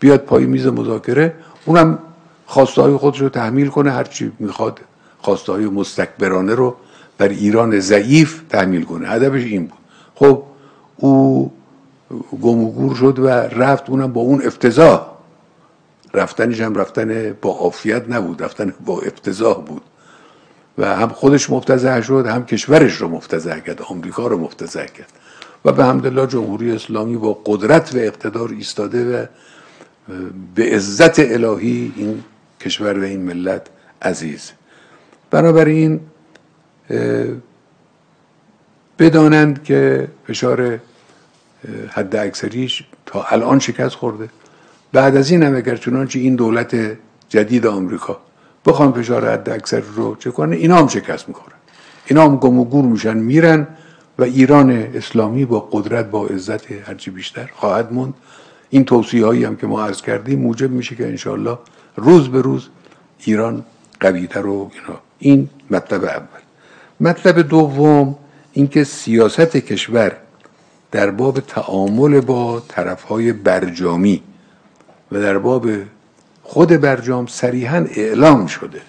بیاد 0.00 0.20
پای 0.20 0.46
میز 0.46 0.66
مذاکره. 0.66 1.34
اونم 1.64 1.98
خواسته 2.46 2.82
های 2.82 2.96
خودش 2.96 3.20
رو 3.20 3.28
تحمیل 3.28 3.68
کنه 3.68 3.90
هرچی 3.90 4.32
می‌خواد 4.38 4.80
خواسته 5.18 5.52
های 5.52 5.66
مستکبرانه 5.66 6.54
رو 6.54 6.76
بر 7.18 7.28
ایران 7.28 7.80
ضعیف 7.80 8.42
تحمیل 8.48 8.82
کنه. 8.82 9.08
هدفش 9.08 9.44
این 9.44 9.66
بود. 9.66 9.78
خب 10.14 10.42
او 10.96 11.52
گم 12.42 12.94
شد 12.94 13.18
و 13.18 13.28
رفت 13.28 13.90
اونم 13.90 14.12
با 14.12 14.20
اون 14.20 14.46
افتضاح. 14.46 15.06
رفتنش 16.14 16.60
هم 16.60 16.74
رفتن 16.74 17.36
با 17.42 17.50
عافیت 17.50 18.08
نبود 18.08 18.42
رفتن 18.42 18.74
با 18.84 19.00
افتضاح 19.00 19.64
بود. 19.64 19.82
و 20.78 20.96
هم 20.96 21.08
خودش 21.08 21.50
مفتزه 21.50 22.02
شد 22.02 22.26
هم 22.26 22.44
کشورش 22.44 22.96
رو 22.96 23.08
مفتزه 23.08 23.62
کرد 23.66 23.82
آمریکا 23.82 24.26
رو 24.26 24.38
مفتزه 24.38 24.86
کرد. 24.86 25.12
و 25.64 25.72
به 25.72 25.84
همدلله 25.84 26.26
جمهوری 26.26 26.72
اسلامی 26.72 27.16
با 27.16 27.40
قدرت 27.46 27.94
و 27.94 27.98
اقتدار 27.98 28.48
ایستاده 28.48 29.22
و 29.22 29.26
به 30.54 30.74
عزت 30.74 31.18
الهی 31.18 31.92
این 31.96 32.24
کشور 32.60 32.98
و 32.98 33.02
این 33.02 33.20
ملت 33.20 33.66
عزیز. 34.02 34.50
بنابراین 35.30 36.00
بدانند 38.98 39.62
که 39.64 40.08
فشار 40.26 40.80
حد 41.88 42.16
اکثریش 42.16 42.84
تا 43.06 43.22
الان 43.22 43.58
شکست 43.58 43.94
خورده. 43.94 44.28
بعد 44.92 45.16
از 45.16 45.30
این 45.30 45.42
هم 45.42 45.56
اگر 45.56 45.76
چنانچه 45.76 46.18
این 46.18 46.36
دولت 46.36 46.76
جدید 47.28 47.66
آمریکا 47.66 48.20
بخوان 48.66 48.92
فشار 48.92 49.30
حد 49.32 49.50
اکثر 49.50 49.80
رو 49.80 50.16
چه 50.16 50.30
کنه 50.30 50.56
اینا 50.56 50.76
هم 50.76 50.88
شکست 50.88 51.28
می‌خورن. 51.28 51.56
اینا 52.06 52.24
هم 52.24 52.36
گم 52.36 52.58
و 52.58 52.64
گور 52.64 52.84
میشن 52.84 53.16
میرن 53.16 53.66
و 54.18 54.22
ایران 54.22 54.70
اسلامی 54.70 55.44
با 55.44 55.60
قدرت 55.60 56.10
با 56.10 56.26
عزت 56.26 56.72
هرچی 56.72 57.10
بیشتر 57.10 57.50
خواهد 57.54 57.92
موند. 57.92 58.14
این 58.70 58.84
توصیه 58.84 59.26
هایی 59.26 59.44
هم 59.44 59.56
که 59.56 59.66
ما 59.66 59.84
عرض 59.84 60.02
کردیم 60.02 60.38
موجب 60.38 60.70
میشه 60.70 60.96
که 60.96 61.06
انشالله 61.06 61.58
روز 61.96 62.28
به 62.28 62.42
روز 62.42 62.68
ایران 63.24 63.64
قویتر 64.00 64.46
و 64.46 64.70
اینا. 64.74 65.00
این 65.18 65.48
مطلب 65.70 66.04
اول. 66.04 66.33
مطلب 67.04 67.48
دوم 67.48 68.16
اینکه 68.52 68.84
سیاست 68.84 69.56
کشور 69.56 70.16
در 70.90 71.10
باب 71.10 71.40
تعامل 71.40 72.20
با 72.20 72.62
طرفهای 72.68 73.32
برجامی 73.32 74.22
و 75.12 75.20
در 75.20 75.38
باب 75.38 75.66
خود 76.42 76.68
برجام 76.68 77.26
صریحا 77.26 77.86
اعلام 77.90 78.46
شده. 78.46 78.80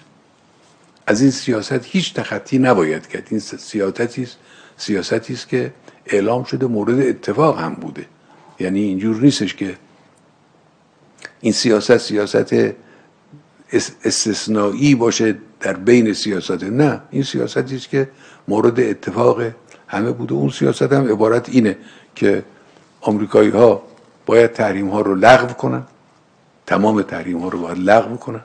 از 1.06 1.20
این 1.22 1.30
سیاست 1.30 1.84
هیچ 1.84 2.14
تخطی 2.14 2.58
نباید 2.58 3.06
کرد. 3.06 3.28
این 3.30 3.40
سیاستی 3.40 4.22
است 4.22 4.36
سیاستی 4.76 5.32
است 5.32 5.48
که 5.48 5.72
اعلام 6.06 6.44
شده 6.44 6.66
مورد 6.66 7.00
اتفاق 7.00 7.58
هم 7.58 7.74
بوده. 7.74 8.06
یعنی 8.60 8.80
اینجور 8.80 9.16
نیستش 9.16 9.54
که 9.54 9.76
این 11.40 11.52
سیاست 11.52 11.98
سیاست 11.98 12.54
استثنایی 14.04 14.94
باشه 14.94 15.38
در 15.60 15.72
بین 15.72 16.12
سیاست. 16.12 16.64
نه 16.64 17.00
این 17.10 17.22
سیاستی 17.22 17.76
است 17.76 17.88
که 17.88 18.10
مورد 18.48 18.80
اتفاق 18.80 19.42
همه 19.88 20.12
بوده. 20.12 20.34
اون 20.34 20.50
سیاست 20.50 20.92
هم 20.92 21.12
عبارت 21.12 21.48
اینه 21.48 21.76
که 22.14 22.44
آمریکایی 23.00 23.50
ها 23.50 23.82
باید 24.26 24.52
تحریم 24.52 24.88
ها 24.88 25.00
رو 25.00 25.14
لغو 25.14 25.54
کنن. 25.54 25.82
تمام 26.66 27.02
تحریم 27.02 27.38
ها 27.38 27.48
رو 27.48 27.60
باید 27.60 27.78
لغو 27.78 28.16
کنن. 28.16 28.40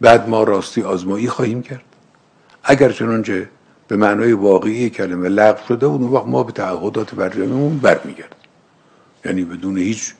بعد 0.00 0.28
ما 0.28 0.42
راستی 0.42 0.82
آزمایی 0.82 1.28
خواهیم 1.28 1.62
کرد. 1.62 1.84
اگر 2.64 2.92
چنانچه 2.92 3.48
به 3.88 3.96
معنای 3.96 4.32
واقعی 4.32 4.90
کلمه 4.90 5.28
لغو 5.28 5.66
شده 5.68 5.86
اون 5.86 6.02
وقت 6.02 6.26
ما 6.26 6.42
به 6.42 6.52
تعهدات 6.52 7.14
برجامیمون 7.14 7.78
برمیگرد 7.78 8.36
یعنی 9.24 9.44
بدون 9.44 9.78
هیچ 9.78 10.14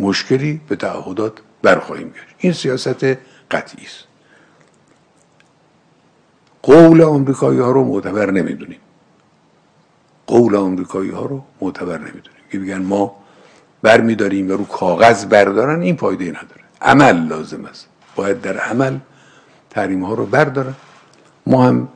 مشکلی 0.00 0.60
به 0.68 0.76
تعهدات 0.76 1.32
برخواهیم 1.62 2.08
گشت. 2.08 2.34
این 2.38 2.52
سیاست 2.52 3.04
قطعی 3.50 3.84
است. 3.84 4.13
قول 6.64 7.02
آمریکایی 7.02 7.58
ها 7.58 7.70
رو 7.70 7.84
معتبر 7.84 8.30
نمی‌دونیم. 8.30 8.78
قول 10.26 10.56
آمریکایی 10.56 11.10
ها 11.10 11.26
رو 11.26 11.42
معتبر 11.60 11.98
نمی‌دونیم. 11.98 12.44
که 12.52 12.58
بگن 12.58 12.82
ما 12.82 13.16
برمیداریم 13.82 14.48
و 14.48 14.52
رو 14.52 14.64
کاغذ 14.64 15.24
بردارن 15.24 15.80
این 15.80 15.96
فایده 15.96 16.24
نداره. 16.24 16.62
عمل 16.82 17.26
لازم 17.28 17.64
است. 17.64 17.86
باید 18.16 18.40
در 18.40 18.58
عمل 18.58 18.98
تحریم 19.70 20.04
ها 20.04 20.14
رو 20.14 20.26
بردارن. 20.26 20.74
ما 21.46 21.64
هم 21.64 21.88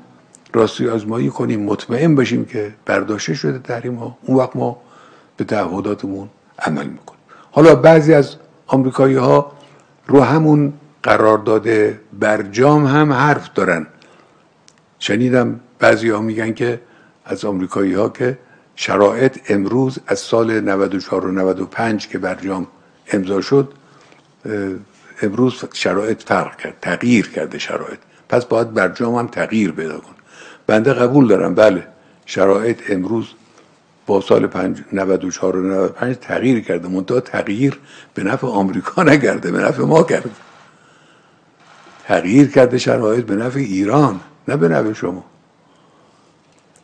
راستی 0.55 0.89
آزمایی 0.89 1.29
کنیم 1.29 1.62
مطمئن 1.62 2.14
باشیم 2.14 2.45
که 2.45 2.75
برداشته 2.87 3.35
شده 3.35 3.59
تحریم 3.59 3.95
ها. 3.95 4.19
اون 4.23 4.37
وقت 4.37 4.57
ما 4.57 4.77
به 5.37 5.45
تعهداتمون 5.45 6.29
عمل 6.59 6.87
می‌کنیم. 6.87 7.21
حالا 7.51 7.75
بعضی 7.75 8.14
از 8.14 8.37
آمریکایی 8.66 9.16
ها 9.16 9.53
رو 10.07 10.21
همون 10.21 10.73
قرارداد 11.03 11.69
برجام 12.12 12.87
هم 12.87 13.12
حرف 13.12 13.55
دارن. 13.55 13.87
شنیدم 14.99 15.61
بعضی 15.78 16.11
ها 16.11 16.20
میگن 16.20 16.53
که 16.53 16.80
از 17.24 17.44
آمریکایی 17.44 17.94
ها 17.94 18.09
که 18.09 18.38
شرایط 18.76 19.38
امروز 19.49 19.99
از 20.07 20.18
سال 20.18 20.61
94 20.61 21.26
و 21.26 21.32
95 21.32 22.09
که 22.09 22.18
برجام 22.18 22.66
امضا 23.12 23.40
شد 23.40 23.72
امروز 25.22 25.64
شرایط 25.72 26.22
فرق 26.22 26.57
کرد 26.57 26.76
تغییر 26.80 27.28
کرده 27.30 27.59
شرایط. 27.59 27.99
پس 28.28 28.44
باید 28.44 28.74
برجام 28.74 29.14
هم 29.14 29.26
تغییر 29.26 29.72
پیدا 29.72 29.99
کن. 29.99 30.14
بنده 30.66 30.92
قبول 30.92 31.28
دارم 31.28 31.55
بله 31.55 31.86
شرایط 32.26 32.82
امروز 32.88 33.26
با 34.07 34.20
سال 34.20 34.46
94 34.92 35.57
و 35.57 35.62
95 35.62 36.16
تغییر 36.16 36.61
کرده. 36.61 36.88
منتها 36.88 37.20
تغییر 37.20 37.80
به 38.14 38.22
نفع 38.22 38.46
آمریکا 38.46 39.03
نگرده 39.03 39.51
به 39.51 39.59
نفع 39.59 39.82
ما 39.82 40.03
کرده. 40.03 40.30
تغییر 42.05 42.51
کرده 42.51 42.78
شرایط 42.78 43.24
به 43.24 43.36
نفع 43.36 43.59
ایران. 43.59 44.20
نه 44.49 44.57
به 44.57 44.68
نفع 44.68 44.92
شما. 44.92 45.24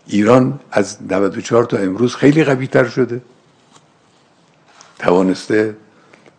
ایران 0.06 0.60
از 0.70 0.98
94 1.12 1.64
تا 1.64 1.76
امروز 1.76 2.16
خیلی 2.16 2.44
قوی 2.44 2.66
تر 2.66 2.84
شده. 2.84 3.22
توانسته 4.98 5.76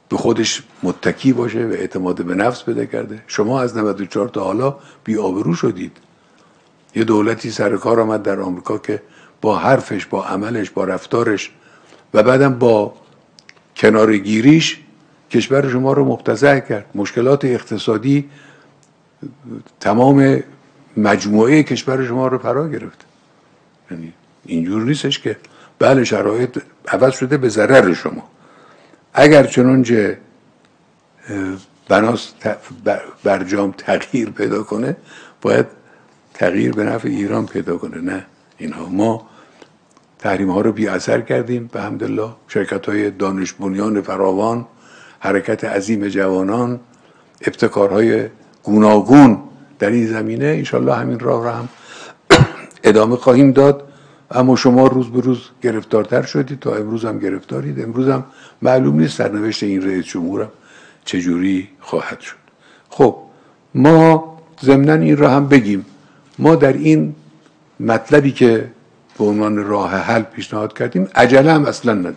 به 0.09 0.17
خودش 0.17 0.63
متکی 0.83 1.33
باشه 1.33 1.65
و 1.65 1.71
اعتماد 1.71 2.25
به 2.25 2.35
نفس 2.35 2.63
بده 2.63 2.87
کرده. 2.87 3.23
شما 3.27 3.61
از 3.61 3.77
94 3.77 4.29
تا 4.29 4.43
حالا 4.43 4.75
بی 5.03 5.17
آبرو 5.17 5.55
شدید. 5.55 5.97
یه 6.95 7.03
دولتی 7.03 7.51
سر 7.51 7.77
کار 7.77 7.99
آمد 7.99 8.23
در 8.23 8.39
آمریکا 8.39 8.77
که 8.77 9.01
با 9.41 9.57
حرفش 9.57 10.05
با 10.05 10.25
عملش 10.25 10.69
با 10.69 10.83
رفتارش 10.83 11.51
و 12.13 12.23
بعدم 12.23 12.59
با 12.59 12.93
کنارگیریش 13.75 14.79
کشور 15.31 15.69
شما 15.69 15.93
رو 15.93 16.05
مبتزه 16.05 16.61
کرد. 16.61 16.85
مشکلات 16.95 17.45
اقتصادی 17.45 18.29
تمام 19.79 20.43
مجموعه 20.97 21.63
کشور 21.63 22.05
شما 22.05 22.27
رو 22.27 22.37
فرا 22.37 22.69
گرفت. 22.69 23.05
یعنی 23.91 24.13
اینجور 24.45 24.83
نیستش 24.83 25.19
که. 25.19 25.37
بله 25.79 26.03
شرایط 26.03 26.61
عوض 26.87 27.13
شده 27.13 27.37
به 27.37 27.49
ضرر 27.49 27.93
شما. 27.93 28.29
اگر 29.13 29.43
چنانچه 29.43 30.17
بناس 31.89 32.33
برجام 33.23 33.71
تغییر 33.77 34.29
پیدا 34.29 34.63
کنه 34.63 34.95
باید 35.41 35.65
تغییر 36.33 36.71
به 36.71 36.83
نفع 36.83 37.09
ایران 37.09 37.45
پیدا 37.45 37.77
کنه. 37.77 38.01
نه 38.01 38.25
اینها. 38.57 38.85
ما 38.85 39.29
تحریم 40.19 40.49
ها 40.49 40.61
رو 40.61 40.71
بی 40.71 40.87
اثر 40.87 41.21
کردیم. 41.21 41.69
به 41.73 41.81
همدلله 41.81 42.29
شرکت 42.47 42.89
های 42.89 43.11
دانش 43.11 43.53
بنیان 43.53 44.01
فراوان 44.01 44.65
حرکت 45.19 45.63
عظیم 45.63 46.07
جوانان 46.07 46.79
ابتکارهای 47.41 48.29
گوناگون 48.63 49.39
در 49.79 49.89
این 49.89 50.07
زمینه 50.07 50.45
انشالله 50.45 50.95
همین 50.95 51.19
راه 51.19 51.43
را 51.43 51.53
هم 51.53 51.69
ادامه 52.83 53.15
خواهیم 53.15 53.51
داد. 53.51 53.83
اما 54.31 54.55
شما 54.55 54.87
روز 54.87 55.09
به 55.09 55.21
روز 55.21 55.39
گرفتارتر 55.61 56.21
شدید. 56.21 56.59
تا 56.59 56.75
امروز 56.75 57.05
هم 57.05 57.19
گرفتارید. 57.19 57.81
امروز 57.81 58.09
هم 58.09 58.23
معلوم 58.61 58.99
نیست 58.99 59.17
سرنوشت 59.17 59.63
این 59.63 59.81
رئیس 59.81 60.05
جمهورم 60.05 60.51
چجوری 61.05 61.67
خواهد 61.79 62.19
شد. 62.19 62.35
خب 62.89 63.17
ما 63.75 64.37
ضمنا 64.61 64.93
این 64.93 65.17
را 65.17 65.29
هم 65.29 65.47
بگیم. 65.47 65.85
ما 66.39 66.55
در 66.55 66.73
این 66.73 67.15
مطلبی 67.79 68.31
که 68.31 68.71
به 69.17 69.23
عنوان 69.25 69.63
راه 69.63 69.91
حل 69.95 70.21
پیشنهاد 70.21 70.77
کردیم 70.77 71.07
عجله 71.15 71.51
هم 71.51 71.65
اصلا 71.65 71.93
نداره 71.93 72.15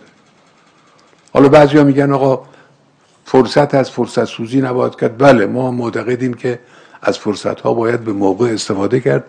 حالا 1.33 1.49
بعضی 1.49 1.77
ها 1.77 1.83
میگن 1.83 2.11
آقا 2.11 2.45
فرصت 3.25 3.75
از 3.75 3.91
فرصت 3.91 4.25
سوزی 4.25 4.61
نباید 4.61 4.95
کرد. 4.95 5.17
بله 5.17 5.45
ما 5.45 5.71
معتقدیم 5.71 6.33
که 6.33 6.59
از 7.01 7.17
فرصت 7.17 7.61
ها 7.61 7.73
باید 7.73 8.03
به 8.03 8.13
موقع 8.13 8.53
استفاده 8.53 8.99
کرد 8.99 9.23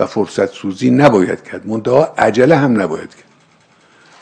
و 0.00 0.06
فرصت 0.06 0.52
سوزی 0.52 0.90
نباید 0.90 1.42
کرد. 1.42 1.66
منتها 1.66 2.04
عجله 2.18 2.56
هم 2.56 2.82
نباید 2.82 3.14
کرد. 3.14 3.24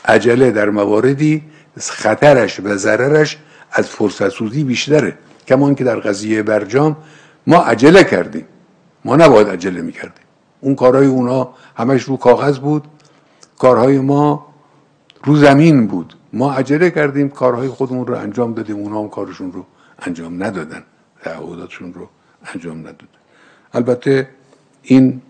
عجله 0.05 0.51
در 0.51 0.69
مواردی 0.69 1.43
خطرش 1.79 2.59
و 2.59 2.75
ضررش 2.75 3.37
از 3.71 3.89
فرصت 3.89 4.29
سوزی 4.29 4.63
بیشتره. 4.63 5.17
کمان 5.47 5.75
که 5.75 5.83
در 5.83 5.99
قضیه 5.99 6.43
برجام 6.43 6.97
ما 7.47 7.57
عجله 7.57 8.03
کردیم. 8.03 8.45
ما 9.05 9.15
نباید 9.15 9.49
عجله 9.49 9.81
می‌کردیم. 9.81 10.23
اون 10.61 10.75
کارهای 10.75 11.07
اونا 11.07 11.49
همش 11.77 12.03
رو 12.03 12.17
کاغذ 12.17 12.57
بود. 12.57 12.83
کارهای 13.59 13.99
ما 13.99 14.47
رو 15.23 15.35
زمین 15.35 15.87
بود. 15.87 16.17
ما 16.33 16.53
عجله 16.53 16.91
کردیم. 16.91 17.29
کارهای 17.29 17.67
خودمون 17.67 18.07
رو 18.07 18.17
انجام 18.17 18.53
دادیم. 18.53 18.75
اونا 18.75 18.99
هم 18.99 19.09
کارشون 19.09 19.51
رو 19.51 19.65
انجام 19.99 20.43
ندادن. 20.43 20.83
تعهداتشون 21.23 21.93
رو 21.93 22.09
انجام 22.55 22.79
ندادن 22.79 23.07
البته 23.73 24.27
این 24.81 25.21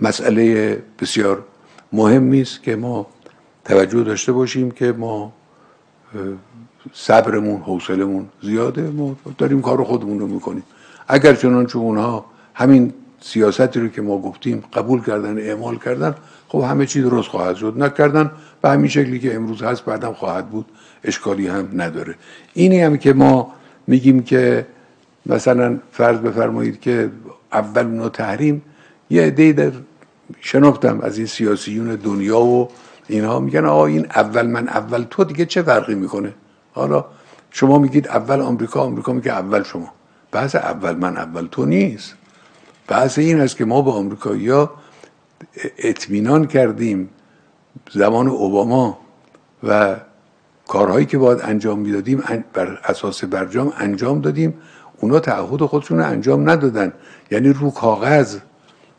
مسئله 0.00 0.76
بسیار 1.00 1.44
مهمی 1.92 2.42
است 2.42 2.62
که 2.62 2.76
ما 2.76 3.06
توجه 3.64 4.02
داشته 4.02 4.32
باشیم 4.32 4.70
که 4.70 4.92
ما 4.92 5.32
صبرمون 6.92 7.60
حوصلمون 7.60 8.28
زیاده. 8.42 8.82
ما 8.82 9.16
داریم 9.38 9.62
کار 9.62 9.84
خودمون 9.84 10.18
رو 10.18 10.26
می‌کنیم. 10.26 10.62
اگر 11.08 11.34
چنانچه 11.34 11.78
اونها 11.78 12.24
همین 12.54 12.94
سیاستی 13.20 13.80
رو 13.80 13.88
که 13.88 14.02
ما 14.02 14.18
گفتیم 14.18 14.64
قبول 14.72 15.02
کردن 15.04 15.38
اعمال 15.38 15.78
کردن 15.78 16.14
خب 16.48 16.60
همه 16.60 16.86
چی 16.86 17.02
درست 17.02 17.28
خواهد 17.28 17.56
شد. 17.56 17.74
نکردن 17.76 18.30
به 18.62 18.68
همین 18.68 18.88
شکلی 18.88 19.18
که 19.18 19.34
امروز 19.34 19.62
هست 19.62 19.84
بعدم 19.84 20.12
خواهد 20.12 20.50
بود. 20.50 20.66
اشکالی 21.04 21.48
هم 21.48 21.68
نداره. 21.74 22.14
اینی 22.54 22.80
هم 22.80 22.96
که 22.96 23.12
ما 23.12 23.54
میگیم 23.86 24.22
که 24.22 24.66
مثلا 25.26 25.78
فرض 25.92 26.18
بفرمایید 26.18 26.80
که 26.80 27.10
اول 27.52 27.86
نو 27.86 28.08
تحریم 28.08 28.62
یه 29.10 29.22
عده 29.22 29.52
در 29.52 29.72
شنفتم 30.40 31.00
از 31.00 31.18
این 31.18 31.26
سیاسیون 31.26 31.94
دنیا 31.94 32.40
و 32.40 32.68
اینها. 33.08 33.40
میگن 33.40 33.64
آقا 33.64 33.86
این 33.86 34.06
اول 34.06 34.46
من 34.46 34.68
اول 34.68 35.04
تو 35.10 35.24
دیگه 35.24 35.46
چه 35.46 35.62
فرقی 35.62 35.94
می‌کنه؟ 35.94 36.34
حالا 36.72 37.04
شما 37.50 37.78
میگید 37.78 38.08
اول 38.08 38.40
آمریکا 38.40 38.80
آمریکا 38.80 39.12
میگه 39.12 39.32
اول 39.32 39.62
شما. 39.62 39.92
بحث 40.32 40.54
اول 40.54 40.96
من 40.96 41.16
اول 41.16 41.48
تو 41.50 41.64
نیست. 41.64 42.14
بحث 42.88 43.18
این 43.18 43.40
است 43.40 43.56
که 43.56 43.64
ما 43.64 43.82
به 43.82 43.90
آمریکایی‌ها 43.90 44.70
اطمینان 45.78 46.46
کردیم 46.46 47.10
زمان 47.92 48.28
اوباما 48.28 48.98
و 49.62 49.96
کارهایی 50.68 51.06
که 51.06 51.18
باید 51.18 51.40
انجام 51.42 51.78
می‌دادیم 51.78 52.22
بر 52.52 52.78
اساس 52.84 53.24
برجام 53.24 53.72
انجام 53.78 54.20
دادیم. 54.20 54.54
اونا 55.02 55.20
تعهد 55.20 55.62
خودشون 55.62 55.98
رو 55.98 56.06
انجام 56.06 56.50
ندادن. 56.50 56.92
یعنی 57.30 57.52
رو 57.52 57.70
کاغذ 57.70 58.38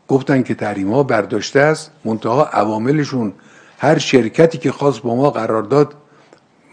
گفتن 0.08 0.42
که 0.42 0.54
تحریم 0.54 0.92
ها 0.92 1.02
برداشته 1.02 1.60
است 1.60 1.90
منتها 2.04 2.44
عواملشون 2.44 3.32
هر 3.78 3.98
شرکتی 3.98 4.58
که 4.58 4.72
خواست 4.72 5.02
با 5.02 5.14
ما 5.16 5.30
قرارداد 5.30 5.94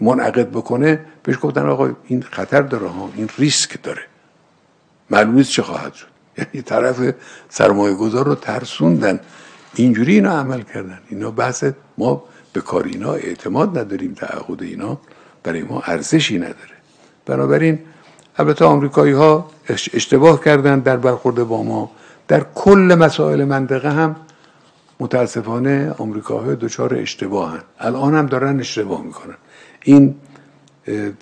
منعقد 0.02 0.50
بکنه 0.50 1.06
بهش 1.24 1.36
گفتن 1.42 1.66
آقا 1.66 1.92
این 2.08 2.22
خطر 2.22 2.62
داره 2.62 2.88
ها 2.88 3.10
این 3.16 3.30
ریسک 3.38 3.84
داره. 3.84 4.02
معلوم 5.10 5.36
نیست 5.36 5.52
چه 5.52 5.62
خواهد 5.62 5.94
شد؟ 5.94 6.08
یعنی 6.38 6.62
طرف 6.62 7.14
سرمایه 7.50 7.96
گذار 7.96 8.26
رو 8.26 8.36
ترسوندن. 8.36 9.20
اینجوری 9.76 10.14
اینا 10.14 10.40
عمل 10.40 10.62
کردن. 10.62 11.00
اینا 11.10 11.32
بحث 11.32 11.64
ما 11.98 12.24
به 12.54 12.62
کار 12.62 12.84
اینا 12.84 13.14
اعتماد 13.14 13.78
نداریم 13.78 14.14
تعهد 14.14 14.62
اینا 14.62 15.00
برای 15.44 15.64
ما 15.64 15.82
ارزشی 15.86 16.38
نداره. 16.38 16.76
بنابراین 17.26 17.80
البته 18.38 18.66
آمریکایی 18.66 19.14
ها 19.14 19.50
اشتباه 19.70 20.44
کردن 20.44 20.80
در 20.80 20.98
برخورد 20.98 21.44
با 21.44 21.64
ما. 21.64 21.92
در 22.28 22.46
کل 22.56 22.96
مسائل 23.00 23.44
منطقه 23.44 23.92
هم 23.92 24.16
متاسفانه 25.00 25.96
آمریکاهای 25.98 26.56
دچار 26.56 26.96
اشتباهن 26.96 27.62
الان 27.80 28.16
هم 28.16 28.26
دارن 28.26 28.60
اشتباه 28.60 29.02
می‌کنن. 29.02 29.36
این 29.84 30.16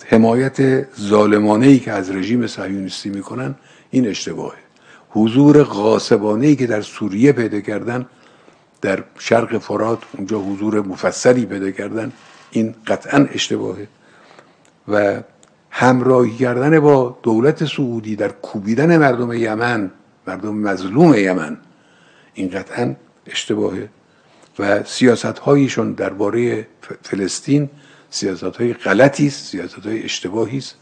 حمایت 0.06 0.86
ظالمانه 1.00 1.66
ای 1.66 1.78
که 1.78 1.92
از 1.92 2.10
رژیم 2.10 2.46
صهیونیستی 2.46 3.10
می‌کنن 3.10 3.54
این 3.90 4.08
اشتباهه. 4.08 4.58
حضور 5.10 5.62
غاصبانه 5.62 6.46
ای 6.46 6.56
که 6.56 6.66
در 6.66 6.82
سوریه 6.82 7.32
پیدا 7.32 7.60
کردن 7.60 8.06
در 8.80 9.04
شرق 9.18 9.58
فرات 9.58 9.98
اونجا 10.12 10.38
حضور 10.38 10.80
مفصلی 10.80 11.46
پیدا 11.46 11.70
کردن 11.70 12.12
این 12.50 12.74
قطعا 12.86 13.26
اشتباهه. 13.34 13.88
و 14.88 15.22
همراهی 15.70 16.36
کردن 16.36 16.80
با 16.80 17.18
دولت 17.22 17.64
سعودی 17.64 18.16
در 18.16 18.28
کوبیدن 18.28 18.96
مردم 18.96 19.32
یمن 19.32 19.90
مردم 20.26 20.54
مظلوم 20.54 21.14
یمن. 21.14 21.56
این 22.34 22.50
قطعا 22.50 22.94
اشتباهه. 23.26 23.88
و 24.58 24.82
سیاست 24.84 25.24
هایشون 25.38 25.92
درباره 25.92 26.66
فلسطین 27.02 27.68
سیاست 28.10 28.56
های 28.56 28.72
غلطی 28.72 29.26
است 29.26 29.44
سیاست 29.44 29.86
های 29.86 30.02
اشتباهی 30.02 30.58
است. 30.58 30.74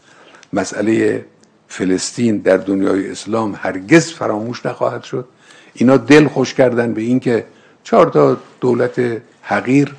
مسئله 0.53 1.25
فلسطین 1.67 2.37
در 2.37 2.57
دنیای 2.57 3.11
اسلام 3.11 3.59
هرگز 3.61 4.11
فراموش 4.11 4.65
نخواهد 4.65 5.03
شد. 5.03 5.27
اینا 5.73 5.97
دل 5.97 6.27
خوش 6.27 6.53
کردن 6.53 6.93
به 6.93 7.01
اینکه 7.01 7.45
چهار 7.83 8.09
تا 8.09 8.37
دولت 8.61 9.21
حقیر 9.41 9.95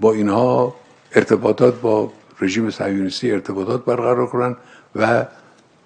با 0.00 0.12
اینها 0.12 0.74
ارتباطات 1.14 1.80
با 1.80 2.12
رژیم 2.40 2.70
صهیونیستی 2.70 3.32
ارتباطات 3.32 3.84
برقرار 3.84 4.26
کنن 4.26 4.56
و 4.96 5.26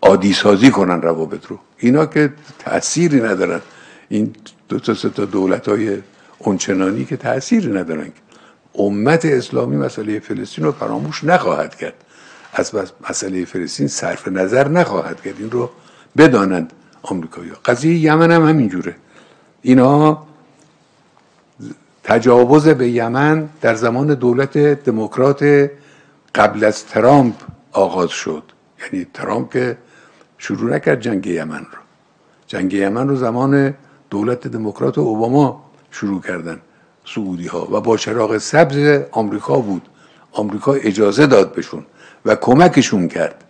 عادی 0.03 0.33
سازی 0.33 0.71
کنن 0.71 1.03
روابط 1.03 1.47
رو. 1.47 1.59
اینا 1.79 2.07
که 2.07 2.33
تأثیری 2.59 3.21
ندارن. 3.21 3.61
این 4.09 4.35
دو 4.69 4.79
تا 4.79 4.95
سه 4.95 5.09
تا 5.09 5.25
دولت 5.25 5.69
های 5.69 5.99
اونچنانی 6.39 7.05
که 7.05 7.17
تأثیری 7.17 7.73
ندارن. 7.73 8.13
امت 8.75 9.25
اسلامی 9.25 9.77
مسئله 9.77 10.21
فلسطین 10.21 10.65
رو 10.65 10.73
فراموش 10.73 11.25
نخواهد 11.25 11.75
کرد. 11.75 11.95
از 12.53 12.73
مسئله 13.11 13.45
فلسطین 13.45 13.89
صرف 13.89 14.29
نظر 14.29 14.69
نخواهد 14.69 15.21
کرد. 15.21 15.35
این 15.39 15.51
رو 15.51 15.71
بدانند 16.17 16.73
آمریکایی 17.03 17.51
قضیه 17.65 17.99
یمن 17.99 18.31
هم 18.31 18.49
همینجوره 18.49 18.97
اینا 19.63 20.23
تجاوز 22.05 22.69
به 22.69 22.89
یمن 22.89 23.49
در 23.61 23.75
زمان 23.75 24.15
دولت 24.15 24.59
دموکرات 24.59 25.71
قبل 26.35 26.65
از 26.65 26.87
ترامپ 26.87 27.35
آغاز 27.73 28.11
شد. 28.11 28.43
یعنی 28.83 29.07
ترامپ 29.15 29.53
که 29.53 29.79
شروع 30.39 30.75
نکرد 30.75 31.01
جنگ 31.01 31.27
یمن 31.27 31.59
رو. 31.59 31.79
جنگ 32.47 32.73
یمن 32.73 33.09
رو 33.09 33.17
زمان 33.17 33.75
دولت 34.11 34.49
دموکرات 34.49 34.99
اوباما 34.99 35.65
شروع 35.91 36.21
کردن 36.21 36.61
سعودی 37.15 37.47
ها 37.47 37.69
و 37.73 37.81
با 37.81 37.97
چراغ 37.97 38.39
سبز 38.39 39.01
آمریکا 39.11 39.59
بود. 39.59 39.83
آمریکا 40.33 40.73
اجازه 40.73 41.27
داد 41.27 41.55
بهشون 41.55 41.87
و 42.27 42.35
کمکشون 42.35 43.09
کرد. 43.09 43.45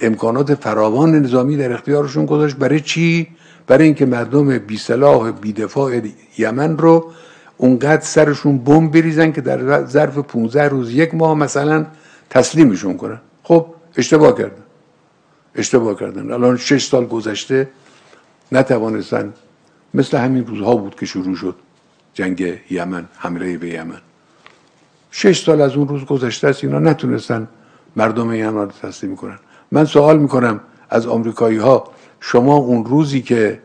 امکانات 0.00 0.54
فراوان 0.54 1.14
نظامی 1.14 1.56
در 1.56 1.72
اختیارشون 1.72 2.26
گذاشت. 2.26 2.56
برای 2.56 2.80
چی؟ 2.80 3.28
برای 3.66 3.84
اینکه 3.84 4.06
مردم 4.06 4.58
بی 4.58 4.78
سلاح 4.78 5.30
بی 5.30 5.52
دفاع 5.52 6.00
یمن 6.38 6.78
رو 6.78 7.12
اونقدر 7.56 8.04
سرشون 8.04 8.58
بمب 8.58 8.92
بریزن 8.92 9.32
که 9.32 9.40
در 9.40 9.84
ظرف 9.86 10.18
15 10.18 10.68
روز 10.68 10.94
یک 10.94 11.14
ماه 11.14 11.34
مثلا 11.34 11.86
تسلیمشون 12.34 12.96
کنن 12.96 13.20
خب 13.42 13.66
اشتباه 13.96 14.38
کردن 14.38 14.62
اشتباه 15.54 15.94
کردن 16.00 16.32
الان 16.32 16.56
شش 16.56 16.86
سال 16.86 17.06
گذشته 17.06 17.68
نتوانستن 18.52 19.32
مثل 19.94 20.18
همین 20.18 20.46
روزها 20.46 20.76
بود 20.76 20.94
که 20.94 21.06
شروع 21.06 21.36
شد 21.36 21.56
جنگ 22.14 22.58
یمن 22.70 23.08
حمله 23.16 23.58
به 23.58 23.68
یمن. 23.68 24.00
شش 25.10 25.44
سال 25.44 25.60
از 25.60 25.76
اون 25.76 25.88
روز 25.88 26.04
گذشته 26.04 26.48
است 26.48 26.64
اینا 26.64 26.78
نتونستن 26.78 27.48
مردم 27.96 28.32
یمن 28.32 28.62
رو 28.62 28.72
تسلیم 28.82 29.16
کنن. 29.16 29.38
من 29.72 29.84
سوال 29.84 30.18
می‌کنم 30.18 30.60
از 30.90 31.06
آمریکایی 31.06 31.58
ها 31.58 31.84
شما 32.20 32.56
اون 32.56 32.84
روزی 32.84 33.22
که 33.22 33.60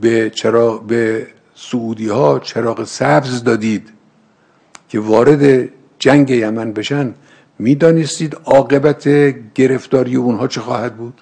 به 0.00 0.30
چرا 0.30 0.78
به 0.78 1.26
سعودی 1.54 2.08
ها 2.08 2.38
چراغ 2.38 2.84
سبز 2.84 3.44
دادید 3.44 3.92
که 4.88 5.00
وارد 5.00 5.68
جنگ 6.04 6.30
یمن 6.30 6.72
بشن 6.72 7.14
می‌دانستید 7.58 8.36
عاقبت 8.44 9.08
گرفتاری 9.54 10.16
اونها 10.16 10.48
چه 10.48 10.60
خواهد 10.60 10.96
بود؟ 10.96 11.20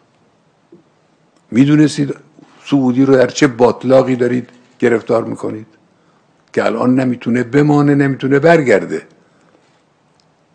می‌دونستید 1.50 2.14
سعودی 2.64 3.04
رو 3.04 3.14
در 3.14 3.26
چه 3.26 3.46
باطلاقی 3.46 4.16
دارید 4.16 4.48
گرفتار 4.78 5.24
می‌کنید؟ 5.24 5.66
که 6.52 6.64
الان 6.64 7.00
نمی‌تونه 7.00 7.42
بمانه 7.42 7.94
نمی‌تونه 7.94 8.38
برگرده. 8.38 9.02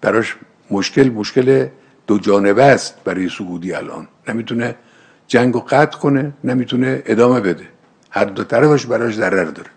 براش 0.01 0.35
مشکل 0.71 1.09
مشکل 1.09 1.67
دو 2.07 2.19
جانبه 2.19 2.63
است 2.63 3.03
برای 3.03 3.29
سعودی 3.29 3.73
الان. 3.73 4.07
نمی‌تونه 4.27 4.75
جنگ 5.27 5.53
رو 5.53 5.59
قطع 5.59 5.97
کنه 5.97 6.33
نمی‌تونه 6.43 7.03
ادامه 7.05 7.39
بده. 7.39 7.67
هر 8.09 8.25
دو 8.25 8.43
طرفش 8.43 8.85
براش 8.85 9.15
ضرر 9.15 9.43
داره. 9.43 9.69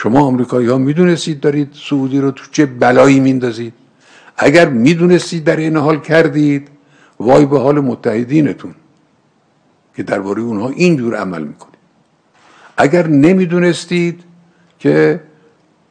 شما 0.00 0.20
آمریکایی 0.20 0.68
ها 0.68 0.78
می‌دونستید 0.78 1.40
دارید 1.40 1.68
سعودی 1.74 2.20
رو 2.20 2.30
تو 2.30 2.44
چه 2.52 2.66
بلایی 2.66 3.20
میندازید. 3.20 3.74
اگر 4.36 4.68
می‌دونستید 4.68 5.44
در 5.44 5.56
این 5.56 5.76
حال 5.76 6.00
کردید 6.00 6.68
وای 7.20 7.46
به 7.46 7.58
حال 7.58 7.80
متحدینتون 7.80 8.74
که 9.96 10.02
درباره 10.02 10.42
اونها 10.42 10.68
اینجور 10.68 11.16
عمل 11.16 11.42
می‌کنید. 11.42 11.78
اگر 12.76 13.06
نمی‌دونستید 13.06 14.20
که 14.78 15.20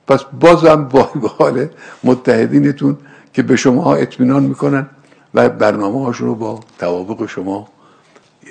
پس 0.08 0.24
بازم 0.40 0.88
وای 0.92 1.22
به 1.22 1.28
حال 1.28 1.68
متحدینتون 2.04 2.98
که 3.34 3.44
به 3.44 3.56
شما 3.56 3.96
اطمینان 3.96 4.44
می‌کنن 4.44 4.88
و 5.34 5.50
برنامه 5.50 6.06
هاشون 6.06 6.28
رو 6.28 6.36
با 6.36 6.60
توابق 6.80 7.26
شما 7.26 7.68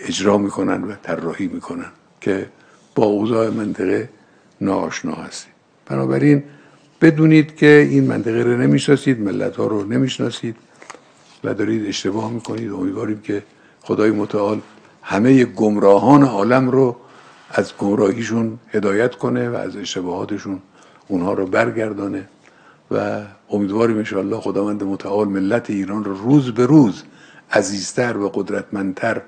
اجرا 0.04 0.38
می‌کنن 0.38 0.84
و 0.84 0.94
طراحی 1.02 1.46
می‌کنن 1.46 1.90
که 2.20 2.46
با 2.94 3.04
اوضاع 3.04 3.50
منطقه 3.50 4.08
ناآشنا 4.60 5.12
هستید. 5.12 5.52
بنابراین 5.86 6.44
بدونید 7.00 7.56
که 7.56 7.88
این 7.90 8.06
منطقه 8.06 8.42
رو 8.42 8.56
نمی‌شناسید 8.56 9.20
ملت 9.20 9.56
ها 9.56 9.66
رو 9.66 9.84
نمی‌شناسید 9.84 10.56
و 11.44 11.54
دارید 11.54 11.88
اشتباه 11.88 12.32
می‌کنید. 12.32 12.72
امیدواریم 12.72 13.20
که 13.20 13.42
خدای 13.82 14.10
متعال 14.10 14.60
همه 15.02 15.44
گمراهان 15.44 16.22
عالم 16.22 16.70
رو 16.70 16.96
از 17.50 17.76
گمراهیشون 17.78 18.58
هدایت 18.72 19.14
کنه 19.14 19.50
و 19.50 19.54
از 19.54 19.76
اشتباهاتشون 19.76 20.62
اونها 21.08 21.32
رو 21.32 21.46
برگردانه 21.46 22.28
و 22.90 23.22
امیدواریم 23.50 23.96
انشاءالله 23.96 24.40
خداوند 24.40 24.84
متعال 24.84 25.28
ملت 25.28 25.70
ایران 25.70 26.04
رو 26.04 26.14
روز 26.14 26.54
به 26.54 26.66
روز 26.66 27.02
عزیزتر 27.52 28.16
و 28.16 28.28
قدرتمندتر 28.28 29.20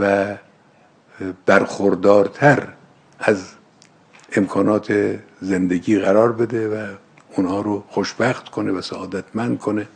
و 0.00 0.34
برخوردارتر 1.46 2.68
از 3.18 3.55
امکانات 4.32 5.18
زندگی 5.40 5.98
قرار 5.98 6.32
بده 6.32 6.68
و 6.68 6.94
اونها 7.36 7.60
رو 7.60 7.84
خوشبخت 7.88 8.48
کنه 8.48 8.72
و 8.72 8.80
سعادتمند 8.80 9.58
کنه. 9.58 9.86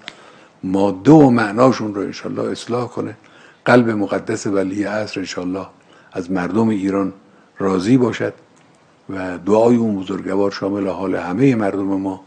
ماده 0.63 1.11
و 1.11 1.31
معناشون 1.31 1.95
رو 1.95 2.01
انشالله 2.01 2.51
اصلاح 2.51 2.89
کنه. 2.89 3.17
قلب 3.65 3.91
مقدس 3.91 4.47
ولی 4.47 4.85
عصر 4.85 5.21
انشالله 5.21 5.67
از 6.13 6.31
مردم 6.31 6.69
ایران 6.69 7.13
راضی 7.59 7.97
باشد 7.97 8.35
و 9.11 9.39
دعای 9.39 9.77
اون 9.77 9.97
بزرگوار 9.97 10.51
شامل 10.51 10.87
حال 10.87 11.15
همه 11.15 11.55
مردم 11.55 11.83
ما 11.83 12.21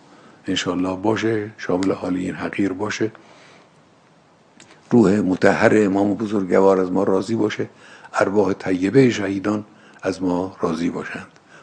انشالله 0.48 0.96
باشه 0.96 1.52
شامل 1.58 1.92
حال 1.92 2.16
این 2.16 2.36
حقیر 2.36 2.74
باشه. 2.74 3.12
روح 4.92 5.20
متحر 5.20 5.86
امام 5.86 6.14
بزرگوار 6.14 6.80
از 6.80 6.92
ما 6.92 7.04
راضی 7.04 7.36
باشه. 7.36 7.70
ارواح 8.14 8.54
طیبه 8.54 9.10
شهیدان 9.10 9.66
از 10.02 10.24
ما 10.24 10.56
راضی 10.62 10.90
باشند. 10.90 11.28